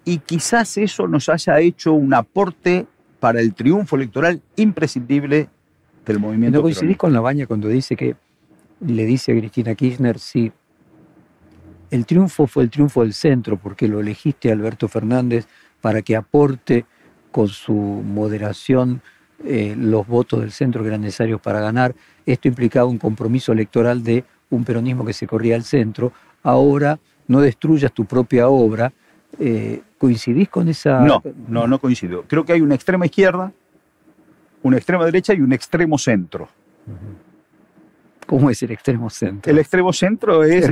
y 0.06 0.20
quizás 0.20 0.78
eso 0.78 1.08
nos 1.08 1.30
haya 1.30 1.60
hecho 1.60 1.94
un 1.94 2.14
aporte 2.14 2.88
para 3.20 3.42
el 3.42 3.54
triunfo 3.54 3.98
electoral 3.98 4.42
imprescindible 4.56 5.50
del 6.06 6.20
movimiento. 6.20 6.58
¿No 6.58 6.64
coincidís 6.64 6.98
con 6.98 7.14
la 7.14 7.20
baña 7.20 7.46
cuando 7.46 7.68
dice 7.68 7.96
que 7.96 8.16
le 8.86 9.06
dice 9.06 9.32
a 9.32 9.36
Cristina 9.36 9.76
Kirchner 9.76 10.20
si 10.20 10.52
el 11.92 12.06
triunfo 12.06 12.48
fue 12.48 12.64
el 12.64 12.70
triunfo 12.70 13.02
del 13.02 13.14
centro 13.14 13.58
porque 13.58 13.88
lo 13.88 14.00
elegiste 14.00 14.50
a 14.50 14.54
Alberto 14.54 14.88
Fernández 14.88 15.48
para 15.82 16.02
que 16.02 16.16
aporte 16.16 16.86
con 17.32 17.48
su 17.48 17.74
moderación 17.74 19.02
eh, 19.44 19.76
los 19.78 20.08
votos 20.08 20.42
del 20.42 20.52
centro 20.52 20.82
que 20.84 20.90
eran 20.90 21.02
necesarios 21.02 21.42
para 21.42 21.60
ganar. 21.60 21.96
Esto 22.26 22.48
implicaba 22.48 22.86
un 22.86 22.98
compromiso 22.98 23.52
electoral 23.52 24.04
de 24.04 24.24
un 24.50 24.64
peronismo 24.64 25.04
que 25.06 25.14
se 25.14 25.28
corría 25.28 25.56
al 25.56 25.64
centro. 25.64 26.12
Ahora 26.44 27.00
no 27.28 27.42
destruyas 27.42 27.92
tu 27.92 28.06
propia 28.06 28.50
obra. 28.50 28.94
Eh, 29.40 29.82
¿Coincidís 29.98 30.50
con 30.50 30.68
esa...? 30.68 31.02
No, 31.02 31.24
no, 31.48 31.68
no 31.68 31.80
coincido. 31.80 32.26
Creo 32.28 32.46
que 32.46 32.54
hay 32.54 32.62
una 32.62 32.76
extrema 32.76 33.06
izquierda, 33.06 33.52
una 34.62 34.78
extrema 34.78 35.06
derecha 35.06 35.34
y 35.34 35.42
un 35.42 35.54
extremo 35.54 35.98
centro. 35.98 36.50
¿Cómo 38.32 38.50
es 38.50 38.64
el 38.64 38.72
extremo 38.72 39.10
centro? 39.10 39.52
El 39.52 39.60
extremo 39.60 39.92
centro 39.92 40.44
es, 40.44 40.64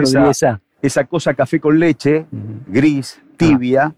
esa 0.82 1.03
cosa 1.03 1.34
café 1.34 1.60
con 1.60 1.78
leche, 1.78 2.26
gris, 2.68 3.20
tibia, 3.36 3.93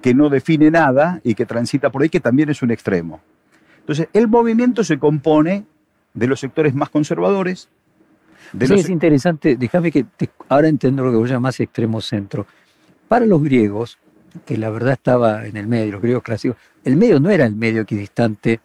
que 0.00 0.14
no 0.14 0.28
define 0.28 0.70
nada 0.70 1.20
y 1.24 1.34
que 1.34 1.44
transita 1.44 1.90
por 1.90 2.02
ahí, 2.02 2.08
que 2.08 2.20
también 2.20 2.48
es 2.50 2.62
un 2.62 2.70
extremo. 2.70 3.20
Entonces, 3.80 4.06
el 4.12 4.28
movimiento 4.28 4.84
se 4.84 4.96
compone 4.98 5.64
de 6.14 6.26
los 6.28 6.38
sectores 6.38 6.72
más 6.72 6.88
conservadores, 6.90 7.68
de 8.52 8.66
Sí, 8.68 8.72
los 8.74 8.80
es 8.82 8.90
interesante, 8.90 9.56
déjame 9.56 9.90
que 9.90 10.04
te- 10.04 10.30
ahora 10.48 10.68
entiendo 10.68 11.02
lo 11.04 11.10
que 11.10 11.16
vos 11.16 11.28
llamás 11.28 11.58
extremo 11.58 12.00
centro. 12.00 12.46
Para 13.08 13.26
los 13.26 13.42
griegos, 13.42 13.98
que 14.46 14.56
la 14.56 14.70
verdad 14.70 14.92
estaba 14.92 15.46
en 15.46 15.56
el 15.56 15.66
medio, 15.66 15.92
los 15.92 16.02
griegos 16.02 16.22
clásicos, 16.22 16.56
el 16.84 16.94
medio 16.96 17.18
no 17.18 17.28
era 17.30 17.44
el 17.44 17.56
medio 17.56 17.82
equidistante 17.82 18.60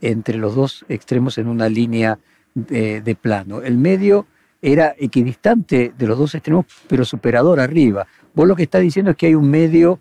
entre 0.00 0.38
los 0.38 0.54
dos 0.54 0.86
extremos 0.88 1.36
en 1.36 1.48
una 1.48 1.68
línea 1.68 2.18
de, 2.66 3.00
de 3.00 3.14
plano. 3.14 3.62
El 3.62 3.78
medio 3.78 4.26
era 4.60 4.94
equidistante 4.98 5.92
de 5.96 6.06
los 6.06 6.18
dos 6.18 6.34
extremos, 6.34 6.66
pero 6.88 7.04
superador 7.04 7.60
arriba. 7.60 8.06
Vos 8.34 8.46
lo 8.48 8.56
que 8.56 8.64
estás 8.64 8.82
diciendo 8.82 9.12
es 9.12 9.16
que 9.16 9.26
hay 9.26 9.34
un 9.34 9.50
medio 9.50 10.00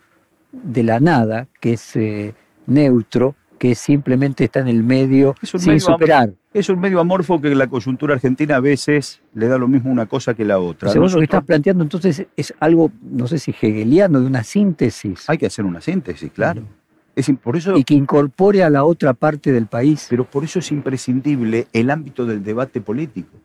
de 0.51 0.83
la 0.83 0.99
nada, 0.99 1.47
que 1.59 1.73
es 1.73 1.95
eh, 1.95 2.33
neutro, 2.65 3.35
que 3.57 3.75
simplemente 3.75 4.43
está 4.43 4.59
en 4.59 4.67
el 4.67 4.83
medio 4.83 5.35
sin 5.41 5.59
medio 5.65 5.79
superar. 5.79 6.33
Es 6.53 6.69
un 6.69 6.79
medio 6.79 6.99
amorfo 6.99 7.41
que 7.41 7.53
la 7.53 7.67
coyuntura 7.67 8.15
argentina 8.15 8.55
a 8.55 8.59
veces 8.59 9.21
le 9.33 9.47
da 9.47 9.57
lo 9.57 9.67
mismo 9.67 9.91
una 9.91 10.05
cosa 10.05 10.33
que 10.33 10.45
la 10.45 10.59
otra. 10.59 10.89
Según 10.91 11.11
lo 11.11 11.17
que 11.17 11.23
estás 11.23 11.43
planteando, 11.43 11.83
entonces 11.83 12.25
es 12.35 12.53
algo, 12.59 12.91
no 13.01 13.27
sé 13.27 13.39
si 13.39 13.51
hegeliano, 13.51 14.19
de 14.21 14.27
una 14.27 14.43
síntesis. 14.43 15.29
Hay 15.29 15.37
que 15.37 15.47
hacer 15.47 15.65
una 15.65 15.81
síntesis, 15.81 16.31
claro. 16.31 16.63
Es, 17.17 17.27
im- 17.29 17.37
por 17.37 17.57
eso, 17.57 17.75
Y 17.77 17.83
que 17.83 17.95
incorpore 17.95 18.63
a 18.63 18.69
la 18.69 18.83
otra 18.85 19.13
parte 19.13 19.51
del 19.51 19.65
país. 19.65 20.05
pero 20.09 20.23
por 20.23 20.43
eso 20.43 20.59
es 20.59 20.71
imprescindible 20.71 21.67
el 21.73 21.89
ámbito 21.89 22.25
del 22.25 22.43
debate 22.43 22.79
político. 22.79 23.35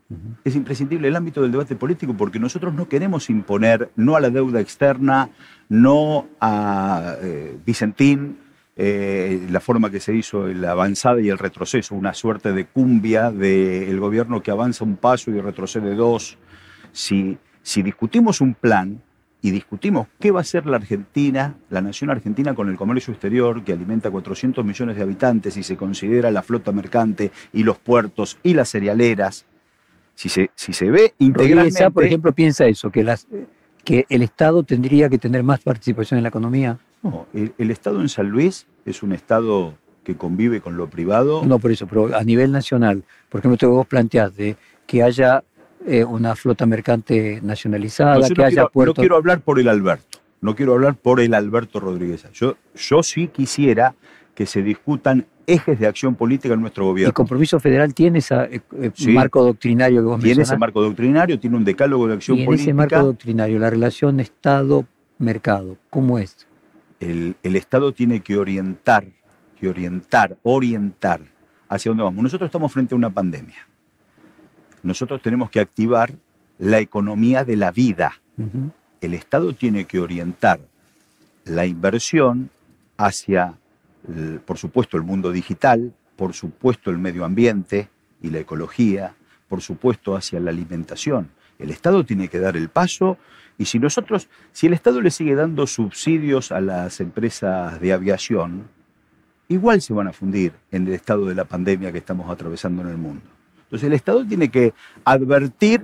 Es 0.45 0.55
imprescindible 0.55 1.07
el 1.07 1.15
ámbito 1.15 1.41
del 1.41 1.51
debate 1.51 1.75
político 1.75 2.13
porque 2.15 2.39
nosotros 2.39 2.73
no 2.73 2.87
queremos 2.87 3.29
imponer 3.29 3.89
no 3.95 4.15
a 4.15 4.19
la 4.21 4.29
deuda 4.29 4.59
externa, 4.61 5.29
no 5.69 6.27
a 6.39 7.15
eh, 7.21 7.57
Vicentín, 7.65 8.37
eh, 8.75 9.45
la 9.51 9.59
forma 9.59 9.89
que 9.89 9.99
se 9.99 10.15
hizo 10.15 10.47
la 10.47 10.71
avanzada 10.71 11.19
y 11.21 11.29
el 11.29 11.37
retroceso, 11.37 11.95
una 11.95 12.13
suerte 12.13 12.53
de 12.53 12.65
cumbia 12.65 13.31
del 13.31 13.99
gobierno 13.99 14.41
que 14.41 14.51
avanza 14.51 14.83
un 14.83 14.97
paso 14.97 15.31
y 15.31 15.39
retrocede 15.41 15.95
dos. 15.95 16.37
Si, 16.91 17.37
si 17.63 17.81
discutimos 17.81 18.39
un 18.41 18.53
plan 18.53 19.01
y 19.43 19.51
discutimos 19.51 20.07
qué 20.21 20.31
va 20.31 20.39
a 20.39 20.41
hacer 20.41 20.65
la 20.65 20.77
Argentina, 20.77 21.55
la 21.69 21.81
nación 21.81 22.09
argentina 22.09 22.55
con 22.55 22.69
el 22.69 22.77
comercio 22.77 23.11
exterior 23.11 23.61
que 23.63 23.73
alimenta 23.73 24.09
400 24.09 24.63
millones 24.63 24.95
de 24.95 25.03
habitantes 25.03 25.57
y 25.57 25.63
se 25.63 25.75
considera 25.75 26.31
la 26.31 26.41
flota 26.41 26.71
mercante 26.71 27.29
y 27.51 27.63
los 27.63 27.77
puertos 27.77 28.37
y 28.41 28.53
las 28.53 28.69
cerealeras, 28.69 29.45
si 30.15 30.29
se, 30.29 30.49
si 30.55 30.71
se 30.71 30.89
ve 30.89 31.13
integralmente... 31.19 31.77
Sá, 31.77 31.89
por 31.89 32.05
ejemplo, 32.05 32.31
piensa 32.31 32.65
eso, 32.67 32.89
que, 32.89 33.03
las, 33.03 33.27
que 33.83 34.05
el 34.07 34.21
Estado 34.21 34.63
tendría 34.63 35.09
que 35.09 35.17
tener 35.17 35.43
más 35.43 35.59
participación 35.59 36.19
en 36.19 36.23
la 36.23 36.29
economía. 36.29 36.79
No, 37.01 37.27
el, 37.33 37.53
el 37.57 37.69
Estado 37.69 37.99
en 37.99 38.07
San 38.07 38.29
Luis 38.29 38.65
es 38.85 39.03
un 39.03 39.11
Estado 39.11 39.73
que 40.05 40.15
convive 40.15 40.61
con 40.61 40.77
lo 40.77 40.89
privado. 40.89 41.43
No 41.45 41.59
por 41.59 41.71
eso, 41.71 41.85
pero 41.85 42.15
a 42.15 42.23
nivel 42.23 42.53
nacional, 42.53 43.03
por 43.27 43.39
ejemplo, 43.39 43.55
lo 43.55 43.57
que 43.57 43.65
vos 43.65 43.87
planteás 43.87 44.33
de 44.37 44.55
que 44.87 45.03
haya 45.03 45.43
eh, 45.85 46.03
una 46.03 46.35
flota 46.35 46.65
mercante 46.65 47.39
nacionalizada, 47.43 48.17
No, 48.19 48.27
que 48.27 48.33
no 48.35 48.43
haya 48.45 48.67
quiero, 48.71 48.85
no 48.87 48.93
quiero 48.93 49.15
hablar 49.15 49.41
por 49.41 49.59
el 49.59 49.67
Alberto, 49.67 50.19
no 50.41 50.55
quiero 50.55 50.73
hablar 50.73 50.95
por 50.95 51.19
el 51.19 51.33
Alberto 51.33 51.79
Rodríguez. 51.79 52.25
Yo, 52.33 52.55
yo 52.75 53.03
sí 53.03 53.27
quisiera 53.27 53.93
que 54.35 54.45
se 54.45 54.61
discutan 54.63 55.25
ejes 55.45 55.77
de 55.79 55.87
acción 55.87 56.15
política 56.15 56.53
en 56.53 56.61
nuestro 56.61 56.83
El 56.85 56.89
gobierno. 56.89 57.13
compromiso 57.13 57.59
federal 57.59 57.93
tiene 57.93 58.19
ese 58.19 58.61
Sí. 58.95 59.11
marco 59.11 59.43
doctrinario 59.43 59.99
que 60.01 60.05
vos 60.07 60.21
Tiene 60.21 60.43
ese 60.43 60.57
marco 60.57 60.81
doctrinario, 60.81 61.37
tiene 61.39 61.57
un 61.57 61.65
decálogo 61.65 62.07
de 62.07 62.13
acción 62.15 62.37
y 62.37 62.41
en 62.41 62.45
política. 62.45 62.63
ese 62.69 62.73
marco 62.73 63.03
doctrinario, 63.03 63.59
la 63.59 63.69
relación 63.69 64.19
Estado-mercado, 64.21 65.77
¿cómo 65.89 66.17
es? 66.19 66.47
el, 66.99 67.35
el 67.43 67.55
Estado 67.57 67.91
tiene 67.91 68.21
que 68.21 68.37
orientar, 68.37 69.03
que 69.59 69.67
orientar, 69.67 70.37
orientar 70.43 71.19
hacia 71.67 71.89
dónde 71.89 72.03
vamos. 72.03 72.23
Nosotros 72.23 72.47
estamos 72.47 72.71
frente 72.71 72.95
a 72.95 72.97
una 72.97 73.09
pandemia. 73.09 73.67
Nosotros 74.83 75.21
tenemos 75.21 75.49
que 75.49 75.59
activar 75.59 76.13
la 76.59 76.79
economía 76.79 77.43
de 77.43 77.55
la 77.55 77.71
vida. 77.71 78.13
El 79.01 79.13
Estado 79.13 79.53
tiene 79.53 79.85
que 79.85 79.99
orientar 79.99 80.59
la 81.45 81.65
inversión 81.65 82.49
hacia, 82.97 83.55
el- 84.07 84.39
por 84.39 84.57
supuesto, 84.57 84.97
el 84.97 85.03
mundo 85.03 85.31
digital, 85.31 85.93
por 86.15 86.33
supuesto, 86.33 86.91
el 86.91 86.97
medio 86.99 87.25
ambiente 87.25 87.89
y 88.21 88.29
la 88.29 88.39
ecología, 88.39 89.13
por 89.49 89.61
supuesto, 89.61 90.15
hacia 90.15 90.39
la 90.39 90.51
alimentación. 90.51 91.29
El 91.59 91.69
Estado 91.69 92.05
tiene 92.05 92.27
que 92.27 92.39
dar 92.39 92.55
el 92.57 92.69
paso 92.69 93.17
y 93.57 93.65
si 93.65 93.79
nosotros, 93.79 94.27
si 94.51 94.67
el 94.67 94.73
Estado 94.73 95.01
le 95.01 95.11
sigue 95.11 95.35
dando 95.35 95.67
subsidios 95.67 96.51
a 96.51 96.61
las 96.61 96.99
empresas 96.99 97.79
de 97.79 97.93
aviación, 97.93 98.67
igual 99.47 99.81
se 99.81 99.93
van 99.93 100.07
a 100.07 100.13
fundir 100.13 100.53
en 100.71 100.87
el 100.87 100.93
estado 100.93 101.25
de 101.25 101.35
la 101.35 101.45
pandemia 101.45 101.91
que 101.91 101.99
estamos 101.99 102.29
atravesando 102.29 102.81
en 102.81 102.89
el 102.89 102.97
mundo. 102.97 103.23
Entonces 103.73 103.87
el 103.87 103.93
Estado 103.93 104.23
tiene 104.23 104.49
que 104.49 104.71
advertir 105.03 105.81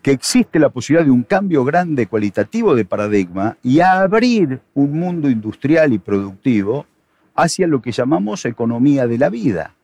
que 0.00 0.12
existe 0.12 0.58
la 0.58 0.70
posibilidad 0.70 1.04
de 1.04 1.10
un 1.10 1.24
cambio 1.24 1.62
grande 1.62 2.06
cualitativo 2.06 2.74
de 2.74 2.86
paradigma 2.86 3.58
y 3.62 3.80
abrir 3.80 4.60
un 4.72 4.98
mundo 4.98 5.28
industrial 5.28 5.92
y 5.92 5.98
productivo 5.98 6.86
hacia 7.34 7.66
lo 7.66 7.82
que 7.82 7.92
llamamos 7.92 8.46
economía 8.46 9.06
de 9.06 9.18
la 9.18 9.28
vida. 9.28 9.74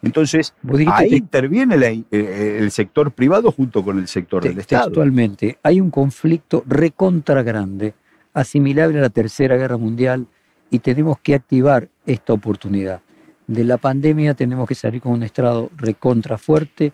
Entonces, 0.00 0.54
ahí 0.90 1.10
te- 1.10 1.16
interviene 1.16 1.76
la- 1.76 1.90
eh, 1.90 2.58
el 2.60 2.70
sector 2.70 3.10
privado 3.12 3.52
junto 3.52 3.84
con 3.84 3.98
el 3.98 4.08
sector 4.08 4.42
te- 4.42 4.48
del 4.48 4.60
Estado. 4.60 4.86
textualmente, 4.86 5.58
hay 5.62 5.82
un 5.82 5.90
conflicto 5.90 6.64
recontra 6.66 7.42
grande, 7.42 7.92
asimilable 8.32 9.00
a 9.00 9.02
la 9.02 9.10
Tercera 9.10 9.58
Guerra 9.58 9.76
Mundial, 9.76 10.26
y 10.70 10.78
tenemos 10.78 11.18
que 11.20 11.34
activar 11.34 11.88
esta 12.06 12.32
oportunidad. 12.32 13.02
De 13.46 13.62
la 13.62 13.76
pandemia 13.76 14.34
tenemos 14.34 14.68
que 14.68 14.74
salir 14.74 15.00
con 15.00 15.12
un 15.12 15.22
estrado 15.22 15.70
recontra 15.76 16.36
fuerte, 16.36 16.92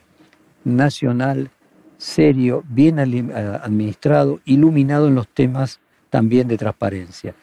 nacional, 0.64 1.50
serio, 1.96 2.62
bien 2.68 2.98
administrado, 2.98 4.40
iluminado 4.44 5.08
en 5.08 5.14
los 5.14 5.28
temas 5.28 5.80
también 6.10 6.48
de 6.48 6.58
transparencia. 6.58 7.34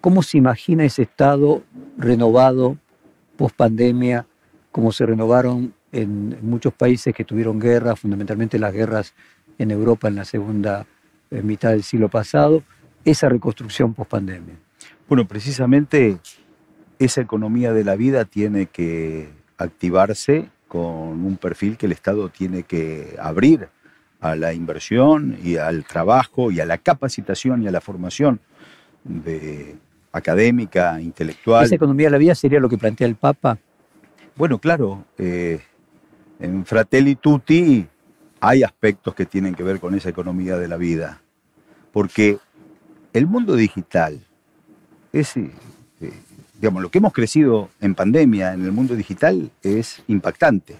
¿Cómo 0.00 0.22
se 0.22 0.38
imagina 0.38 0.84
ese 0.84 1.02
estado 1.02 1.62
renovado 1.96 2.76
post 3.36 3.54
pandemia, 3.54 4.26
como 4.72 4.90
se 4.90 5.06
renovaron 5.06 5.74
en 5.92 6.38
muchos 6.42 6.72
países 6.72 7.14
que 7.14 7.24
tuvieron 7.24 7.60
guerras, 7.60 8.00
fundamentalmente 8.00 8.58
las 8.58 8.72
guerras 8.72 9.14
en 9.58 9.70
Europa 9.70 10.08
en 10.08 10.16
la 10.16 10.24
segunda 10.24 10.86
eh, 11.30 11.42
mitad 11.42 11.70
del 11.70 11.82
siglo 11.82 12.08
pasado, 12.08 12.62
esa 13.04 13.28
reconstrucción 13.28 13.94
post 13.94 14.10
pandemia? 14.10 14.56
Bueno, 15.08 15.28
precisamente 15.28 16.18
esa 17.00 17.22
economía 17.22 17.72
de 17.72 17.82
la 17.82 17.96
vida 17.96 18.26
tiene 18.26 18.66
que 18.66 19.30
activarse 19.56 20.48
con 20.68 21.24
un 21.24 21.36
perfil 21.36 21.76
que 21.76 21.86
el 21.86 21.92
Estado 21.92 22.28
tiene 22.28 22.62
que 22.62 23.16
abrir 23.18 23.68
a 24.20 24.36
la 24.36 24.52
inversión 24.52 25.38
y 25.42 25.56
al 25.56 25.84
trabajo 25.84 26.50
y 26.50 26.60
a 26.60 26.66
la 26.66 26.78
capacitación 26.78 27.62
y 27.62 27.68
a 27.68 27.70
la 27.70 27.80
formación 27.80 28.38
de 29.02 29.76
académica, 30.12 31.00
intelectual. 31.00 31.64
Esa 31.64 31.74
economía 31.74 32.08
de 32.08 32.10
la 32.12 32.18
vida 32.18 32.34
sería 32.34 32.60
lo 32.60 32.68
que 32.68 32.76
plantea 32.76 33.06
el 33.06 33.16
Papa. 33.16 33.58
Bueno, 34.36 34.58
claro, 34.58 35.06
eh, 35.16 35.60
en 36.38 36.66
Fratelli 36.66 37.16
Tutti 37.16 37.86
hay 38.40 38.62
aspectos 38.62 39.14
que 39.14 39.24
tienen 39.24 39.54
que 39.54 39.62
ver 39.62 39.80
con 39.80 39.94
esa 39.94 40.10
economía 40.10 40.58
de 40.58 40.68
la 40.68 40.76
vida, 40.76 41.22
porque 41.92 42.38
el 43.14 43.26
mundo 43.26 43.56
digital 43.56 44.20
es, 45.12 45.36
eh, 45.36 45.50
digamos, 46.60 46.82
lo 46.82 46.90
que 46.90 46.98
hemos 46.98 47.14
crecido 47.14 47.70
en 47.80 47.94
pandemia 47.94 48.52
en 48.52 48.62
el 48.64 48.72
mundo 48.72 48.94
digital 48.94 49.50
es 49.62 50.02
impactante. 50.08 50.76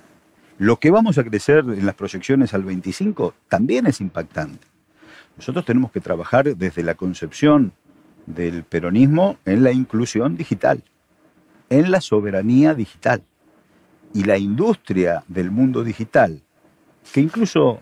Lo 0.59 0.78
que 0.78 0.91
vamos 0.91 1.16
a 1.16 1.24
crecer 1.24 1.64
en 1.66 1.87
las 1.87 1.95
proyecciones 1.95 2.53
al 2.53 2.64
25 2.64 3.33
también 3.49 3.87
es 3.87 4.03
impactante. 4.03 4.66
Nosotros 5.39 5.64
tenemos 5.64 5.91
que 5.91 6.03
trabajar 6.03 6.55
desde 6.55 6.83
la 6.83 6.97
concepción 6.97 7.72
del 8.26 8.62
peronismo 8.62 9.39
en 9.47 9.64
la 9.64 9.72
inclusión 9.72 10.37
digital, 10.37 10.85
en 11.70 11.91
la 11.91 12.03
soberanía 12.03 12.74
digital 12.74 13.22
y 14.12 14.24
la 14.24 14.37
industria 14.37 15.24
del 15.28 15.51
mundo 15.51 15.83
digital, 15.83 16.43
que 17.11 17.22
incluso 17.22 17.81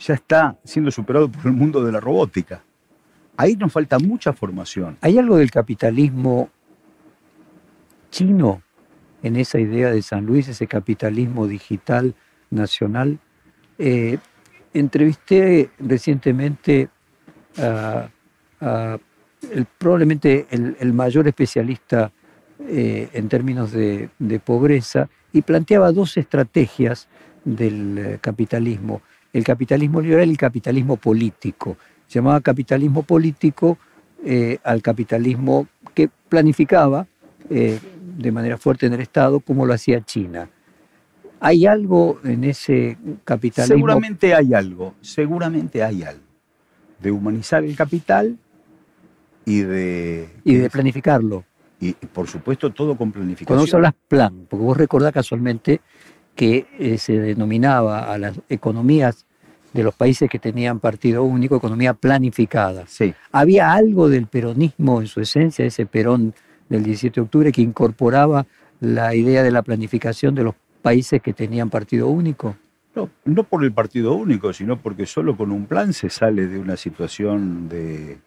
ya 0.00 0.14
está 0.14 0.56
siendo 0.64 0.90
superado 0.90 1.30
por 1.30 1.44
el 1.44 1.52
mundo 1.52 1.84
de 1.84 1.92
la 1.92 2.00
robótica. 2.00 2.62
Ahí 3.36 3.56
nos 3.56 3.72
falta 3.72 3.98
mucha 3.98 4.32
formación. 4.32 4.96
¿Hay 5.02 5.18
algo 5.18 5.36
del 5.36 5.50
capitalismo 5.50 6.48
chino 8.14 8.62
en 9.24 9.36
esa 9.36 9.58
idea 9.58 9.90
de 9.90 10.02
San 10.02 10.24
Luis, 10.24 10.48
ese 10.48 10.66
capitalismo 10.66 11.48
digital 11.48 12.14
nacional? 12.50 13.18
Eh, 13.78 14.18
entrevisté 14.72 15.70
recientemente 15.80 16.88
a, 17.58 18.08
probablemente 19.78 20.46
el, 20.50 20.92
mayor 20.92 21.26
especialista 21.28 22.12
eh, 22.68 23.08
en 23.12 23.28
términos 23.28 23.72
de, 23.72 24.08
pobreza 24.44 25.08
y 25.32 25.42
planteaba 25.42 25.92
dos 25.92 26.16
estrategias 26.16 27.08
del 27.44 27.98
eh, 27.98 28.18
capitalismo, 28.20 29.02
el 29.32 29.42
capitalismo 29.44 30.00
liberal 30.00 30.28
y 30.28 30.32
el 30.32 30.38
capitalismo 30.38 30.96
político. 30.96 31.76
se 32.06 32.20
llamaba 32.20 32.40
capitalismo 32.40 33.02
político 33.02 33.78
al 34.62 34.80
capitalismo 34.80 35.66
que 35.92 36.08
planificaba 36.30 37.06
de 38.16 38.32
manera 38.32 38.56
fuerte 38.58 38.86
en 38.86 38.94
el 38.94 39.00
Estado 39.00 39.40
como 39.40 39.66
lo 39.66 39.74
hacía 39.74 40.00
China. 40.02 40.48
¿Hay 41.40 41.66
algo 41.66 42.20
en 42.24 42.44
ese 42.44 42.96
capitalismo? 43.24 43.76
Seguramente 43.76 44.34
hay 44.34 44.54
algo, 44.54 44.94
seguramente 45.00 45.82
hay 45.82 46.02
algo. 46.02 46.24
De 47.00 47.10
humanizar 47.10 47.64
el 47.64 47.76
capital 47.76 48.38
y 49.44 49.60
de... 49.60 50.28
Y 50.44 50.54
de 50.54 50.70
planificarlo. 50.70 51.44
Y, 51.80 51.92
por 51.92 52.28
supuesto 52.28 52.70
todo 52.70 52.96
con 52.96 53.12
planificación. 53.12 53.46
Cuando 53.46 53.64
vos 53.64 53.74
hablas 53.74 53.94
plan, 54.08 54.46
porque 54.48 54.64
vos 54.64 54.76
recordás 54.76 55.12
casualmente 55.12 55.80
que 56.34 56.66
eh, 56.78 56.98
se 56.98 57.18
denominaba 57.18 58.12
a 58.12 58.16
las 58.16 58.40
economías 58.48 59.26
de 59.74 59.82
los 59.82 59.94
países 59.94 60.30
que 60.30 60.38
tenían 60.38 60.80
partido 60.80 61.24
único, 61.24 61.56
economía 61.56 61.94
planificada. 61.94 62.84
Sí. 62.86 63.12
¿Había 63.32 63.72
algo 63.72 64.08
del 64.08 64.28
peronismo 64.28 65.00
en 65.00 65.08
su 65.08 65.20
esencia, 65.20 65.64
ese 65.64 65.84
perón 65.84 66.32
del 66.68 66.82
17 66.82 67.14
de 67.14 67.24
octubre, 67.24 67.52
que 67.52 67.62
incorporaba 67.62 68.46
la 68.80 69.14
idea 69.14 69.42
de 69.42 69.50
la 69.50 69.62
planificación 69.62 70.34
de 70.34 70.44
los 70.44 70.54
países 70.82 71.22
que 71.22 71.32
tenían 71.32 71.70
partido 71.70 72.08
único? 72.08 72.56
No, 72.94 73.10
no 73.24 73.42
por 73.44 73.64
el 73.64 73.72
partido 73.72 74.14
único, 74.14 74.52
sino 74.52 74.78
porque 74.78 75.06
solo 75.06 75.36
con 75.36 75.50
un 75.50 75.66
plan 75.66 75.92
se 75.92 76.10
sale 76.10 76.46
de 76.46 76.58
una 76.58 76.76
situación 76.76 77.68
de, 77.68 78.18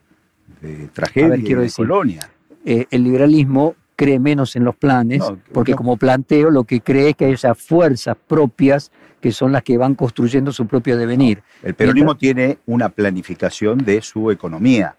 de 0.62 0.88
tragedia 0.94 1.30
ver, 1.30 1.40
quiero 1.42 1.62
y 1.62 1.64
de 1.64 1.64
decir, 1.64 1.88
colonia. 1.88 2.30
Eh, 2.66 2.86
el 2.92 3.04
liberalismo 3.04 3.76
cree 3.96 4.20
menos 4.20 4.56
en 4.56 4.64
los 4.66 4.76
planes, 4.76 5.20
No, 5.20 5.40
porque 5.54 5.72
no. 5.72 5.78
como 5.78 5.98
planteo 5.98 6.52
lo 6.52 6.66
que 6.66 6.82
cree 6.82 7.10
es 7.10 7.16
que 7.16 7.26
hay 7.26 7.34
esas 7.34 7.58
fuerzas 7.58 8.16
propias 8.28 8.92
que 9.22 9.32
son 9.32 9.52
las 9.52 9.64
que 9.64 9.78
van 9.78 9.96
construyendo 9.96 10.52
su 10.52 10.68
propio 10.68 10.98
devenir. 10.98 11.42
El 11.64 11.74
peronismo 11.74 12.16
tiene 12.16 12.60
una 12.68 12.90
planificación 12.90 13.80
de 13.80 14.02
su 14.02 14.30
economía. 14.32 14.96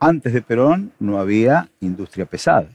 Antes 0.00 0.32
de 0.32 0.42
Perón 0.42 0.92
no 0.98 1.18
había 1.18 1.68
industria 1.80 2.26
pesada. 2.26 2.68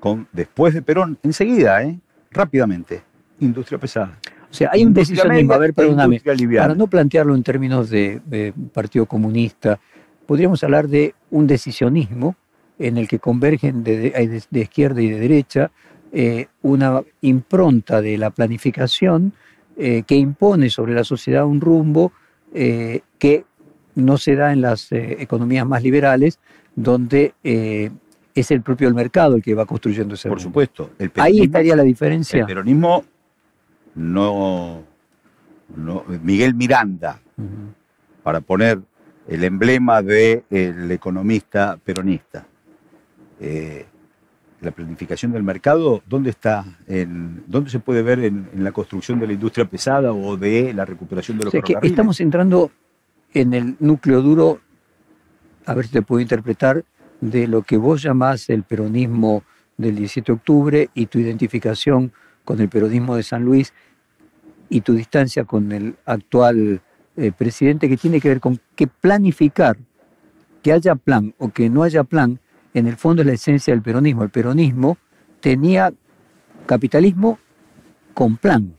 Con, 0.00 0.26
después 0.32 0.74
de 0.74 0.82
Perón, 0.82 1.18
enseguida, 1.22 1.82
¿eh? 1.82 1.98
rápidamente, 2.30 3.02
industria 3.40 3.78
pesada. 3.78 4.18
O 4.50 4.54
sea, 4.54 4.70
hay 4.72 4.84
un 4.84 4.94
decisionismo, 4.94 5.52
a 5.54 5.58
ver, 5.58 5.74
perdóname, 5.74 6.20
para 6.62 6.74
no 6.74 6.86
plantearlo 6.86 7.34
en 7.34 7.42
términos 7.42 7.90
de, 7.90 8.52
Partido 8.72 9.06
Comunista, 9.06 9.78
podríamos 10.26 10.62
hablar 10.64 10.88
de 10.88 11.14
un 11.30 11.46
decisionismo 11.46 12.36
en 12.78 12.96
el 12.98 13.08
que 13.08 13.18
convergen 13.18 13.82
de, 13.84 13.96
de- 13.98 14.42
de 14.50 14.60
izquierda 14.60 15.00
y 15.02 15.08
de 15.10 15.18
derecha 15.20 15.70
eh, 16.12 16.46
una 16.62 17.02
impronta 17.22 18.00
de 18.00 18.16
la 18.18 18.30
planificación 18.30 19.32
eh, 19.76 20.02
que 20.06 20.14
impone 20.16 20.70
sobre 20.70 20.94
la 20.94 21.04
sociedad 21.04 21.44
un 21.46 21.60
rumbo 21.60 22.12
que 23.18 23.44
no 23.96 24.18
se 24.18 24.36
da 24.36 24.52
en 24.52 24.60
las 24.60 24.92
eh, 24.92 25.16
economías 25.18 25.66
más 25.66 25.82
liberales, 25.82 26.38
donde 26.76 27.34
eh, 27.42 27.90
es 28.34 28.50
el 28.50 28.62
propio 28.62 28.86
el 28.86 28.94
mercado 28.94 29.34
el 29.36 29.42
que 29.42 29.54
va 29.54 29.64
construyendo 29.66 30.14
ese 30.14 30.28
Por 30.28 30.40
supuesto. 30.40 30.90
El 30.98 31.10
Ahí 31.16 31.40
estaría 31.40 31.74
la 31.74 31.82
diferencia. 31.82 32.40
El 32.40 32.46
peronismo 32.46 33.04
no, 33.94 34.84
no- 35.74 36.04
Miguel 36.22 36.54
Miranda, 36.54 37.18
para 38.22 38.40
poner 38.42 38.80
el 39.26 39.42
emblema 39.42 40.02
del 40.02 40.44
economista 40.90 41.78
peronista. 41.82 42.46
Eh, 43.40 43.86
la 44.60 44.70
planificación 44.70 45.32
del 45.32 45.42
mercado, 45.42 46.02
¿dónde 46.06 46.30
está? 46.30 46.64
En, 46.86 47.44
¿Dónde 47.46 47.70
se 47.70 47.78
puede 47.78 48.02
ver 48.02 48.20
en, 48.20 48.48
en 48.52 48.64
la 48.64 48.72
construcción 48.72 49.18
de 49.20 49.26
la 49.26 49.32
industria 49.34 49.66
pesada 49.66 50.12
o 50.12 50.36
de 50.36 50.72
la 50.72 50.84
recuperación 50.84 51.38
de 51.38 51.42
O 51.42 51.44
los 51.46 51.52
sea, 51.52 51.62
que 51.62 51.86
estamos 51.86 52.20
entrando 52.20 52.70
en 53.34 53.54
el 53.54 53.76
núcleo 53.80 54.22
duro, 54.22 54.60
a 55.64 55.74
ver 55.74 55.86
si 55.86 55.92
te 55.92 56.02
puedo 56.02 56.20
interpretar, 56.20 56.84
de 57.20 57.46
lo 57.46 57.62
que 57.62 57.76
vos 57.76 58.02
llamás 58.02 58.48
el 58.50 58.62
peronismo 58.62 59.42
del 59.76 59.96
17 59.96 60.32
de 60.32 60.36
octubre 60.36 60.90
y 60.94 61.06
tu 61.06 61.18
identificación 61.18 62.12
con 62.44 62.60
el 62.60 62.68
peronismo 62.68 63.16
de 63.16 63.22
San 63.22 63.44
Luis 63.44 63.72
y 64.68 64.80
tu 64.80 64.94
distancia 64.94 65.44
con 65.44 65.72
el 65.72 65.96
actual 66.04 66.80
eh, 67.16 67.32
presidente, 67.32 67.88
que 67.88 67.96
tiene 67.96 68.20
que 68.20 68.28
ver 68.28 68.40
con 68.40 68.60
que 68.74 68.86
planificar, 68.86 69.76
que 70.62 70.72
haya 70.72 70.94
plan 70.94 71.34
o 71.38 71.50
que 71.50 71.70
no 71.70 71.82
haya 71.82 72.04
plan, 72.04 72.40
en 72.74 72.86
el 72.86 72.96
fondo 72.96 73.22
es 73.22 73.26
la 73.26 73.34
esencia 73.34 73.72
del 73.72 73.82
peronismo. 73.82 74.22
El 74.22 74.30
peronismo 74.30 74.98
tenía 75.40 75.92
capitalismo 76.66 77.38
con 78.12 78.36
plan, 78.36 78.74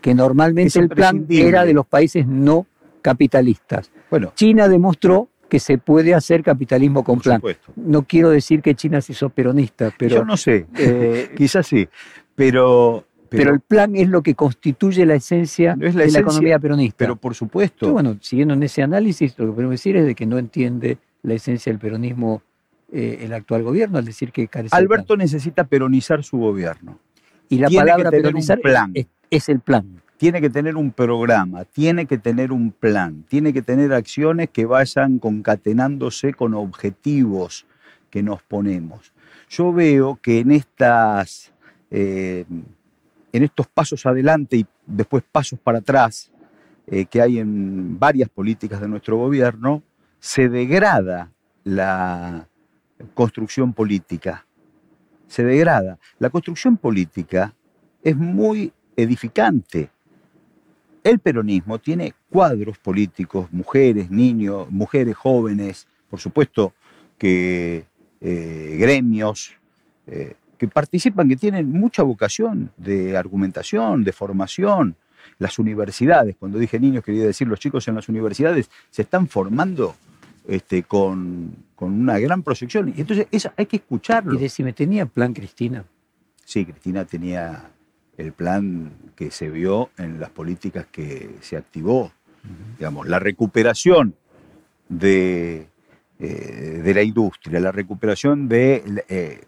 que 0.00 0.14
normalmente 0.14 0.78
el 0.78 0.88
plan 0.88 1.26
era 1.28 1.64
de 1.64 1.74
los 1.74 1.86
países 1.86 2.26
no 2.26 2.66
capitalistas. 3.00 3.90
Bueno, 4.10 4.32
China 4.34 4.68
demostró 4.68 5.28
que 5.48 5.58
se 5.58 5.78
puede 5.78 6.14
hacer 6.14 6.42
capitalismo 6.42 7.02
con 7.04 7.16
por 7.16 7.24
plan. 7.24 7.36
supuesto. 7.38 7.72
No 7.76 8.02
quiero 8.04 8.30
decir 8.30 8.62
que 8.62 8.74
China 8.74 9.00
se 9.00 9.12
hizo 9.12 9.28
peronista, 9.30 9.92
pero, 9.98 10.16
Yo 10.16 10.24
no 10.24 10.36
sé, 10.36 10.66
eh, 10.78 11.32
quizás 11.36 11.66
sí, 11.66 11.88
pero, 12.34 13.04
pero 13.28 13.52
el 13.52 13.60
plan 13.60 13.96
es 13.96 14.08
lo 14.08 14.22
que 14.22 14.34
constituye 14.34 15.04
la 15.04 15.16
esencia 15.16 15.76
Es 15.80 15.94
la 15.94 16.04
de 16.04 16.12
la 16.12 16.18
economía 16.20 16.58
peronista. 16.58 16.96
pero 16.98 17.16
por 17.16 17.34
supuesto, 17.34 17.86
Entonces, 17.86 17.92
bueno, 17.92 18.18
siguiendo 18.22 18.54
en 18.54 18.62
ese 18.62 18.82
análisis, 18.82 19.36
lo 19.38 19.46
que 19.46 19.52
podemos 19.52 19.72
decir 19.72 19.96
es 19.96 20.06
de 20.06 20.14
que 20.14 20.24
no 20.24 20.38
entiende 20.38 20.98
la 21.22 21.34
esencia 21.34 21.72
del 21.72 21.80
peronismo 21.80 22.42
eh, 22.92 23.18
el 23.22 23.32
actual 23.32 23.62
gobierno, 23.62 23.98
al 23.98 24.04
decir 24.04 24.32
que 24.32 24.48
carece 24.48 24.74
de 24.74 24.82
Alberto 24.82 25.16
necesita 25.16 25.64
peronizar 25.64 26.24
su 26.24 26.38
gobierno. 26.38 26.98
Y 27.48 27.58
la 27.58 27.68
tiene 27.68 27.84
palabra 27.86 28.10
peronizar 28.10 28.60
es 29.30 29.48
el 29.48 29.60
plan. 29.60 30.00
Tiene 30.20 30.42
que 30.42 30.50
tener 30.50 30.76
un 30.76 30.92
programa, 30.92 31.64
tiene 31.64 32.04
que 32.04 32.18
tener 32.18 32.52
un 32.52 32.72
plan, 32.72 33.24
tiene 33.26 33.54
que 33.54 33.62
tener 33.62 33.94
acciones 33.94 34.50
que 34.50 34.66
vayan 34.66 35.18
concatenándose 35.18 36.34
con 36.34 36.52
objetivos 36.52 37.64
que 38.10 38.22
nos 38.22 38.42
ponemos. 38.42 39.14
Yo 39.48 39.72
veo 39.72 40.18
que 40.20 40.40
en 40.40 40.50
estas, 40.50 41.54
eh, 41.90 42.44
en 43.32 43.42
estos 43.42 43.66
pasos 43.68 44.04
adelante 44.04 44.58
y 44.58 44.66
después 44.84 45.24
pasos 45.32 45.58
para 45.58 45.78
atrás 45.78 46.30
eh, 46.86 47.06
que 47.06 47.22
hay 47.22 47.38
en 47.38 47.98
varias 47.98 48.28
políticas 48.28 48.82
de 48.82 48.88
nuestro 48.88 49.16
gobierno, 49.16 49.82
se 50.18 50.50
degrada 50.50 51.32
la 51.64 52.46
construcción 53.14 53.72
política. 53.72 54.44
Se 55.28 55.44
degrada. 55.44 55.98
La 56.18 56.28
construcción 56.28 56.76
política 56.76 57.54
es 58.02 58.18
muy 58.18 58.70
edificante. 58.96 59.88
El 61.02 61.18
peronismo 61.18 61.78
tiene 61.78 62.14
cuadros 62.28 62.78
políticos, 62.78 63.48
mujeres, 63.52 64.10
niños, 64.10 64.70
mujeres 64.70 65.16
jóvenes, 65.16 65.86
por 66.10 66.20
supuesto 66.20 66.74
que 67.16 67.84
eh, 68.20 68.76
gremios 68.78 69.52
eh, 70.06 70.34
que 70.58 70.68
participan, 70.68 71.28
que 71.28 71.36
tienen 71.36 71.70
mucha 71.70 72.02
vocación 72.02 72.70
de 72.76 73.16
argumentación, 73.16 74.04
de 74.04 74.12
formación. 74.12 74.96
Las 75.38 75.58
universidades, 75.58 76.36
cuando 76.36 76.58
dije 76.58 76.78
niños 76.78 77.02
quería 77.02 77.24
decir 77.24 77.48
los 77.48 77.58
chicos 77.60 77.88
en 77.88 77.94
las 77.94 78.08
universidades, 78.10 78.70
se 78.90 79.02
están 79.02 79.26
formando 79.26 79.94
este, 80.46 80.82
con, 80.82 81.54
con 81.74 81.92
una 81.92 82.18
gran 82.18 82.42
proyección. 82.42 82.92
Y 82.94 83.00
entonces 83.00 83.26
eso 83.30 83.50
hay 83.56 83.64
que 83.64 83.76
escucharlo. 83.76 84.34
Y 84.34 84.38
decime, 84.38 84.74
¿tenía 84.74 85.06
plan 85.06 85.32
Cristina? 85.32 85.84
Sí, 86.44 86.66
Cristina 86.66 87.06
tenía 87.06 87.70
el 88.16 88.32
plan 88.32 88.92
que 89.16 89.30
se 89.30 89.48
vio 89.50 89.90
en 89.98 90.20
las 90.20 90.30
políticas 90.30 90.86
que 90.90 91.36
se 91.40 91.56
activó, 91.56 92.12
digamos, 92.78 93.06
la 93.08 93.18
recuperación 93.18 94.14
de, 94.88 95.66
eh, 96.18 96.80
de 96.84 96.94
la 96.94 97.02
industria, 97.02 97.60
la 97.60 97.72
recuperación 97.72 98.48
de 98.48 99.02
eh, 99.08 99.40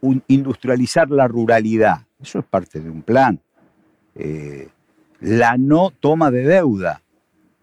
un- 0.00 0.22
industrializar 0.28 1.10
la 1.10 1.28
ruralidad. 1.28 2.06
Eso 2.20 2.38
es 2.40 2.44
parte 2.44 2.80
de 2.80 2.90
un 2.90 3.02
plan. 3.02 3.40
Eh, 4.14 4.68
la 5.20 5.56
no 5.58 5.90
toma 5.90 6.30
de 6.30 6.42
deuda 6.44 7.02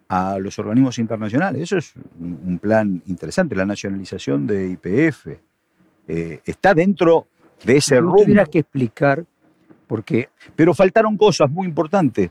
a 0.09 0.37
los 0.39 0.57
organismos 0.59 0.99
internacionales. 0.99 1.61
Eso 1.63 1.77
es 1.77 1.93
un 2.19 2.39
un 2.45 2.59
plan 2.59 3.01
interesante. 3.07 3.55
La 3.55 3.65
nacionalización 3.65 4.47
de 4.47 4.69
IPF 4.69 5.27
está 6.07 6.73
dentro 6.73 7.27
de 7.65 7.77
ese 7.77 7.99
rumbo. 7.99 8.23
tuvieras 8.23 8.47
que 8.49 8.59
explicar, 8.59 9.25
porque 9.87 10.29
Pero 10.55 10.73
faltaron 10.73 11.17
cosas 11.17 11.49
muy 11.49 11.65
importantes, 11.67 12.29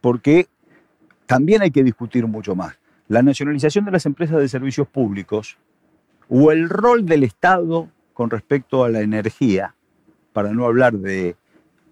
porque 0.00 0.48
también 1.26 1.62
hay 1.62 1.70
que 1.70 1.84
discutir 1.84 2.26
mucho 2.26 2.54
más. 2.54 2.78
La 3.08 3.22
nacionalización 3.22 3.84
de 3.84 3.92
las 3.92 4.06
empresas 4.06 4.38
de 4.38 4.48
servicios 4.48 4.88
públicos 4.88 5.58
o 6.28 6.50
el 6.50 6.68
rol 6.68 7.06
del 7.06 7.22
Estado 7.22 7.88
con 8.14 8.30
respecto 8.30 8.82
a 8.82 8.88
la 8.88 9.00
energía, 9.00 9.74
para 10.32 10.52
no 10.52 10.64
hablar 10.64 10.94
de 10.94 11.36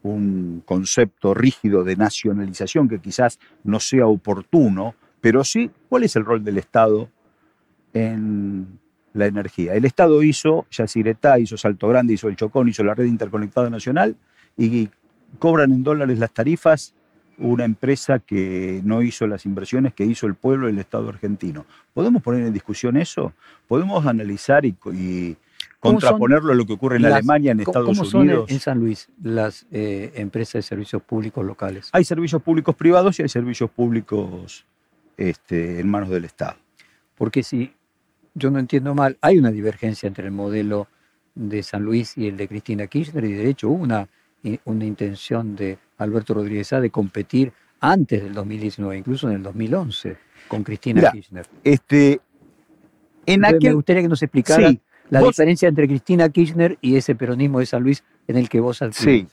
un 0.02 0.62
concepto 0.64 1.34
rígido 1.34 1.84
de 1.84 1.96
nacionalización 1.96 2.88
que 2.88 2.98
quizás 2.98 3.38
no 3.62 3.80
sea 3.80 4.06
oportuno, 4.06 4.94
pero 5.20 5.44
sí, 5.44 5.70
¿cuál 5.88 6.04
es 6.04 6.16
el 6.16 6.24
rol 6.24 6.44
del 6.44 6.58
Estado 6.58 7.08
en 7.92 8.78
la 9.12 9.26
energía? 9.26 9.74
El 9.74 9.84
Estado 9.84 10.22
hizo 10.22 10.66
Yacyretá, 10.70 11.38
hizo 11.38 11.56
Salto 11.56 11.88
Grande, 11.88 12.14
hizo 12.14 12.28
el 12.28 12.36
Chocón, 12.36 12.68
hizo 12.68 12.84
la 12.84 12.94
red 12.94 13.06
interconectada 13.06 13.70
nacional 13.70 14.16
y 14.56 14.90
cobran 15.38 15.72
en 15.72 15.82
dólares 15.82 16.18
las 16.18 16.32
tarifas 16.32 16.94
una 17.38 17.64
empresa 17.64 18.20
que 18.20 18.80
no 18.84 19.02
hizo 19.02 19.26
las 19.26 19.44
inversiones 19.44 19.92
que 19.94 20.04
hizo 20.04 20.26
el 20.26 20.34
pueblo 20.34 20.68
y 20.68 20.72
el 20.72 20.78
Estado 20.78 21.08
argentino. 21.08 21.66
¿Podemos 21.92 22.22
poner 22.22 22.46
en 22.46 22.52
discusión 22.52 22.96
eso? 22.96 23.32
¿Podemos 23.66 24.06
analizar 24.06 24.64
y, 24.64 24.76
y 24.92 25.36
contraponerlo 25.80 26.52
a 26.52 26.54
lo 26.54 26.64
que 26.66 26.74
ocurre 26.74 26.96
en 26.96 27.02
las, 27.02 27.14
Alemania, 27.14 27.52
en 27.52 27.60
Estados 27.60 27.86
¿cómo 27.86 28.04
son 28.04 28.22
Unidos? 28.22 28.50
en 28.50 28.60
San 28.60 28.78
Luis 28.78 29.08
las 29.22 29.66
eh, 29.70 30.12
empresas 30.14 30.54
de 30.54 30.62
servicios 30.62 31.02
públicos 31.02 31.44
locales? 31.44 31.90
Hay 31.92 32.04
servicios 32.04 32.42
públicos 32.42 32.74
privados 32.74 33.18
y 33.18 33.22
hay 33.22 33.28
servicios 33.28 33.70
públicos 33.70 34.64
este, 35.16 35.80
en 35.80 35.88
manos 35.88 36.08
del 36.10 36.24
Estado. 36.24 36.56
Porque 37.16 37.42
si 37.42 37.72
yo 38.34 38.50
no 38.50 38.58
entiendo 38.58 38.94
mal, 38.94 39.18
hay 39.20 39.38
una 39.38 39.50
divergencia 39.50 40.06
entre 40.06 40.26
el 40.26 40.32
modelo 40.32 40.88
de 41.34 41.62
San 41.62 41.82
Luis 41.82 42.16
y 42.16 42.28
el 42.28 42.36
de 42.36 42.48
Cristina 42.48 42.86
Kirchner 42.86 43.24
y 43.24 43.32
de 43.32 43.48
hecho 43.48 43.68
hubo 43.68 43.82
una, 43.82 44.08
una 44.64 44.84
intención 44.84 45.56
de 45.56 45.78
Alberto 45.98 46.34
Rodríguez 46.34 46.72
A 46.72 46.80
de 46.80 46.90
competir 46.90 47.52
antes 47.80 48.22
del 48.22 48.32
2019, 48.34 48.96
incluso 48.98 49.28
en 49.28 49.36
el 49.36 49.42
2011, 49.42 50.16
con 50.48 50.62
Cristina 50.64 51.00
Mira, 51.00 51.12
Kirchner. 51.12 51.46
Este, 51.62 52.20
en 53.26 53.44
aquel, 53.44 53.60
Me 53.70 53.72
gustaría 53.74 54.02
que 54.02 54.08
nos 54.08 54.22
explicara 54.22 54.68
Sí, 54.70 54.80
la 55.10 55.20
vos- 55.20 55.30
diferencia 55.30 55.68
entre 55.68 55.86
Cristina 55.88 56.28
Kirchner 56.28 56.78
y 56.80 56.96
ese 56.96 57.14
peronismo 57.14 57.60
de 57.60 57.66
San 57.66 57.82
Luis 57.82 58.02
en 58.28 58.36
el 58.36 58.48
que 58.48 58.60
vos 58.60 58.78
Sí, 58.78 58.84
adquirís. 58.84 59.26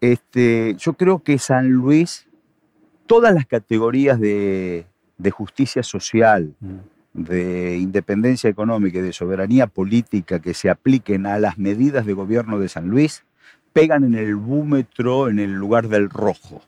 este, 0.00 0.74
yo 0.78 0.92
creo 0.94 1.22
que 1.22 1.38
San 1.38 1.70
Luis, 1.70 2.26
todas 3.06 3.34
las 3.34 3.46
categorías 3.46 4.20
de, 4.20 4.86
de 5.18 5.30
justicia 5.30 5.82
social, 5.82 6.54
Mm. 6.60 6.76
de 7.14 7.78
independencia 7.78 8.50
económica 8.50 8.98
y 8.98 9.02
de 9.02 9.12
soberanía 9.14 9.66
política 9.68 10.38
que 10.40 10.52
se 10.52 10.68
apliquen 10.68 11.24
a 11.26 11.38
las 11.38 11.56
medidas 11.56 12.04
de 12.04 12.12
gobierno 12.12 12.58
de 12.58 12.68
San 12.68 12.88
Luis, 12.88 13.24
pegan 13.76 14.04
en 14.04 14.14
el 14.14 14.36
búmetro 14.36 15.28
en 15.28 15.38
el 15.38 15.52
lugar 15.52 15.88
del 15.88 16.08
rojo. 16.08 16.62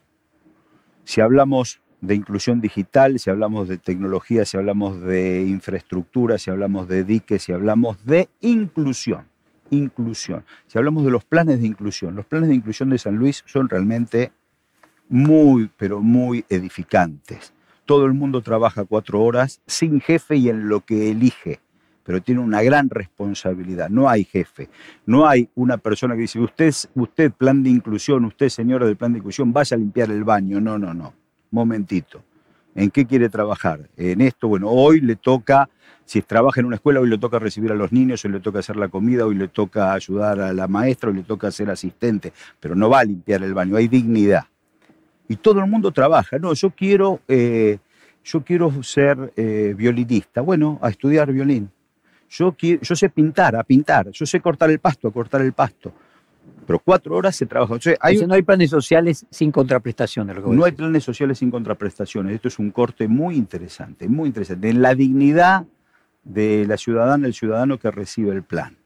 Si 1.05 1.21
hablamos 1.21 1.81
de 2.01 2.13
inclusión 2.13 2.61
digital, 2.61 3.17
si 3.17 3.31
hablamos 3.31 3.67
de 3.67 3.79
tecnología, 3.79 4.45
si 4.45 4.57
hablamos 4.57 5.01
de 5.01 5.41
infraestructura, 5.41 6.37
si 6.37 6.51
hablamos 6.51 6.87
de 6.87 7.03
diques, 7.03 7.41
si 7.41 7.51
hablamos 7.51 8.05
de 8.05 8.29
inclusión, 8.41 9.25
inclusión. 9.71 10.45
Si 10.67 10.77
hablamos 10.77 11.03
de 11.03 11.09
los 11.09 11.25
planes 11.25 11.61
de 11.61 11.65
inclusión, 11.65 12.15
los 12.15 12.27
planes 12.27 12.49
de 12.49 12.53
inclusión 12.53 12.91
de 12.91 12.99
San 12.99 13.15
Luis 13.15 13.43
son 13.47 13.69
realmente 13.69 14.31
muy, 15.07 15.67
pero 15.77 16.01
muy 16.01 16.45
edificantes. 16.47 17.55
Todo 17.85 18.05
el 18.05 18.13
mundo 18.13 18.43
trabaja 18.43 18.85
cuatro 18.85 19.23
horas 19.23 19.61
sin 19.65 19.99
jefe 19.99 20.35
y 20.35 20.49
en 20.49 20.69
lo 20.69 20.81
que 20.81 21.09
elige, 21.09 21.59
pero 22.09 22.23
tiene 22.23 22.41
una 22.41 22.63
gran 22.63 22.89
responsabilidad. 22.89 23.87
No 23.87 24.09
hay 24.09 24.23
jefe, 24.23 24.67
no 25.05 25.27
hay 25.27 25.47
una 25.53 25.77
persona 25.77 26.15
que 26.15 26.21
dice, 26.21 26.39
usted, 26.39 26.73
usted 26.95 27.31
plan 27.31 27.61
de 27.61 27.69
inclusión, 27.69 28.25
usted 28.25 28.49
señora 28.49 28.87
del 28.87 28.97
plan 28.97 29.13
de 29.13 29.19
inclusión, 29.19 29.53
vaya 29.53 29.75
a 29.75 29.77
limpiar 29.77 30.09
el 30.09 30.23
baño. 30.23 30.59
No, 30.59 30.79
no, 30.79 30.91
no. 30.91 31.13
Momentito. 31.51 32.23
¿En 32.73 32.89
qué 32.89 33.05
quiere 33.05 33.29
trabajar? 33.29 33.91
En 33.95 34.21
esto, 34.21 34.47
bueno, 34.47 34.69
hoy 34.69 35.01
le 35.01 35.17
toca, 35.17 35.69
si 36.03 36.23
trabaja 36.23 36.59
en 36.61 36.65
una 36.65 36.77
escuela, 36.77 36.99
hoy 36.99 37.09
le 37.09 37.19
toca 37.19 37.37
recibir 37.37 37.71
a 37.71 37.75
los 37.75 37.91
niños, 37.91 38.25
hoy 38.25 38.31
le 38.31 38.39
toca 38.39 38.57
hacer 38.57 38.77
la 38.77 38.87
comida, 38.87 39.27
hoy 39.27 39.35
le 39.35 39.47
toca 39.47 39.93
ayudar 39.93 40.39
a 40.39 40.51
la 40.51 40.67
maestra, 40.67 41.11
hoy 41.11 41.17
le 41.17 41.23
toca 41.23 41.51
ser 41.51 41.69
asistente, 41.69 42.33
pero 42.59 42.73
no 42.73 42.89
va 42.89 43.01
a 43.01 43.03
limpiar 43.03 43.43
el 43.43 43.53
baño, 43.53 43.75
hay 43.75 43.87
dignidad. 43.87 44.45
Y 45.27 45.35
todo 45.35 45.59
el 45.59 45.67
mundo 45.67 45.91
trabaja. 45.91 46.39
No, 46.39 46.55
yo 46.55 46.71
quiero, 46.71 47.19
eh, 47.27 47.77
yo 48.23 48.43
quiero 48.43 48.81
ser 48.81 49.31
eh, 49.35 49.75
violinista. 49.77 50.41
Bueno, 50.41 50.79
a 50.81 50.89
estudiar 50.89 51.31
violín. 51.31 51.69
Yo, 52.29 52.51
quiero, 52.53 52.81
yo 52.81 52.95
sé 52.95 53.09
pintar, 53.09 53.55
a 53.55 53.63
pintar. 53.63 54.11
Yo 54.11 54.25
sé 54.25 54.39
cortar 54.39 54.69
el 54.69 54.79
pasto, 54.79 55.07
a 55.07 55.11
cortar 55.11 55.41
el 55.41 55.53
pasto. 55.53 55.91
Pero 56.65 56.79
cuatro 56.79 57.15
horas 57.15 57.35
se 57.35 57.45
trabaja. 57.45 57.73
O 57.73 57.81
sea, 57.81 57.95
hay 57.99 58.17
no 58.25 58.35
hay 58.35 58.43
planes 58.43 58.69
sociales 58.69 59.25
sin 59.31 59.51
contraprestación 59.51 60.27
de 60.27 60.35
lo 60.35 60.43
que 60.43 60.55
no 60.55 60.65
hay 60.65 60.71
planes 60.71 61.03
sociales 61.03 61.39
sin 61.39 61.49
contraprestaciones. 61.49 62.35
Esto 62.35 62.47
es 62.47 62.59
un 62.59 62.69
corte 62.69 63.07
muy 63.07 63.35
interesante, 63.35 64.07
muy 64.07 64.27
interesante. 64.27 64.69
En 64.69 64.81
la 64.81 64.93
dignidad 64.93 65.65
de 66.23 66.65
la 66.67 66.77
ciudadana, 66.77 67.25
el 67.25 67.33
ciudadano 67.33 67.79
que 67.79 67.89
recibe 67.89 68.31
el 68.31 68.43
plan. 68.43 68.77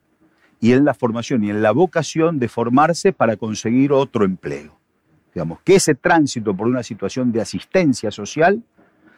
Y 0.62 0.72
en 0.72 0.86
la 0.86 0.94
formación 0.94 1.44
y 1.44 1.50
en 1.50 1.62
la 1.62 1.72
vocación 1.72 2.39
de 2.39 2.48
formarse 2.48 3.12
para 3.12 3.36
conseguir 3.36 3.91
otro 3.91 4.24
empleo. 4.24 4.80
Digamos, 5.34 5.60
que 5.66 5.76
ese 5.76 5.94
tránsito 5.94 6.56
por 6.56 6.68
una 6.68 6.84
situación 6.84 7.34
de 7.34 7.41
asistencia 7.41 8.12
social 8.12 8.64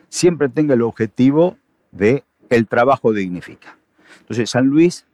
siempre 0.09 0.49
tenga 0.49 0.73
el 0.73 0.81
objetivo 0.81 1.57
de 1.91 2.23
el 2.49 2.67
trabajo 2.67 3.13
dignifica. 3.13 3.77
Entonces, 4.25 4.49
San 4.49 4.65
Luis 4.65 5.05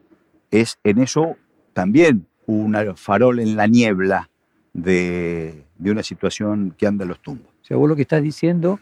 es 0.51 0.79
en 0.83 0.99
eso 0.99 1.35
también 1.73 2.25
un 2.45 2.75
farol 2.95 3.39
en 3.39 3.55
la 3.57 3.67
niebla 3.67 4.29
de, 4.73 5.65
de 5.77 5.91
una 5.91 6.01
situación 6.03 6.73
que 6.77 6.87
anda 6.87 7.03
a 7.05 7.07
los 7.07 7.19
tumbos. 7.21 7.47
O 7.61 7.65
sea, 7.65 7.77
vos 7.77 7.89
lo 7.89 7.95
que 7.95 8.03
estás 8.03 8.23
diciendo 8.23 8.79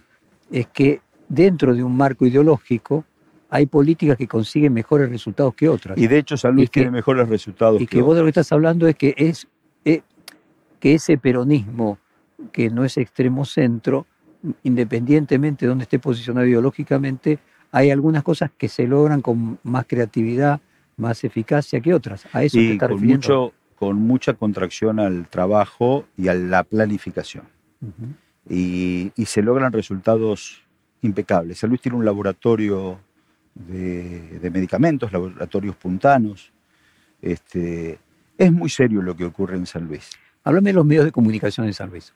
es 0.51 0.67
que 0.67 1.01
dentro 1.27 1.73
de 1.75 1.83
un 1.83 1.95
marco 1.95 2.25
ideológico 2.25 3.05
hay 3.49 3.65
políticas 3.65 4.17
que 4.17 4.27
consiguen 4.27 4.73
mejores 4.73 5.09
resultados 5.09 5.55
que 5.55 5.67
otras. 5.67 5.97
Y 5.97 6.07
de 6.07 6.19
hecho 6.19 6.37
San 6.37 6.55
Luis 6.55 6.69
que- 6.69 6.81
tiene 6.81 6.91
mejores 6.91 7.27
resultados 7.27 7.81
y 7.81 7.87
que, 7.87 7.97
que 7.97 8.01
vos 8.03 8.13
de 8.15 8.21
lo 8.21 8.25
que 8.25 8.29
estás 8.31 8.51
hablando 8.51 8.87
es 8.87 8.95
que 8.95 9.15
es 9.17 9.47
eh, 9.85 10.01
que 10.79 10.93
ese 10.93 11.17
peronismo 11.17 11.97
que 12.51 12.69
no 12.69 12.85
es 12.85 12.97
extremo 12.97 13.45
centro, 13.45 14.05
independientemente 14.63 15.65
de 15.65 15.69
donde 15.69 15.83
esté 15.83 15.99
posicionado 15.99 16.45
ideológicamente, 16.47 17.39
hay 17.71 17.91
algunas 17.91 18.23
cosas 18.23 18.51
que 18.57 18.67
se 18.69 18.87
logran 18.87 19.21
con 19.21 19.59
más 19.63 19.85
creatividad, 19.87 20.59
más 20.97 21.23
eficacia 21.23 21.79
que 21.79 21.93
otras. 21.93 22.27
A 22.33 22.43
eso 22.43 22.57
te 22.57 22.73
está 22.73 22.87
con, 22.87 22.97
refiriendo. 22.97 23.17
mucho, 23.17 23.53
con 23.75 23.97
mucha 23.97 24.33
contracción 24.33 24.99
al 24.99 25.27
trabajo 25.27 26.05
y 26.17 26.27
a 26.27 26.33
la 26.33 26.63
planificación. 26.63 27.45
Y, 28.49 29.11
y 29.15 29.25
se 29.25 29.41
logran 29.41 29.71
resultados 29.71 30.63
impecables. 31.01 31.59
San 31.59 31.69
Luis 31.69 31.81
tiene 31.81 31.97
un 31.97 32.05
laboratorio 32.05 32.99
de, 33.53 34.39
de 34.39 34.49
medicamentos, 34.49 35.11
laboratorios 35.11 35.75
puntanos. 35.75 36.51
Este, 37.21 37.99
es 38.37 38.51
muy 38.51 38.69
serio 38.69 39.01
lo 39.01 39.15
que 39.15 39.25
ocurre 39.25 39.55
en 39.55 39.65
San 39.65 39.85
Luis. 39.85 40.09
Háblame 40.43 40.71
de 40.71 40.73
los 40.73 40.85
medios 40.85 41.05
de 41.05 41.11
comunicación 41.11 41.67
en 41.67 41.73
San 41.73 41.89
Luis. 41.89 42.13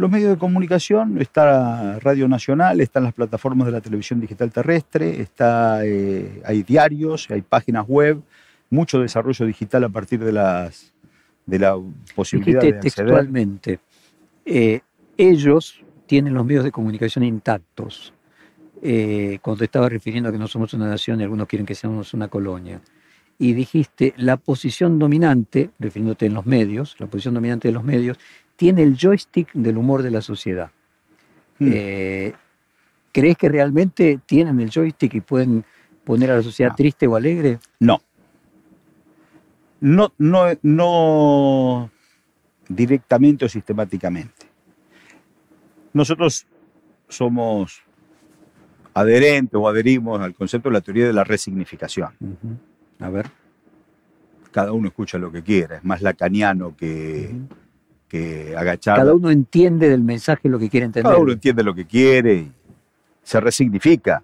Los 0.00 0.10
medios 0.10 0.30
de 0.30 0.38
comunicación, 0.38 1.20
está 1.20 1.98
Radio 1.98 2.26
Nacional, 2.26 2.80
están 2.80 3.02
las 3.02 3.12
plataformas 3.12 3.66
de 3.66 3.72
la 3.72 3.82
televisión 3.82 4.18
digital 4.18 4.50
terrestre, 4.50 5.20
está, 5.20 5.84
eh, 5.84 6.40
hay 6.46 6.62
diarios, 6.62 7.26
hay 7.28 7.42
páginas 7.42 7.86
web, 7.86 8.22
mucho 8.70 8.98
desarrollo 8.98 9.44
digital 9.44 9.84
a 9.84 9.90
partir 9.90 10.24
de, 10.24 10.32
las, 10.32 10.94
de 11.44 11.58
la 11.58 11.78
posibilidad 12.14 12.62
Dijiste 12.62 12.80
de 12.80 12.88
acceder. 12.88 13.06
textualmente, 13.08 13.80
eh, 14.46 14.80
ellos 15.18 15.84
tienen 16.06 16.32
los 16.32 16.46
medios 16.46 16.64
de 16.64 16.72
comunicación 16.72 17.22
intactos. 17.22 18.14
Eh, 18.80 19.38
cuando 19.42 19.58
te 19.58 19.64
estaba 19.66 19.90
refiriendo 19.90 20.30
a 20.30 20.32
que 20.32 20.38
no 20.38 20.48
somos 20.48 20.72
una 20.72 20.88
nación 20.88 21.20
y 21.20 21.24
algunos 21.24 21.46
quieren 21.46 21.66
que 21.66 21.74
seamos 21.74 22.14
una 22.14 22.28
colonia. 22.28 22.80
Y 23.38 23.52
dijiste, 23.52 24.14
la 24.16 24.38
posición 24.38 24.98
dominante, 24.98 25.70
refiriéndote 25.78 26.24
en 26.24 26.32
los 26.32 26.46
medios, 26.46 26.96
la 26.98 27.06
posición 27.06 27.34
dominante 27.34 27.68
de 27.68 27.72
los 27.72 27.84
medios, 27.84 28.18
tiene 28.60 28.82
el 28.82 28.94
joystick 28.94 29.50
del 29.54 29.78
humor 29.78 30.02
de 30.02 30.10
la 30.10 30.20
sociedad. 30.20 30.70
Hmm. 31.58 31.70
Eh, 31.72 32.34
¿Crees 33.10 33.38
que 33.38 33.48
realmente 33.48 34.20
tienen 34.26 34.60
el 34.60 34.70
joystick 34.70 35.14
y 35.14 35.22
pueden 35.22 35.64
poner 36.04 36.30
a 36.30 36.36
la 36.36 36.42
sociedad 36.42 36.72
No. 36.72 36.76
triste 36.76 37.06
o 37.06 37.16
alegre? 37.16 37.58
No. 37.78 38.02
No, 39.80 40.12
no, 40.18 40.44
no 40.60 41.90
directamente 42.68 43.46
o 43.46 43.48
sistemáticamente. 43.48 44.46
Nosotros 45.94 46.46
somos 47.08 47.80
adherentes 48.92 49.58
o 49.58 49.66
adherimos 49.70 50.20
al 50.20 50.34
concepto 50.34 50.68
de 50.68 50.74
la 50.74 50.80
teoría 50.82 51.06
de 51.06 51.14
la 51.14 51.24
resignificación. 51.24 52.10
A 52.98 53.08
ver. 53.08 53.30
Cada 54.50 54.72
uno 54.72 54.88
escucha 54.88 55.16
lo 55.16 55.32
que 55.32 55.42
quiera, 55.42 55.76
es 55.78 55.84
más 55.84 56.02
lacaniano 56.02 56.76
que. 56.76 57.34
Que 58.10 58.54
agachar. 58.56 58.98
Cada 58.98 59.14
uno 59.14 59.30
entiende 59.30 59.88
del 59.88 60.02
mensaje 60.02 60.48
lo 60.48 60.58
que 60.58 60.68
quiere 60.68 60.86
entender. 60.86 61.10
Cada 61.10 61.22
uno 61.22 61.32
entiende 61.32 61.62
lo 61.62 61.74
que 61.74 61.86
quiere 61.86 62.34
y 62.34 62.52
se 63.22 63.40
resignifica 63.40 64.22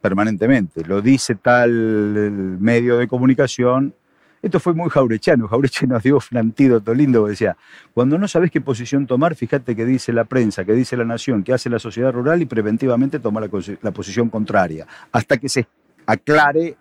permanentemente. 0.00 0.84
Lo 0.84 1.00
dice 1.00 1.36
tal 1.36 1.70
el 1.70 2.58
medio 2.58 2.98
de 2.98 3.06
comunicación. 3.06 3.94
Esto 4.42 4.58
fue 4.58 4.74
muy 4.74 4.90
jaurechiano. 4.90 5.46
Jaureche 5.46 5.86
nos 5.86 6.02
dio 6.02 6.18
un 6.30 6.38
antídoto 6.38 6.92
lindo 6.92 7.24
que 7.24 7.30
decía, 7.30 7.56
cuando 7.94 8.18
no 8.18 8.26
sabes 8.26 8.50
qué 8.50 8.60
posición 8.60 9.06
tomar, 9.06 9.36
fíjate 9.36 9.76
qué 9.76 9.86
dice 9.86 10.12
la 10.12 10.24
prensa, 10.24 10.64
qué 10.64 10.72
dice 10.72 10.96
la 10.96 11.04
nación, 11.04 11.44
qué 11.44 11.54
hace 11.54 11.70
la 11.70 11.78
sociedad 11.78 12.12
rural 12.12 12.42
y 12.42 12.46
preventivamente 12.46 13.20
toma 13.20 13.40
la, 13.40 13.48
la 13.80 13.90
posición 13.92 14.28
contraria, 14.28 14.86
hasta 15.12 15.36
que 15.36 15.48
se 15.48 15.66
aclare 16.04 16.76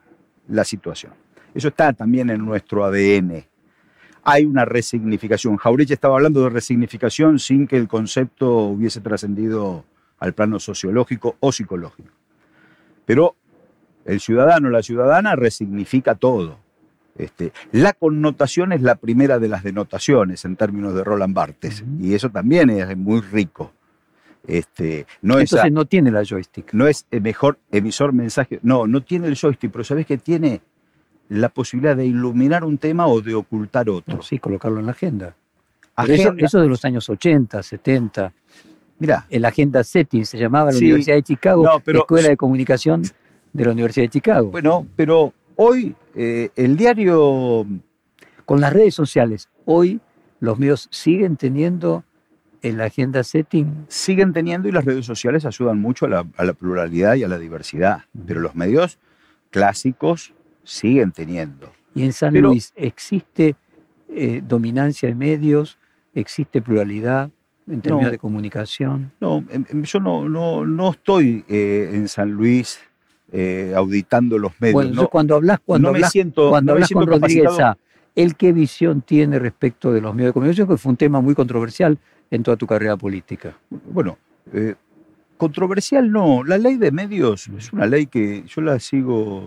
la 0.47 0.63
situación. 0.63 1.13
Eso 1.53 1.67
está 1.67 1.93
también 1.93 2.31
en 2.31 2.43
nuestro 2.43 2.83
ADN. 2.83 3.50
Hay 4.23 4.45
una 4.45 4.65
resignificación. 4.65 5.57
Jaureche 5.57 5.93
estaba 5.93 6.15
hablando 6.15 6.43
de 6.43 6.49
resignificación 6.49 7.39
sin 7.39 7.67
que 7.67 7.77
el 7.77 7.87
concepto 7.87 8.65
hubiese 8.65 9.01
trascendido 9.01 9.85
al 10.19 10.33
plano 10.33 10.59
sociológico 10.59 11.35
o 11.39 11.51
psicológico. 11.51 12.09
Pero 13.05 13.35
el 14.05 14.19
ciudadano, 14.19 14.69
la 14.69 14.83
ciudadana 14.83 15.35
resignifica 15.35 16.15
todo. 16.15 16.59
Este, 17.17 17.51
la 17.71 17.93
connotación 17.93 18.71
es 18.71 18.81
la 18.81 18.95
primera 18.95 19.37
de 19.39 19.49
las 19.49 19.63
denotaciones 19.63 20.45
en 20.45 20.55
términos 20.55 20.93
de 20.95 21.03
Roland 21.03 21.35
Barthes, 21.35 21.83
y 21.99 22.13
eso 22.13 22.29
también 22.29 22.69
es 22.69 22.95
muy 22.97 23.21
rico. 23.21 23.73
Este, 24.47 25.05
no 25.21 25.35
Entonces 25.35 25.65
es, 25.65 25.71
no 25.71 25.85
tiene 25.85 26.09
la 26.09 26.23
joystick. 26.23 26.73
no 26.73 26.87
es 26.87 27.05
el 27.11 27.21
mejor 27.21 27.59
emisor 27.71 28.13
mensaje, 28.13 28.59
no, 28.63 28.87
no 28.87 29.01
tiene 29.01 29.27
el 29.27 29.35
joystick, 29.35 29.71
pero 29.71 29.83
sabes 29.83 30.05
que 30.05 30.17
tiene 30.17 30.61
la 31.39 31.49
posibilidad 31.49 31.95
de 31.95 32.05
iluminar 32.05 32.63
un 32.65 32.77
tema 32.77 33.07
o 33.07 33.21
de 33.21 33.33
ocultar 33.35 33.89
otro. 33.89 34.21
Sí, 34.21 34.37
colocarlo 34.39 34.79
en 34.79 34.85
la 34.87 34.91
agenda. 34.91 35.35
Eso, 36.07 36.33
eso 36.37 36.59
de 36.59 36.67
los 36.67 36.83
años 36.83 37.09
80, 37.09 37.61
70. 37.63 38.33
Mirá, 38.99 39.25
En 39.29 39.41
la 39.41 39.47
agenda 39.47 39.83
setting 39.83 40.25
se 40.25 40.37
llamaba 40.37 40.71
la 40.71 40.77
Sí. 40.77 40.85
Universidad 40.85 41.15
de 41.15 41.23
Chicago, 41.23 41.63
No, 41.63 41.79
pero- 41.79 41.99
Escuela 41.99 42.29
de 42.29 42.37
Comunicación 42.37 43.03
de 43.53 43.65
la 43.65 43.71
Universidad 43.71 44.05
de 44.05 44.09
Chicago. 44.09 44.51
bueno, 44.51 44.85
pero 44.95 45.33
hoy 45.55 45.95
eh, 46.15 46.49
el 46.55 46.75
diario 46.75 47.65
Con 48.45 48.59
las 48.59 48.73
redes 48.73 48.93
sociales, 48.93 49.47
hoy 49.65 50.01
los 50.41 50.59
medios 50.59 50.87
siguen 50.91 51.37
teniendo 51.37 52.03
en 52.61 52.77
la 52.77 52.85
agenda 52.85 53.23
setting. 53.23 53.85
siguen 53.87 54.33
teniendo 54.33 54.67
y 54.67 54.71
las 54.73 54.83
redes 54.85 55.05
sociales 55.05 55.45
ayudan 55.45 55.79
mucho 55.79 56.05
a 56.05 56.09
la, 56.09 56.25
a 56.37 56.43
la 56.43 56.53
pluralidad 56.53 57.15
y 57.15 57.23
a 57.23 57.27
la 57.29 57.37
diversidad, 57.39 58.03
pero 58.27 58.39
los 58.41 58.53
medios 58.55 58.99
clásicos 59.49 60.33
siguen 60.63 61.11
teniendo. 61.11 61.71
Y 61.95 62.03
en 62.03 62.13
San 62.13 62.33
Pero- 62.33 62.49
Luis 62.49 62.71
existe 62.75 63.55
eh, 64.13 64.41
dominancia 64.45 65.07
de 65.09 65.15
medios, 65.15 65.77
existe 66.13 66.61
pluralidad 66.61 67.29
en 67.67 67.81
términos 67.81 68.07
No. 68.07 68.11
de 68.11 68.17
comunicación. 68.17 69.11
No, 69.21 69.37
em, 69.49 69.63
em, 69.69 69.83
yo 69.83 69.99
no, 69.99 70.27
no, 70.27 70.65
no 70.65 70.91
estoy 70.91 71.45
eh, 71.47 71.91
en 71.93 72.07
San 72.09 72.31
Luis 72.31 72.79
eh, 73.31 73.73
auditando 73.75 74.37
los 74.37 74.51
medios. 74.59 74.73
Bueno, 74.73 74.93
no, 75.03 75.07
cuando 75.07 75.35
hablas, 75.35 75.59
cuando 75.65 75.87
no 75.87 75.93
me 75.93 75.99
hablas, 75.99 76.11
siento, 76.11 76.49
cuando 76.49 76.73
hablas 76.73 76.89
con 76.89 77.07
Rodríguez. 77.07 77.53
Sá, 77.55 77.77
¿él 78.15 78.35
qué 78.35 78.51
visión 78.51 79.01
tiene 79.01 79.39
respecto 79.39 79.93
de 79.93 80.01
los 80.01 80.13
medios 80.13 80.29
de 80.29 80.33
comunicación? 80.33 80.67
Que 80.67 80.75
fue 80.77 80.89
un 80.89 80.97
tema 80.97 81.21
muy 81.21 81.33
controversial 81.33 81.97
en 82.29 82.43
toda 82.43 82.57
tu 82.57 82.67
carrera 82.67 82.97
política. 82.97 83.57
Bueno, 83.69 84.17
controversial 85.37 86.11
no. 86.11 86.43
La 86.43 86.57
ley 86.57 86.75
de 86.77 86.91
medios 86.91 87.47
es 87.57 87.71
una 87.73 87.85
ley 87.85 88.07
que 88.07 88.43
yo 88.47 88.61
la 88.61 88.79
sigo, 88.79 89.43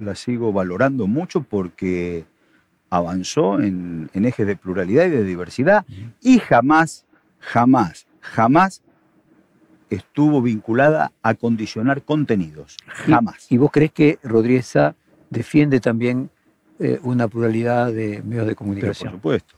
la 0.00 0.14
sigo 0.14 0.52
valorando 0.52 1.06
mucho 1.06 1.42
porque 1.42 2.24
avanzó 2.90 3.60
en, 3.60 4.10
en 4.14 4.24
ejes 4.24 4.46
de 4.46 4.56
pluralidad 4.56 5.06
y 5.06 5.10
de 5.10 5.24
diversidad 5.24 5.84
y 6.20 6.38
jamás, 6.38 7.04
jamás, 7.38 8.06
jamás 8.20 8.82
estuvo 9.90 10.42
vinculada 10.42 11.12
a 11.22 11.34
condicionar 11.34 12.02
contenidos. 12.02 12.76
Jamás. 12.86 13.50
¿Y 13.50 13.56
vos 13.56 13.70
crees 13.72 13.92
que 13.92 14.18
Rodríguez 14.22 14.74
defiende 15.30 15.80
también 15.80 16.30
eh, 16.78 16.98
una 17.02 17.26
pluralidad 17.28 17.92
de 17.92 18.22
medios 18.22 18.24
de 18.24 18.30
Pero 18.30 18.46
por 18.46 18.56
comunicación? 18.56 19.12
supuesto. 19.12 19.54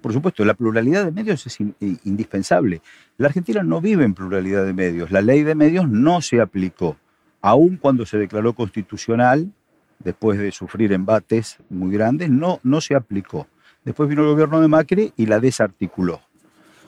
Por 0.00 0.12
supuesto, 0.12 0.44
la 0.44 0.54
pluralidad 0.54 1.04
de 1.04 1.10
medios 1.12 1.46
es 1.46 1.60
in- 1.60 1.74
i- 1.80 1.98
indispensable. 2.04 2.80
La 3.18 3.28
Argentina 3.28 3.62
no 3.62 3.80
vive 3.80 4.04
en 4.04 4.14
pluralidad 4.14 4.64
de 4.64 4.72
medios. 4.72 5.10
La 5.10 5.20
ley 5.22 5.42
de 5.42 5.54
medios 5.54 5.88
no 5.88 6.20
se 6.20 6.40
aplicó, 6.40 6.96
aun 7.46 7.76
cuando 7.76 8.04
se 8.04 8.18
declaró 8.18 8.54
constitucional, 8.54 9.48
después 10.00 10.36
de 10.36 10.50
sufrir 10.50 10.92
embates 10.92 11.58
muy 11.70 11.92
grandes, 11.92 12.28
no, 12.28 12.58
no 12.64 12.80
se 12.80 12.96
aplicó. 12.96 13.46
Después 13.84 14.08
vino 14.08 14.22
el 14.22 14.30
gobierno 14.30 14.60
de 14.60 14.66
Macri 14.66 15.12
y 15.16 15.26
la 15.26 15.38
desarticuló. 15.38 16.20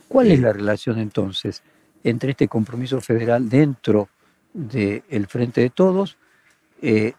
¿Cuál 0.09 0.33
es 0.33 0.41
Eh, 0.41 0.43
la 0.43 0.53
relación 0.53 0.99
entonces 0.99 1.63
entre 2.03 2.33
este 2.33 2.49
compromiso 2.49 3.01
federal 3.01 3.49
dentro 3.49 4.09
del 4.53 5.29
Frente 5.29 5.61
de 5.61 5.71
Todos 5.71 6.17
eh, 6.83 7.13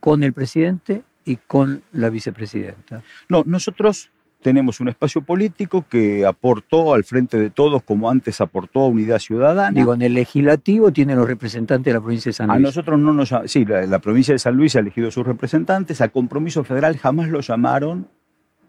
con 0.00 0.22
el 0.22 0.32
presidente 0.32 1.02
y 1.26 1.36
con 1.36 1.82
la 1.92 2.08
vicepresidenta? 2.08 3.02
No, 3.28 3.42
nosotros 3.44 4.10
tenemos 4.46 4.78
un 4.78 4.86
espacio 4.88 5.22
político 5.22 5.84
que 5.90 6.24
aportó 6.24 6.94
al 6.94 7.02
frente 7.02 7.36
de 7.36 7.50
todos, 7.50 7.82
como 7.82 8.08
antes 8.08 8.40
aportó 8.40 8.82
a 8.82 8.86
Unidad 8.86 9.18
Ciudadana. 9.18 9.72
Digo, 9.76 9.92
en 9.92 10.02
el 10.02 10.14
legislativo 10.14 10.92
tienen 10.92 11.18
los 11.18 11.26
representantes 11.26 11.86
de 11.86 11.94
la 11.94 12.00
provincia 12.00 12.28
de 12.28 12.34
San 12.34 12.48
A 12.52 12.54
Luis. 12.54 12.66
nosotros 12.66 12.96
no 13.00 13.12
nos 13.12 13.34
sí, 13.46 13.64
la, 13.64 13.84
la 13.86 13.98
provincia 13.98 14.32
de 14.34 14.38
San 14.38 14.54
Luis 14.54 14.76
ha 14.76 14.78
elegido 14.78 15.10
sus 15.10 15.26
representantes, 15.26 16.00
a 16.00 16.10
compromiso 16.10 16.62
federal 16.62 16.96
jamás 16.96 17.28
lo 17.28 17.40
llamaron 17.40 18.06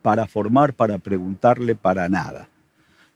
para 0.01 0.25
formar, 0.25 0.73
para 0.73 0.97
preguntarle, 0.97 1.75
para 1.75 2.09
nada. 2.09 2.49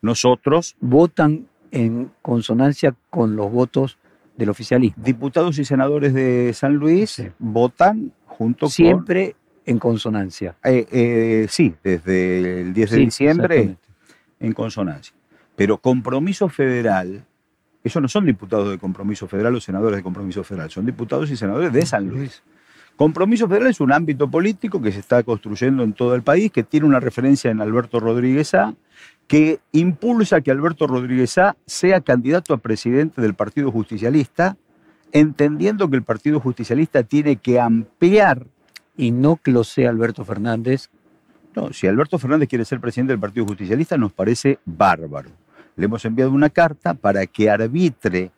Nosotros, 0.04 0.76
Votan 0.80 1.48
en 1.72 2.12
consonancia 2.22 2.94
con 3.10 3.36
los 3.36 3.52
votos 3.52 3.98
del 4.38 4.50
oficialismo. 4.52 5.02
diputados 5.04 5.58
y 5.58 5.66
senadores 5.66 6.14
de 6.14 6.54
San 6.54 6.76
Luis, 6.76 7.10
Sí. 7.10 7.28
votan 7.40 8.12
junto 8.28 8.68
Siempre 8.68 9.36
en 9.66 9.80
consonancia. 9.80 10.56
con... 10.62 10.72
eh, 10.72 10.88
eh, 10.92 11.48
sí, 11.50 11.74
desde 11.84 12.62
el 12.62 12.74
10 12.74 12.92
de 12.92 12.98
diciembre 12.98 13.76
en 14.40 14.54
consonancia. 14.54 15.14
Pero 15.56 15.78
compromiso 15.78 16.50
federal, 16.50 17.24
esos 17.84 18.02
no 18.02 18.08
son 18.08 18.26
diputados 18.26 18.70
de 18.70 18.78
compromiso 18.78 19.28
federal 19.28 19.56
o 19.56 19.62
senadores 19.62 19.98
de 19.98 20.04
compromiso 20.04 20.44
federal, 20.44 20.70
son 20.70 20.86
diputados 20.86 21.30
y 21.30 21.38
senadores 21.38 21.72
de 21.72 21.86
San 21.86 22.08
Luis. 22.08 22.42
Compromiso 22.96 23.48
Federal 23.48 23.70
es 23.70 23.80
un 23.80 23.92
ámbito 23.92 24.30
político 24.30 24.80
que 24.80 24.92
se 24.92 25.00
está 25.00 25.24
construyendo 25.24 25.82
en 25.82 25.94
todo 25.94 26.14
el 26.14 26.22
país, 26.22 26.52
que 26.52 26.62
tiene 26.62 26.86
una 26.86 27.00
referencia 27.00 27.50
en 27.50 27.60
Alberto 27.60 28.00
Rodríguez 28.00 28.50
Sá, 28.50 28.76
que 29.28 29.60
impulsa 29.72 30.42
que 30.42 30.52
Alberto 30.52 30.86
Rodríguez 30.86 31.32
Sá 31.32 31.56
sea 31.66 32.02
candidato 32.02 32.54
a 32.54 32.58
presidente 32.58 33.20
del 33.20 33.34
Partido 33.34 33.72
Justicialista, 33.72 34.56
entendiendo 35.14 35.90
que 35.90 35.96
el 35.96 36.04
Partido 36.04 36.40
Justicialista 36.40 37.02
tiene 37.02 37.38
que 37.38 37.60
ampliar. 37.60 38.46
Y 38.98 39.12
no 39.12 39.38
que 39.38 39.52
lo 39.52 39.64
sea 39.64 39.90
Alberto 39.90 40.26
Fernández, 40.26 40.90
No, 41.56 41.74
si 41.74 41.86
Alberto 41.86 42.18
Fernández 42.18 42.48
quiere 42.48 42.64
ser 42.64 42.80
presidente 42.80 43.12
del 43.12 43.20
Partido 43.20 43.46
Justicialista, 43.46 43.98
nos 43.98 44.14
parece 44.14 44.60
bárbaro. 44.64 45.30
Le 45.76 45.86
hemos 45.86 46.06
enviado 46.06 46.32
una 46.32 46.50
carta 46.50 46.94
para 46.94 47.26
que 47.28 47.50
arbitre 47.50 48.32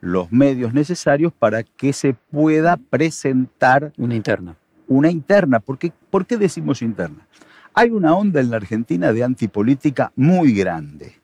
los 0.00 0.30
medios 0.30 0.72
necesarios 0.72 1.32
para 1.32 1.62
que 1.62 1.92
se 1.92 2.14
pueda 2.14 2.76
presentar 2.76 3.92
una 3.96 4.14
interna. 4.14 4.56
una 4.86 5.10
interna. 5.10 5.60
¿Por 5.60 5.78
qué, 5.78 5.92
¿Por 6.10 6.26
qué 6.26 6.36
decimos 6.36 6.82
interna? 6.82 7.26
Hay 7.74 7.90
una 7.90 8.14
onda 8.14 8.40
en 8.40 8.50
la 8.50 8.56
Argentina 8.56 9.12
de 9.12 9.22
antipolítica 9.22 10.12
muy 10.16 10.52
grande. 10.52 11.20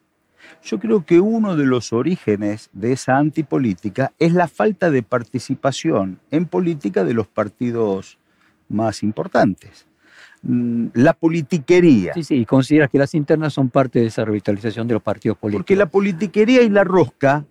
Yo 0.62 0.78
creo 0.78 1.04
que 1.04 1.20
uno 1.20 1.56
de 1.56 1.64
los 1.64 1.92
orígenes 1.92 2.70
de 2.72 2.92
esa 2.92 3.18
antipolítica 3.18 4.12
es 4.18 4.32
la 4.32 4.48
falta 4.48 4.90
de 4.90 5.02
participación 5.02 6.18
en 6.30 6.46
política 6.46 7.04
de 7.04 7.14
los 7.14 7.26
partidos 7.26 8.18
más 8.68 9.02
importantes. 9.02 9.86
Mm, 10.42 10.88
La 10.94 11.12
politiquería. 11.14 12.14
Sí, 12.14 12.24
sí, 12.24 12.34
y 12.36 12.44
consideras 12.46 12.90
que 12.90 12.98
las 12.98 13.14
internas 13.14 13.52
son 13.52 13.68
parte 13.70 14.00
de 14.00 14.06
esa 14.06 14.24
revitalización 14.24 14.86
de 14.86 14.94
los 14.94 15.02
partidos 15.02 15.38
políticos. 15.38 15.62
Porque 15.64 15.76
la 15.76 15.86
politiquería 15.86 16.62
y 16.62 16.68
la 16.68 16.84
rosca 16.84 17.44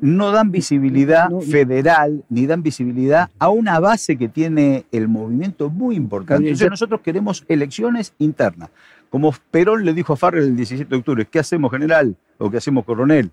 no 0.00 0.30
dan 0.30 0.50
visibilidad 0.52 1.28
No, 1.28 1.36
no. 1.36 1.42
federal 1.42 2.24
ni 2.28 2.46
dan 2.46 2.62
visibilidad 2.62 3.28
a 3.38 3.48
una 3.50 3.80
base 3.80 4.16
que 4.16 4.28
tiene 4.28 4.84
el 4.92 5.08
movimiento 5.08 5.68
muy 5.68 5.96
importante. 5.96 6.44
Entonces 6.44 6.70
nosotros 6.70 7.00
queremos 7.02 7.44
elecciones 7.48 8.14
internas. 8.18 8.70
Como 9.10 9.34
Perón 9.50 9.84
le 9.84 9.92
dijo 9.92 10.12
a 10.12 10.16
Farrell 10.16 10.44
el 10.44 10.56
17 10.56 10.88
de 10.88 10.96
octubre, 10.96 11.26
¿qué 11.26 11.40
hacemos 11.40 11.72
general? 11.72 12.14
¿O 12.38 12.48
qué 12.50 12.58
hacemos 12.58 12.84
coronel? 12.84 13.30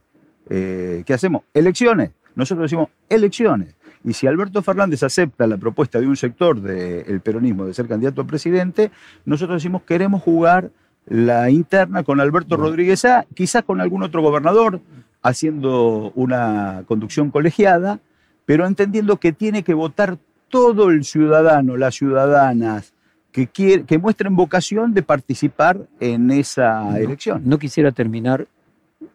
Eh, 0.50 1.04
¿Qué 1.06 1.14
hacemos? 1.14 1.44
Elecciones. 1.54 2.10
Nosotros 2.36 2.64
decimos 2.66 2.90
elecciones. 3.10 3.76
Y 4.08 4.14
si 4.14 4.26
Alberto 4.26 4.62
Fernández 4.62 5.04
acepta 5.04 5.46
la 5.48 5.58
propuesta 5.58 6.00
de 6.00 6.08
un 6.08 6.16
sector 6.16 6.62
del 6.62 7.20
peronismo 7.20 7.66
de 7.66 7.74
ser 7.74 7.90
candidato 7.90 8.22
a 8.22 8.26
presidente, 8.26 8.90
nosotros 9.26 9.62
decimos 9.62 9.82
queremos 9.82 10.24
jugar 10.24 10.72
la 11.08 11.50
interna 11.50 12.04
con 12.04 12.22
Alberto 12.22 12.56
Bueno. 12.56 12.70
Rodríguez 12.70 13.04
A, 13.04 13.26
quizás 13.36 13.64
con 13.66 13.82
algún 13.82 14.04
otro 14.04 14.22
gobernador, 14.22 14.80
haciendo 15.22 16.14
una 16.16 16.84
conducción 16.88 17.32
colegiada, 17.32 18.00
pero 18.46 18.66
entendiendo 18.66 19.18
que 19.18 19.34
tiene 19.34 19.64
que 19.64 19.74
votar 19.74 20.18
todo 20.48 20.90
el 20.90 21.04
ciudadano, 21.04 21.76
las 21.76 21.96
ciudadanas, 21.96 22.94
que, 23.34 23.48
quiere, 23.48 23.84
que 23.84 23.98
muestren 23.98 24.38
vocación 24.38 24.94
de 24.94 25.04
participar 25.04 25.80
en 26.00 26.32
esa 26.32 26.92
No, 26.92 26.96
elección. 26.96 27.42
No 27.44 27.60
quisiera 27.60 27.92
terminar, 27.92 28.48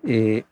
eh, 0.04 0.44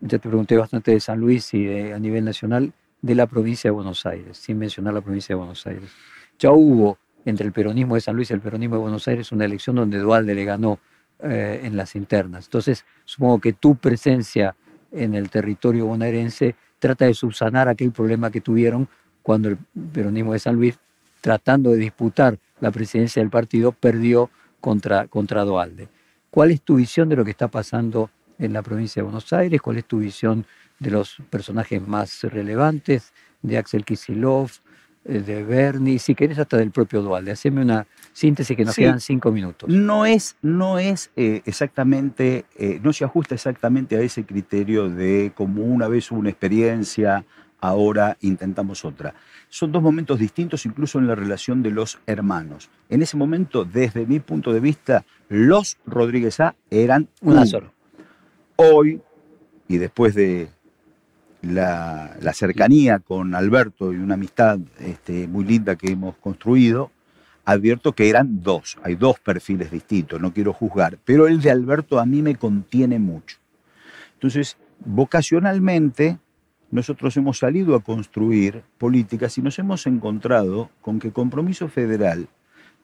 ya 0.00 0.18
te 0.20 0.28
pregunté 0.28 0.56
bastante 0.56 0.92
de 0.92 1.00
San 1.00 1.18
Luis 1.18 1.52
y 1.54 1.64
de- 1.64 1.92
a 1.92 1.98
nivel 1.98 2.24
nacional, 2.24 2.72
de 3.04 3.14
la 3.14 3.26
provincia 3.26 3.68
de 3.68 3.72
Buenos 3.72 4.06
Aires, 4.06 4.38
sin 4.38 4.56
mencionar 4.58 4.94
la 4.94 5.02
provincia 5.02 5.34
de 5.34 5.38
Buenos 5.38 5.66
Aires. 5.66 5.90
Ya 6.38 6.52
hubo 6.52 6.96
entre 7.26 7.44
el 7.46 7.52
peronismo 7.52 7.96
de 7.96 8.00
San 8.00 8.16
Luis 8.16 8.30
y 8.30 8.32
el 8.32 8.40
peronismo 8.40 8.76
de 8.76 8.80
Buenos 8.80 9.06
Aires 9.06 9.30
una 9.30 9.44
elección 9.44 9.76
donde 9.76 9.98
Dualde 9.98 10.34
le 10.34 10.46
ganó 10.46 10.78
eh, 11.18 11.60
en 11.64 11.76
las 11.76 11.96
internas. 11.96 12.46
Entonces, 12.46 12.86
supongo 13.04 13.40
que 13.40 13.52
tu 13.52 13.76
presencia 13.76 14.56
en 14.90 15.14
el 15.14 15.28
territorio 15.28 15.84
bonaerense 15.84 16.54
trata 16.78 17.04
de 17.04 17.12
subsanar 17.12 17.68
aquel 17.68 17.92
problema 17.92 18.30
que 18.30 18.40
tuvieron 18.40 18.88
cuando 19.22 19.50
el 19.50 19.58
peronismo 19.92 20.32
de 20.32 20.38
San 20.38 20.56
Luis, 20.56 20.78
tratando 21.20 21.72
de 21.72 21.76
disputar 21.76 22.38
la 22.60 22.70
presidencia 22.70 23.20
del 23.20 23.28
partido, 23.28 23.72
perdió 23.72 24.30
contra, 24.62 25.08
contra 25.08 25.44
Dualde. 25.44 25.88
¿Cuál 26.30 26.52
es 26.52 26.62
tu 26.62 26.76
visión 26.76 27.10
de 27.10 27.16
lo 27.16 27.24
que 27.24 27.32
está 27.32 27.48
pasando 27.48 28.08
en 28.38 28.54
la 28.54 28.62
provincia 28.62 29.00
de 29.00 29.04
Buenos 29.04 29.30
Aires? 29.34 29.60
¿Cuál 29.60 29.76
es 29.76 29.84
tu 29.84 29.98
visión 29.98 30.46
de 30.78 30.90
los 30.90 31.16
personajes 31.30 31.86
más 31.86 32.22
relevantes, 32.24 33.12
de 33.42 33.58
Axel 33.58 33.84
Kisilov, 33.84 34.50
eh, 35.04 35.20
de 35.20 35.44
Bernie, 35.44 35.98
si 35.98 36.14
querés 36.14 36.38
hasta 36.38 36.56
del 36.56 36.70
propio 36.70 37.02
Dualde. 37.02 37.32
Haceme 37.32 37.60
una 37.62 37.86
síntesis 38.12 38.56
que 38.56 38.64
nos 38.64 38.74
Sí. 38.74 38.82
quedan 38.82 39.00
cinco 39.00 39.30
minutos. 39.30 39.68
No 39.68 40.06
es, 40.06 40.36
no 40.42 40.78
es 40.78 41.10
eh, 41.16 41.42
exactamente, 41.44 42.46
eh, 42.56 42.80
no 42.82 42.92
se 42.92 43.04
ajusta 43.04 43.34
exactamente 43.34 43.96
a 43.96 44.00
ese 44.00 44.24
criterio 44.24 44.88
de 44.88 45.32
como 45.34 45.62
una 45.62 45.88
vez 45.88 46.10
hubo 46.10 46.20
una 46.20 46.30
experiencia, 46.30 47.24
ahora 47.60 48.16
intentamos 48.20 48.84
otra. 48.84 49.14
Son 49.48 49.70
dos 49.72 49.82
momentos 49.82 50.18
distintos 50.18 50.66
incluso 50.66 50.98
en 50.98 51.06
la 51.06 51.14
relación 51.14 51.62
de 51.62 51.70
los 51.70 51.98
hermanos. 52.06 52.70
En 52.88 53.02
ese 53.02 53.16
momento, 53.16 53.64
desde 53.64 54.06
mi 54.06 54.20
punto 54.20 54.52
de 54.52 54.60
vista, 54.60 55.04
los 55.28 55.78
Rodríguez 55.86 56.40
A 56.40 56.54
eran 56.70 57.08
Una 57.20 57.36
uno. 57.42 57.46
sola. 57.46 57.72
Hoy, 58.56 59.00
y 59.68 59.78
después 59.78 60.14
de 60.14 60.48
la, 61.44 62.16
cercanía 62.32 62.98
con 62.98 63.34
Alberto 63.34 63.92
y 63.92 63.96
una 63.96 64.14
amistad 64.14 64.58
este, 64.80 65.28
muy 65.28 65.44
linda 65.44 65.76
que 65.76 65.92
hemos 65.92 66.16
construido, 66.16 66.90
advierto 67.44 67.92
que 67.92 68.08
eran 68.08 68.42
dos, 68.42 68.78
hay 68.82 68.94
dos 68.94 69.20
perfiles 69.20 69.70
distintos, 69.70 70.20
no 70.20 70.32
quiero 70.32 70.52
juzgar, 70.52 70.98
pero 71.04 71.26
el 71.26 71.40
de 71.40 71.50
Alberto 71.50 71.98
a 72.00 72.06
mí 72.06 72.22
me 72.22 72.36
contiene 72.36 72.98
mucho. 72.98 73.38
Entonces, 74.14 74.56
vocacionalmente, 74.84 76.18
nosotros 76.70 77.16
hemos 77.16 77.38
salido 77.38 77.74
a 77.74 77.82
construir 77.82 78.62
políticas 78.78 79.36
y 79.38 79.42
nos 79.42 79.58
hemos 79.58 79.86
encontrado 79.86 80.70
con 80.80 80.98
que 80.98 81.12
compromiso 81.12 81.68
federal 81.68 82.28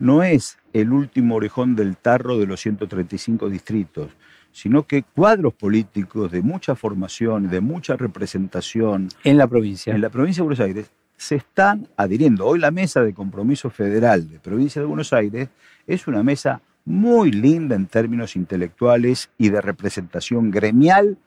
no 0.01 0.23
es 0.23 0.59
el 0.73 0.93
último 0.93 1.37
orejón 1.37 1.77
del 1.77 1.97
tarro 1.97 2.39
de 2.39 2.47
los 2.47 2.61
135 2.61 3.51
distritos, 3.51 4.11
sino 4.53 4.87
que 4.87 5.03
cuadros 5.03 5.55
políticos 5.55 6.31
de 6.33 6.43
mucha 6.43 6.75
formación, 6.75 7.49
de 7.49 7.61
mucha 7.61 7.97
representación, 7.97 9.09
En 9.25 9.39
la 9.39 9.47
provincia. 9.47 9.95
en 9.95 10.01
la 10.01 10.11
provincia 10.11 10.43
de 10.43 10.47
Buenos 10.47 10.61
Aires 10.61 10.91
se 11.17 11.37
están 11.37 11.87
adhiriendo. 11.97 12.47
Hoy 12.47 12.59
la 12.59 12.71
mesa 12.71 13.03
de 13.03 13.13
compromiso 13.13 13.71
federal 13.71 14.29
de 14.29 14.39
provincia 14.39 14.81
de 14.81 14.87
Buenos 14.87 15.13
Aires 15.13 15.49
es 15.87 16.07
una 16.07 16.23
mesa 16.23 16.63
muy 16.85 17.31
linda 17.31 17.77
en 17.77 17.87
términos 17.87 18.37
intelectuales 18.37 19.31
y 19.37 19.51
de 19.51 19.61
representación 19.61 20.51
gremial, 20.51 21.19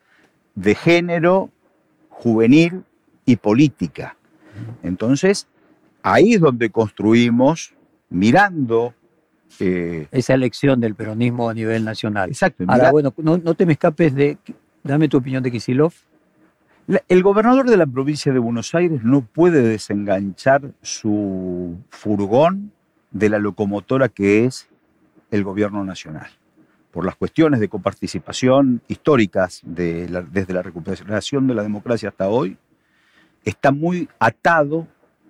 de 0.56 0.76
género, 0.76 1.52
juvenil 2.10 2.84
y 3.26 3.36
política. 3.36 4.18
Entonces, 4.82 5.48
ahí 6.02 6.34
es 6.34 6.42
donde 6.42 6.70
construimos, 6.70 7.74
mirando, 8.10 8.94
eh, 9.60 10.08
Esa 10.12 10.34
elección 10.34 10.80
del 10.80 10.96
peronismo 10.96 11.50
a 11.50 11.54
nivel 11.54 11.84
nacional. 11.86 12.30
exacto, 12.30 12.64
Ahora, 12.68 12.76
mira- 12.84 12.92
bueno, 12.92 13.14
no, 13.18 13.38
no 13.38 13.54
te 13.54 13.66
me 13.66 13.74
escapes 13.74 14.14
de. 14.16 14.38
Dame 14.84 15.08
tu 15.08 15.18
opinión 15.18 15.42
de 15.44 15.52
Kisilov. 15.52 15.94
El 17.08 17.24
gobernador 17.24 17.70
de 17.70 17.78
la 17.78 17.86
provincia 17.86 18.34
de 18.34 18.40
Buenos 18.40 18.76
Aires 18.76 19.02
no 19.04 19.22
puede 19.22 19.62
desenganchar 19.62 20.72
su 20.82 21.78
furgón 21.90 22.74
de 23.12 23.30
la 23.30 23.40
locomotora 23.40 24.10
que 24.10 24.44
es 24.44 24.68
el 25.32 25.46
gobierno 25.46 25.86
nacional. 25.86 26.28
Por 26.92 27.06
las 27.06 27.16
cuestiones 27.16 27.62
de 27.62 27.70
coparticipación 27.70 28.82
históricas 28.90 29.62
de 29.64 30.10
la- 30.10 30.22
desde 30.22 30.54
la 30.54 30.62
recuperación 30.62 31.48
de 31.48 31.54
la 31.56 31.64
democracia 31.64 32.10
hasta 32.10 32.28
hoy, 32.28 32.58
está 33.46 33.72
muy 33.72 34.10
atado, 34.20 34.86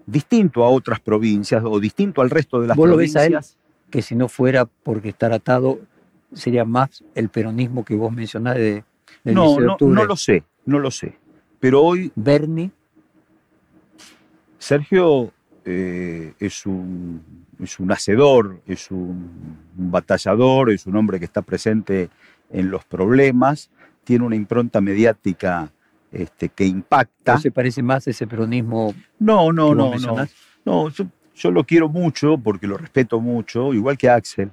distinto 0.08 0.64
a 0.66 0.70
otras 0.70 1.00
provincias 1.00 1.64
o 1.64 1.80
distinto 1.80 2.22
al 2.22 2.32
resto 2.32 2.60
de 2.62 2.68
las 2.68 2.76
¿Vos 2.76 2.90
lo 2.90 2.98
ves 2.98 3.16
a 3.16 3.26
él? 3.26 3.38
Que 3.94 4.02
si 4.02 4.16
no 4.16 4.28
fuera 4.28 4.66
porque 4.66 5.10
estar 5.10 5.32
atado, 5.34 5.80
sería 6.34 6.66
más 6.66 7.04
el 7.14 7.30
peronismo 7.30 7.86
que 7.86 7.94
vos 7.96 8.12
mencionás 8.12 8.56
de, 8.56 8.84
del 9.24 9.36
No, 9.36 9.44
16 9.44 9.60
de 9.60 9.66
no, 9.68 9.74
octubre. 9.74 9.94
no 9.96 10.06
lo 10.06 10.16
sé, 10.16 10.44
no 10.66 10.80
lo 10.80 10.90
sé. 10.90 11.16
Pero 11.60 11.84
hoy 11.84 12.12
Bernie, 12.16 12.72
Sergio 14.58 15.32
eh, 15.64 16.34
es, 16.40 16.66
un, 16.66 17.22
es 17.62 17.80
un 17.80 17.92
hacedor, 17.92 18.62
es 18.66 18.90
un, 18.90 19.60
un 19.78 19.92
batallador, 19.92 20.72
es 20.72 20.88
un 20.88 20.96
hombre 20.96 21.20
que 21.20 21.26
está 21.26 21.44
presente 21.44 22.10
en 22.50 22.72
los 22.72 22.86
problemas, 22.86 23.70
tiene 24.04 24.26
una 24.26 24.36
impronta 24.36 24.82
mediática 24.82 25.72
este, 26.12 26.50
que 26.50 26.66
impacta. 26.66 27.36
¿no 27.36 27.40
se 27.42 27.52
parece 27.52 27.84
más 27.84 28.08
a 28.08 28.10
ese 28.10 28.26
peronismo 28.26 28.96
No, 29.20 29.54
no, 29.54 29.70
que 29.70 29.76
vos 29.76 30.02
no, 30.02 30.16
no. 30.16 30.28
No, 30.66 30.90
yo, 30.90 31.06
yo 31.36 31.52
lo 31.52 31.64
quiero 31.64 31.90
mucho 31.90 32.38
porque 32.38 32.68
lo 32.68 32.78
respeto 32.78 33.20
mucho, 33.20 33.74
igual 33.74 33.98
que 33.98 34.10
Axel. 34.10 34.52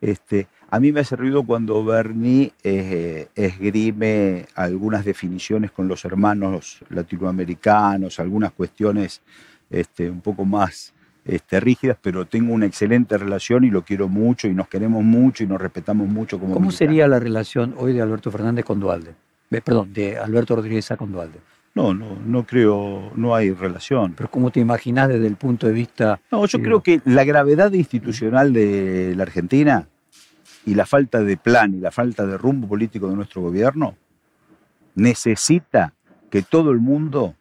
Este, 0.00 0.46
a 0.68 0.80
mí 0.80 0.92
me 0.92 1.00
hace 1.00 1.16
ruido 1.16 1.44
cuando 1.44 1.84
Bernie 1.84 2.52
eh, 2.62 3.28
esgrime 3.34 4.46
algunas 4.54 5.04
definiciones 5.04 5.70
con 5.70 5.88
los 5.88 6.04
hermanos 6.04 6.80
latinoamericanos, 6.90 8.18
algunas 8.18 8.52
cuestiones 8.52 9.22
este, 9.70 10.10
un 10.10 10.20
poco 10.20 10.44
más 10.44 10.92
este, 11.24 11.60
rígidas, 11.60 11.96
pero 12.00 12.24
tengo 12.24 12.52
una 12.52 12.66
excelente 12.66 13.16
relación 13.16 13.64
y 13.64 13.70
lo 13.70 13.82
quiero 13.82 14.08
mucho 14.08 14.48
y 14.48 14.54
nos 14.54 14.68
queremos 14.68 15.02
mucho 15.02 15.44
y 15.44 15.46
nos 15.46 15.60
respetamos 15.60 16.08
mucho 16.08 16.38
como 16.38 16.54
¿Cómo 16.54 16.70
sería 16.70 17.08
la 17.08 17.18
relación 17.18 17.74
hoy 17.78 17.92
de 17.92 18.02
Alberto 18.02 18.30
Fernández 18.30 18.64
con 18.64 18.80
Dualde? 18.80 19.14
Eh, 19.50 19.60
perdón, 19.60 19.92
de 19.92 20.18
Alberto 20.18 20.56
Rodríguez 20.56 20.88
con 20.98 21.12
Dualde. 21.12 21.38
No, 21.76 21.92
no, 21.92 22.16
no 22.24 22.46
creo, 22.46 23.12
no 23.14 23.34
hay 23.34 23.52
relación. 23.52 24.14
Pero 24.16 24.30
¿cómo 24.30 24.50
te 24.50 24.60
imaginás 24.60 25.08
desde 25.08 25.26
el 25.26 25.36
punto 25.36 25.66
de 25.66 25.74
vista... 25.74 26.18
No, 26.32 26.44
yo 26.46 26.56
Digo- 26.58 26.64
creo 26.64 26.82
que 26.82 27.00
la 27.04 27.22
gravedad 27.24 27.70
institucional 27.72 28.52
de 28.54 29.12
la 29.14 29.24
Argentina 29.24 29.86
y 30.64 30.74
la 30.74 30.86
falta 30.86 31.20
de 31.22 31.36
plan 31.36 31.74
y 31.74 31.78
la 31.78 31.90
falta 31.90 32.26
de 32.26 32.38
rumbo 32.38 32.66
político 32.66 33.08
de 33.08 33.14
nuestro 33.16 33.42
gobierno 33.42 33.94
necesita 34.94 35.92
que 36.30 36.42
todo 36.42 36.70
el 36.70 36.78
mundo 36.78 37.34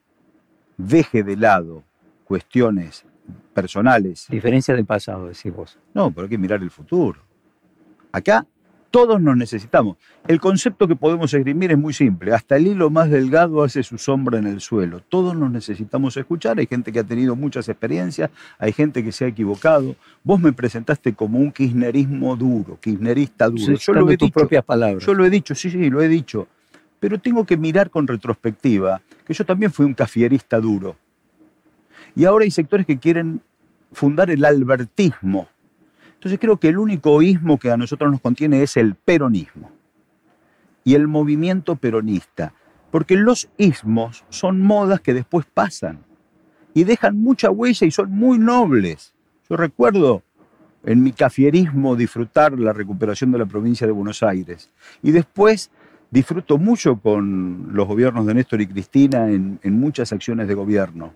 deje 0.77 1.23
de 1.23 1.37
lado 1.37 1.83
cuestiones 2.25 3.05
personales. 3.53 4.27
Diferencia 4.29 4.75
del 4.75 4.85
pasado, 4.85 5.27
decís 5.27 5.53
vos. 5.53 5.79
No, 5.93 6.11
pero 6.11 6.23
hay 6.25 6.29
que 6.29 6.37
mirar 6.37 6.61
el 6.61 6.71
futuro. 6.71 7.19
Acá 8.11 8.45
todos 8.95 9.21
nos 9.21 9.35
necesitamos. 9.35 9.97
El 10.25 10.39
concepto 10.39 10.87
que 10.87 10.95
podemos 10.95 11.33
esgrimir 11.33 11.69
es 11.69 11.77
muy 11.77 11.91
simple. 11.91 12.33
Hasta 12.33 12.55
el 12.55 12.67
hilo 12.67 12.89
más 12.89 13.09
delgado 13.09 13.61
hace 13.61 13.83
su 13.83 13.97
sombra 13.97 14.39
en 14.39 14.47
el 14.47 14.61
suelo. 14.61 15.01
Todos 15.09 15.35
nos 15.35 15.51
necesitamos 15.51 16.15
escuchar. 16.15 16.59
Hay 16.59 16.65
gente 16.65 16.93
que 16.93 16.99
ha 16.99 17.03
tenido 17.03 17.35
muchas 17.35 17.67
experiencias, 17.67 18.29
hay 18.57 18.71
gente 18.71 19.03
que 19.03 19.11
se 19.11 19.25
ha 19.25 19.27
equivocado. 19.27 19.97
Vos 20.23 20.39
me 20.39 20.53
presentaste 20.53 21.13
como 21.13 21.39
un 21.39 21.51
kirchnerismo 21.51 22.37
duro, 22.37 22.79
kirchnerista 22.79 23.49
duro. 23.49 23.75
Yo 23.75 23.91
lo 23.91 24.09
he 24.09 24.15
tus 24.15 24.27
dicho. 24.27 24.39
propias 24.39 24.63
palabras. 24.63 25.05
Yo 25.05 25.13
lo 25.13 25.25
he 25.25 25.29
dicho, 25.29 25.53
sí, 25.55 25.69
sí, 25.69 25.89
lo 25.89 26.01
he 26.01 26.07
dicho. 26.07 26.47
Pero 27.01 27.19
tengo 27.19 27.45
que 27.45 27.57
mirar 27.57 27.89
con 27.89 28.07
retrospectiva 28.07 29.01
que 29.25 29.33
yo 29.33 29.43
también 29.43 29.73
fui 29.73 29.85
un 29.85 29.93
cafierista 29.93 30.57
duro. 30.57 30.95
Y 32.15 32.23
ahora 32.23 32.45
hay 32.45 32.51
sectores 32.51 32.85
que 32.85 32.97
quieren 32.97 33.41
fundar 33.91 34.31
el 34.31 34.45
albertismo. 34.45 35.49
Entonces 36.25 36.39
creo 36.39 36.57
que 36.57 36.69
el 36.69 36.79
único 36.79 37.21
ismo 37.21 37.59
que 37.59 37.69
a 37.69 37.77
nosotros 37.77 38.09
nos 38.09 38.19
contiene 38.19 38.63
es 38.63 38.77
el 38.77 38.95
peronismo 38.95 39.69
y 40.83 40.95
el 40.95 41.07
movimiento 41.07 41.75
peronista. 41.75 42.51
Porque 42.89 43.15
los 43.15 43.47
ismos 43.59 44.25
son 44.29 44.59
modas 44.59 45.01
que 45.01 45.13
después 45.13 45.45
pasan 45.45 45.99
y 46.73 46.83
dejan 46.83 47.15
mucha 47.15 47.51
huella 47.51 47.85
y 47.85 47.91
son 47.91 48.09
muy 48.09 48.39
nobles. 48.39 49.13
Yo 49.47 49.55
recuerdo 49.55 50.23
en 50.83 51.03
mi 51.03 51.11
cafierismo 51.11 51.95
disfrutar 51.95 52.57
la 52.57 52.73
recuperación 52.73 53.31
de 53.31 53.37
la 53.37 53.45
provincia 53.45 53.85
de 53.85 53.93
Buenos 53.93 54.23
Aires. 54.23 54.71
Y 55.03 55.11
después 55.11 55.69
disfruto 56.09 56.57
mucho 56.57 56.97
con 56.97 57.69
los 57.71 57.87
gobiernos 57.87 58.25
de 58.25 58.33
Néstor 58.33 58.61
y 58.61 58.65
Cristina 58.65 59.29
en, 59.29 59.59
en 59.61 59.79
muchas 59.79 60.11
acciones 60.11 60.47
de 60.47 60.55
gobierno. 60.55 61.13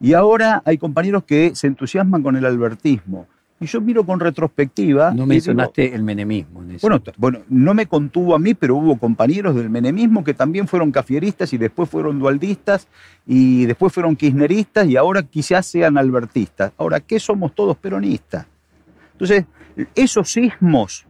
Y 0.00 0.14
ahora 0.14 0.60
hay 0.64 0.76
compañeros 0.76 1.22
que 1.22 1.54
se 1.54 1.68
entusiasman 1.68 2.24
con 2.24 2.34
el 2.34 2.44
albertismo. 2.44 3.28
Y 3.62 3.66
yo 3.66 3.80
miro 3.82 4.04
con 4.04 4.18
retrospectiva. 4.20 5.12
No 5.12 5.26
mencionaste 5.26 5.94
el 5.94 6.02
menemismo. 6.02 6.62
En 6.62 6.72
eso. 6.72 6.88
bueno, 6.88 7.02
bueno, 7.18 7.40
no 7.50 7.74
me 7.74 7.84
contuvo 7.84 8.34
a 8.34 8.38
mí, 8.38 8.54
pero 8.54 8.74
hubo 8.76 8.96
compañeros 8.98 9.54
del 9.54 9.68
menemismo 9.68 10.24
que 10.24 10.32
también 10.32 10.66
fueron 10.66 10.90
cafieristas 10.90 11.52
y 11.52 11.58
después 11.58 11.90
fueron 11.90 12.18
dualdistas 12.18 12.88
y 13.26 13.66
después 13.66 13.92
fueron 13.92 14.16
kirchneristas 14.16 14.88
y 14.88 14.96
ahora 14.96 15.22
quizás 15.22 15.66
sean 15.66 15.98
albertistas. 15.98 16.72
Ahora, 16.78 17.00
¿qué 17.00 17.20
somos 17.20 17.54
todos 17.54 17.76
peronistas? 17.76 18.46
Entonces, 19.12 19.44
esos 19.94 20.32
sismos 20.32 21.06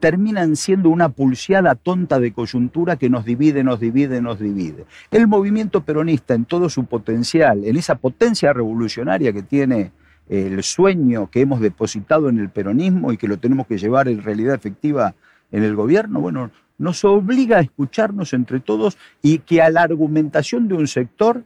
terminan 0.00 0.56
siendo 0.56 0.90
una 0.90 1.08
pulseada 1.08 1.76
tonta 1.76 2.18
de 2.18 2.32
coyuntura 2.32 2.96
que 2.96 3.08
nos 3.08 3.24
divide, 3.24 3.62
nos 3.62 3.78
divide, 3.78 4.20
nos 4.20 4.40
divide. 4.40 4.86
El 5.12 5.28
movimiento 5.28 5.84
peronista 5.84 6.34
en 6.34 6.46
todo 6.46 6.68
su 6.68 6.86
potencial, 6.86 7.64
en 7.64 7.76
esa 7.76 7.94
potencia 7.94 8.52
revolucionaria 8.52 9.32
que 9.32 9.42
tiene 9.42 9.92
el 10.28 10.62
sueño 10.62 11.30
que 11.30 11.40
hemos 11.40 11.60
depositado 11.60 12.28
en 12.28 12.38
el 12.38 12.48
peronismo 12.48 13.12
y 13.12 13.16
que 13.16 13.28
lo 13.28 13.38
tenemos 13.38 13.66
que 13.66 13.78
llevar 13.78 14.08
en 14.08 14.22
realidad 14.22 14.54
efectiva 14.54 15.14
en 15.50 15.62
el 15.62 15.76
gobierno, 15.76 16.20
bueno, 16.20 16.50
nos 16.78 17.04
obliga 17.04 17.58
a 17.58 17.60
escucharnos 17.60 18.32
entre 18.32 18.60
todos 18.60 18.96
y 19.20 19.38
que 19.38 19.62
a 19.62 19.70
la 19.70 19.82
argumentación 19.82 20.68
de 20.68 20.74
un 20.74 20.88
sector 20.88 21.44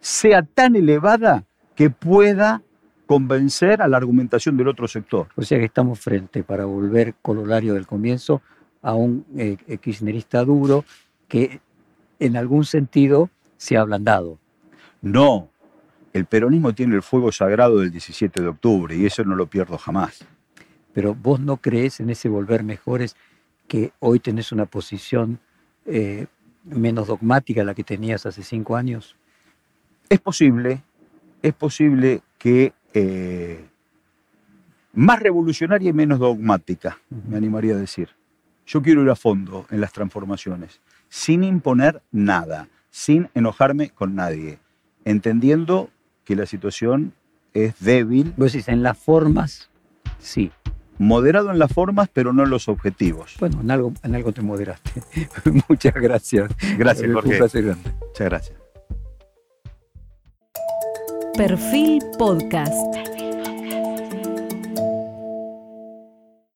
sea 0.00 0.42
tan 0.42 0.76
elevada 0.76 1.44
que 1.74 1.90
pueda 1.90 2.62
convencer 3.06 3.82
a 3.82 3.88
la 3.88 3.96
argumentación 3.96 4.56
del 4.56 4.68
otro 4.68 4.88
sector. 4.88 5.28
O 5.36 5.42
sea 5.42 5.58
que 5.58 5.64
estamos 5.64 6.00
frente, 6.00 6.42
para 6.42 6.64
volver 6.64 7.14
corolario 7.22 7.74
del 7.74 7.86
comienzo, 7.86 8.42
a 8.82 8.94
un 8.94 9.24
eh, 9.36 9.56
kirchnerista 9.80 10.44
duro 10.44 10.84
que 11.28 11.60
en 12.18 12.36
algún 12.36 12.64
sentido 12.64 13.30
se 13.56 13.76
ha 13.76 13.80
ablandado. 13.80 14.38
No, 15.00 15.48
el 16.12 16.26
peronismo 16.26 16.74
tiene 16.74 16.94
el 16.94 17.02
fuego 17.02 17.32
sagrado 17.32 17.78
del 17.78 17.90
17 17.90 18.40
de 18.40 18.48
octubre 18.48 18.96
y 18.96 19.06
eso 19.06 19.24
no 19.24 19.34
lo 19.34 19.46
pierdo 19.46 19.78
jamás. 19.78 20.24
Pero 20.92 21.14
vos 21.14 21.40
no 21.40 21.56
crees 21.56 22.00
en 22.00 22.10
ese 22.10 22.28
volver 22.28 22.64
mejores 22.64 23.16
que 23.66 23.92
hoy 24.00 24.20
tenés 24.20 24.52
una 24.52 24.66
posición 24.66 25.38
eh, 25.86 26.26
menos 26.64 27.06
dogmática 27.06 27.62
a 27.62 27.64
la 27.64 27.74
que 27.74 27.84
tenías 27.84 28.26
hace 28.26 28.42
cinco 28.42 28.76
años. 28.76 29.16
Es 30.08 30.20
posible, 30.20 30.82
es 31.40 31.54
posible 31.54 32.22
que 32.38 32.74
eh, 32.92 33.64
más 34.92 35.20
revolucionaria 35.20 35.90
y 35.90 35.94
menos 35.94 36.18
dogmática, 36.18 36.98
me 37.08 37.36
animaría 37.38 37.74
a 37.74 37.78
decir. 37.78 38.10
Yo 38.66 38.82
quiero 38.82 39.02
ir 39.02 39.10
a 39.10 39.16
fondo 39.16 39.66
en 39.70 39.80
las 39.80 39.92
transformaciones, 39.92 40.80
sin 41.08 41.42
imponer 41.42 42.02
nada, 42.12 42.68
sin 42.90 43.30
enojarme 43.34 43.90
con 43.90 44.14
nadie, 44.14 44.58
entendiendo 45.04 45.90
que 46.24 46.36
la 46.36 46.46
situación 46.46 47.14
es 47.54 47.74
débil. 47.80 48.32
Vos 48.36 48.52
decís, 48.52 48.68
en 48.68 48.82
las 48.82 48.98
formas, 48.98 49.70
sí. 50.18 50.50
Moderado 50.98 51.50
en 51.50 51.58
las 51.58 51.72
formas, 51.72 52.08
pero 52.12 52.32
no 52.32 52.44
en 52.44 52.50
los 52.50 52.68
objetivos. 52.68 53.36
Bueno, 53.40 53.60
en 53.60 53.70
algo, 53.70 53.92
en 54.02 54.14
algo 54.14 54.32
te 54.32 54.42
moderaste. 54.42 55.02
Muchas 55.68 55.94
gracias. 55.94 56.50
Gracias, 56.78 57.12
Jorge. 57.12 57.30
Un 57.30 57.38
placer 57.38 57.64
grande. 57.64 57.90
Muchas 58.00 58.28
gracias. 58.28 58.58
Perfil 61.36 62.02
Podcast. 62.18 63.21